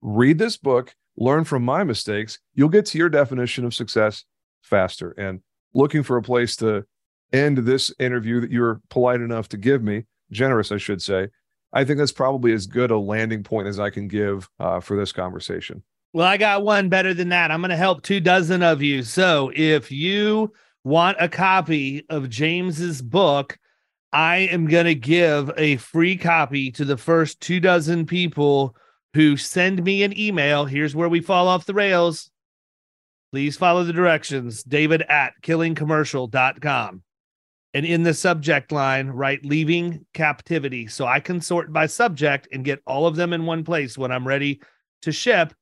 read 0.00 0.38
this 0.38 0.56
book, 0.56 0.94
learn 1.16 1.44
from 1.44 1.64
my 1.64 1.84
mistakes. 1.84 2.38
You'll 2.54 2.68
get 2.68 2.86
to 2.86 2.98
your 2.98 3.08
definition 3.08 3.64
of 3.64 3.74
success 3.74 4.24
faster. 4.62 5.10
And 5.12 5.40
looking 5.74 6.02
for 6.02 6.16
a 6.16 6.22
place 6.22 6.56
to 6.56 6.84
end 7.32 7.58
this 7.58 7.92
interview 7.98 8.40
that 8.40 8.50
you 8.50 8.60
were 8.60 8.80
polite 8.88 9.20
enough 9.20 9.48
to 9.50 9.56
give 9.56 9.82
me, 9.82 10.04
generous, 10.30 10.72
I 10.72 10.78
should 10.78 11.02
say. 11.02 11.28
I 11.72 11.84
think 11.84 11.98
that's 11.98 12.12
probably 12.12 12.52
as 12.52 12.66
good 12.66 12.90
a 12.90 12.98
landing 12.98 13.42
point 13.42 13.68
as 13.68 13.80
I 13.80 13.90
can 13.90 14.08
give 14.08 14.48
uh, 14.60 14.80
for 14.80 14.96
this 14.96 15.12
conversation. 15.12 15.82
Well, 16.12 16.26
I 16.26 16.36
got 16.36 16.62
one 16.62 16.90
better 16.90 17.14
than 17.14 17.30
that. 17.30 17.50
I'm 17.50 17.62
going 17.62 17.70
to 17.70 17.76
help 17.76 18.02
two 18.02 18.20
dozen 18.20 18.62
of 18.62 18.82
you. 18.82 19.02
So 19.02 19.50
if 19.54 19.90
you 19.90 20.52
want 20.84 21.16
a 21.20 21.28
copy 21.28 22.04
of 22.10 22.28
James's 22.28 23.00
book, 23.00 23.58
I 24.12 24.36
am 24.38 24.66
going 24.66 24.86
to 24.86 24.94
give 24.94 25.50
a 25.56 25.76
free 25.76 26.16
copy 26.16 26.70
to 26.72 26.84
the 26.84 26.96
first 26.96 27.40
two 27.40 27.60
dozen 27.60 28.06
people 28.06 28.76
who 29.14 29.36
send 29.36 29.82
me 29.82 30.02
an 30.02 30.18
email. 30.18 30.64
Here's 30.64 30.94
where 30.94 31.08
we 31.08 31.20
fall 31.20 31.48
off 31.48 31.66
the 31.66 31.74
rails. 31.74 32.30
Please 33.30 33.56
follow 33.56 33.84
the 33.84 33.92
directions. 33.92 34.62
David 34.62 35.02
at 35.02 35.32
killingcommercial.com 35.42 37.02
and 37.74 37.86
in 37.86 38.02
the 38.02 38.14
subject 38.14 38.72
line 38.72 39.08
write 39.08 39.44
leaving 39.44 40.04
captivity 40.12 40.86
so 40.86 41.06
i 41.06 41.20
can 41.20 41.40
sort 41.40 41.72
by 41.72 41.86
subject 41.86 42.48
and 42.52 42.64
get 42.64 42.82
all 42.86 43.06
of 43.06 43.16
them 43.16 43.32
in 43.32 43.46
one 43.46 43.64
place 43.64 43.96
when 43.96 44.12
i'm 44.12 44.26
ready 44.26 44.60
to 45.00 45.12
ship 45.12 45.54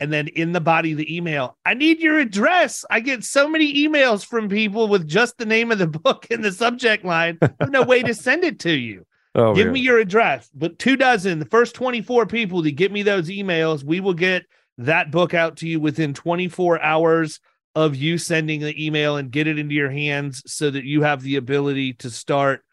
and 0.00 0.12
then 0.12 0.28
in 0.28 0.52
the 0.52 0.60
body 0.60 0.92
of 0.92 0.98
the 0.98 1.16
email. 1.16 1.56
I 1.64 1.74
need 1.74 2.00
your 2.00 2.18
address. 2.18 2.84
I 2.90 3.00
get 3.00 3.24
so 3.24 3.48
many 3.48 3.86
emails 3.86 4.24
from 4.24 4.48
people 4.48 4.88
with 4.88 5.08
just 5.08 5.38
the 5.38 5.46
name 5.46 5.72
of 5.72 5.78
the 5.78 5.86
book 6.04 6.26
in 6.30 6.42
the 6.42 6.52
subject 6.52 7.04
line 7.04 7.38
no 7.68 7.82
way 7.82 8.02
to 8.02 8.14
send 8.14 8.44
it 8.44 8.60
to 8.60 8.72
you. 8.72 9.04
Oh, 9.34 9.54
give 9.54 9.66
man. 9.66 9.74
me 9.74 9.80
your 9.80 9.98
address. 9.98 10.50
But 10.52 10.78
two 10.78 10.96
dozen 10.96 11.38
the 11.38 11.44
first 11.44 11.74
24 11.74 12.26
people 12.26 12.62
to 12.62 12.72
get 12.72 12.90
me 12.90 13.02
those 13.02 13.28
emails 13.28 13.84
we 13.84 14.00
will 14.00 14.14
get 14.14 14.44
that 14.78 15.10
book 15.12 15.34
out 15.34 15.58
to 15.58 15.68
you 15.68 15.78
within 15.78 16.14
24 16.14 16.82
hours 16.82 17.38
of 17.74 17.94
you 17.94 18.18
sending 18.18 18.60
the 18.60 18.84
email 18.84 19.16
and 19.16 19.30
get 19.30 19.46
it 19.46 19.58
into 19.58 19.74
your 19.74 19.90
hands 19.90 20.42
so 20.46 20.70
that 20.70 20.84
you 20.84 21.02
have 21.02 21.22
the 21.22 21.36
ability 21.36 21.92
to 21.92 22.10
start 22.10 22.64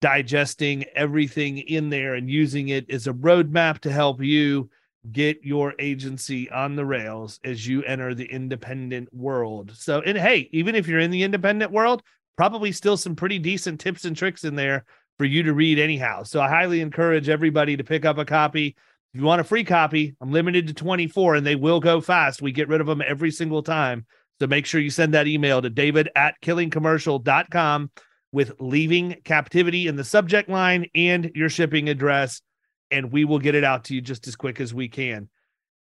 digesting 0.00 0.84
everything 0.94 1.58
in 1.58 1.88
there 1.88 2.14
and 2.14 2.28
using 2.30 2.68
it 2.68 2.88
as 2.90 3.06
a 3.06 3.12
roadmap 3.12 3.78
to 3.80 3.90
help 3.90 4.22
you 4.22 4.68
get 5.10 5.44
your 5.44 5.74
agency 5.78 6.50
on 6.50 6.76
the 6.76 6.84
rails 6.84 7.40
as 7.44 7.66
you 7.66 7.82
enter 7.84 8.14
the 8.14 8.24
independent 8.24 9.12
world. 9.12 9.72
So, 9.74 10.00
and 10.00 10.16
hey, 10.16 10.48
even 10.52 10.74
if 10.74 10.86
you're 10.86 11.00
in 11.00 11.10
the 11.10 11.22
independent 11.22 11.72
world, 11.72 12.02
probably 12.36 12.72
still 12.72 12.96
some 12.96 13.14
pretty 13.14 13.38
decent 13.38 13.80
tips 13.80 14.04
and 14.04 14.16
tricks 14.16 14.44
in 14.44 14.54
there 14.54 14.84
for 15.18 15.24
you 15.24 15.42
to 15.44 15.52
read 15.52 15.78
anyhow. 15.78 16.22
So, 16.22 16.40
I 16.40 16.48
highly 16.48 16.80
encourage 16.80 17.28
everybody 17.28 17.76
to 17.76 17.84
pick 17.84 18.04
up 18.04 18.18
a 18.18 18.24
copy. 18.24 18.76
If 19.12 19.20
you 19.20 19.26
want 19.26 19.40
a 19.40 19.44
free 19.44 19.64
copy, 19.64 20.16
I'm 20.20 20.32
limited 20.32 20.66
to 20.68 20.74
24 20.74 21.36
and 21.36 21.46
they 21.46 21.54
will 21.54 21.80
go 21.80 22.00
fast. 22.00 22.42
We 22.42 22.52
get 22.52 22.68
rid 22.68 22.80
of 22.80 22.86
them 22.86 23.02
every 23.06 23.30
single 23.30 23.62
time. 23.62 24.06
So 24.40 24.48
make 24.48 24.66
sure 24.66 24.80
you 24.80 24.90
send 24.90 25.14
that 25.14 25.28
email 25.28 25.62
to 25.62 25.70
david 25.70 26.08
at 26.16 26.34
killingcommercial.com 26.42 27.90
with 28.32 28.52
leaving 28.58 29.14
captivity 29.24 29.86
in 29.86 29.94
the 29.94 30.02
subject 30.02 30.48
line 30.48 30.86
and 30.94 31.30
your 31.36 31.48
shipping 31.48 31.88
address, 31.88 32.42
and 32.90 33.12
we 33.12 33.24
will 33.24 33.38
get 33.38 33.54
it 33.54 33.64
out 33.64 33.84
to 33.84 33.94
you 33.94 34.00
just 34.00 34.26
as 34.26 34.36
quick 34.36 34.60
as 34.60 34.72
we 34.72 34.88
can. 34.88 35.28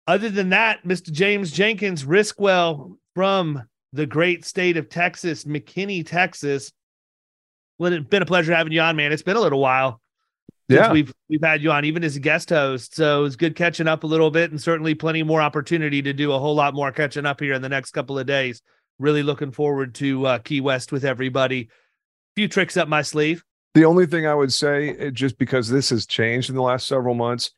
Other 0.07 0.31
than 0.31 0.51
that, 0.51 0.85
Mr. 0.85 1.13
James 1.13 1.51
Jenkins, 1.51 2.05
Riskwell 2.05 2.97
from 3.15 3.63
the 3.93 4.07
great 4.07 4.45
state 4.45 4.77
of 4.77 4.89
Texas, 4.89 5.45
McKinney, 5.45 6.07
Texas. 6.07 6.73
Well, 7.79 7.93
it's 7.93 8.09
been 8.09 8.23
a 8.23 8.27
pleasure 8.27 8.55
having 8.55 8.73
you 8.73 8.81
on, 8.81 8.97
man. 8.97 9.13
It's 9.13 9.23
been 9.23 9.37
a 9.37 9.41
little 9.41 9.61
while 9.61 10.01
yeah. 10.69 10.93
we've 10.93 11.13
we've 11.29 11.43
had 11.43 11.63
you 11.63 11.71
on 11.73 11.85
even 11.85 12.05
as 12.05 12.17
a 12.17 12.21
guest 12.21 12.51
host. 12.51 12.95
So 12.95 13.25
it's 13.25 13.37
good 13.37 13.57
catching 13.57 13.89
up 13.89 14.05
a 14.05 14.07
little 14.07 14.31
bit 14.31 14.51
and 14.51 14.61
certainly 14.61 14.95
plenty 14.95 15.23
more 15.23 15.41
opportunity 15.41 16.03
to 16.03 16.13
do 16.13 16.33
a 16.33 16.39
whole 16.39 16.55
lot 16.55 16.75
more 16.75 16.93
catching 16.93 17.27
up 17.27 17.41
here 17.41 17.55
in 17.55 17.63
the 17.63 17.69
next 17.69 17.93
couple 17.93 18.19
of 18.19 18.27
days. 18.27 18.63
Really 18.99 19.23
looking 19.23 19.53
forward 19.53 19.95
to 19.97 20.27
uh, 20.27 20.39
Key 20.39 20.61
West 20.61 20.93
with 20.93 21.05
everybody. 21.05 21.63
A 21.63 21.69
few 22.37 22.49
tricks 22.49 22.77
up 22.77 22.89
my 22.89 23.03
sleeve. 23.03 23.45
The 23.79 23.85
only 23.85 24.07
thing 24.07 24.27
I 24.27 24.35
would 24.35 24.53
say, 24.53 24.97
eh, 24.97 25.11
just 25.11 25.39
because 25.39 25.69
this 25.69 25.91
has 25.91 26.05
changed 26.05 26.51
in 26.51 26.57
the 26.57 26.63
last 26.63 26.89
several 26.89 27.15
months, 27.15 27.53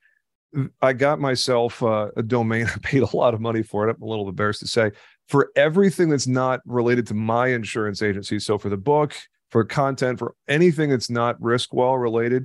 I 0.83 0.93
got 0.93 1.19
myself 1.19 1.83
uh, 1.83 2.11
a 2.15 2.23
domain. 2.23 2.67
I 2.75 2.79
paid 2.83 3.03
a 3.03 3.17
lot 3.17 3.33
of 3.33 3.41
money 3.41 3.63
for 3.63 3.89
it. 3.89 3.97
I'm 3.97 4.03
a 4.03 4.07
little 4.07 4.29
embarrassed 4.29 4.61
to 4.61 4.67
say 4.67 4.91
for 5.29 5.51
everything 5.57 6.11
that's 6.11 6.27
not 6.27 6.61
related 6.67 7.07
to 7.07 7.15
my 7.15 7.47
insurance 7.47 8.03
agency. 8.03 8.39
So 8.39 8.59
for 8.59 8.69
the 8.69 8.77
book, 8.77 9.17
for 9.51 9.65
content, 9.65 10.19
for 10.19 10.35
anything 10.47 10.91
that's 10.91 11.09
not 11.09 11.41
RiskWell 11.41 11.99
related, 11.99 12.45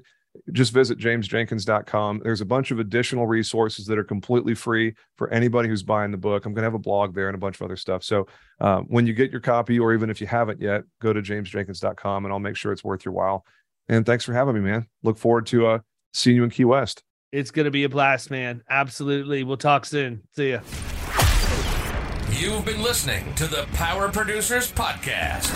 just 0.54 0.72
visit 0.72 0.98
jamesjenkins.com. 0.98 2.22
There's 2.24 2.40
a 2.40 2.46
bunch 2.46 2.72
of 2.72 2.80
additional 2.80 3.28
resources 3.28 3.86
that 3.88 3.98
are 3.98 4.06
completely 4.06 4.56
free 4.56 4.96
for 5.18 5.30
anybody 5.32 5.68
who's 5.68 5.84
buying 5.84 6.12
the 6.12 6.18
book. 6.18 6.46
I'm 6.46 6.54
going 6.54 6.64
to 6.64 6.68
have 6.68 6.76
a 6.76 6.80
blog 6.80 7.14
there 7.14 7.28
and 7.28 7.36
a 7.36 7.40
bunch 7.40 7.58
of 7.58 7.64
other 7.64 7.76
stuff. 7.76 8.06
So 8.06 8.28
uh, 8.62 8.80
when 8.88 9.06
you 9.06 9.12
get 9.12 9.32
your 9.32 9.42
copy, 9.42 9.80
or 9.80 9.94
even 9.94 10.10
if 10.10 10.22
you 10.22 10.28
haven't 10.28 10.62
yet, 10.62 10.84
go 11.02 11.12
to 11.12 11.22
jamesjenkins.com 11.22 12.24
and 12.24 12.34
I'll 12.34 12.40
make 12.40 12.56
sure 12.56 12.72
it's 12.72 12.84
worth 12.84 13.04
your 13.04 13.14
while. 13.14 13.44
And 13.88 14.06
thanks 14.06 14.24
for 14.24 14.34
having 14.34 14.56
me, 14.56 14.62
man. 14.62 14.88
Look 15.04 15.18
forward 15.18 15.46
to 15.48 15.68
uh, 15.68 15.80
seeing 16.14 16.38
you 16.38 16.44
in 16.44 16.50
Key 16.50 16.66
West. 16.66 17.04
It's 17.32 17.52
going 17.52 17.66
to 17.66 17.72
be 17.72 17.84
a 17.84 17.90
blast, 17.90 18.32
man. 18.32 18.64
Absolutely. 18.70 19.44
We'll 19.44 19.58
talk 19.58 19.86
soon. 19.86 20.24
See 20.36 20.52
ya. 20.52 20.62
You've 22.32 22.66
been 22.66 22.82
listening 22.82 23.34
to 23.36 23.48
the 23.48 23.68
Power 23.74 24.10
Producers 24.10 24.72
Podcast. 24.72 25.52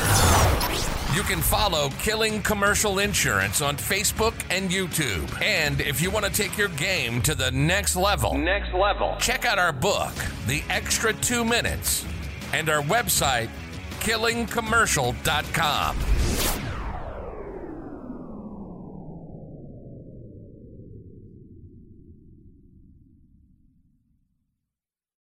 You 1.16 1.24
can 1.24 1.42
follow 1.42 1.90
Killing 2.00 2.42
Commercial 2.44 3.00
Insurance 3.00 3.62
on 3.62 3.78
Facebook 3.78 4.34
and 4.50 4.70
YouTube. 4.70 5.42
And 5.42 5.82
if 5.82 6.02
you 6.02 6.12
want 6.12 6.26
to 6.26 6.32
take 6.32 6.58
your 6.58 6.68
game 6.70 7.22
to 7.24 7.34
the 7.34 7.52
next 7.52 7.96
level, 7.96 8.38
next 8.38 8.74
level, 8.74 9.16
check 9.20 9.44
out 9.44 9.58
our 9.58 9.74
book, 9.74 10.14
The 10.48 10.62
Extra 10.70 11.14
2 11.14 11.44
Minutes, 11.44 12.06
and 12.54 12.70
our 12.70 12.84
website, 12.84 13.50
killingcommercial.com. 14.00 16.69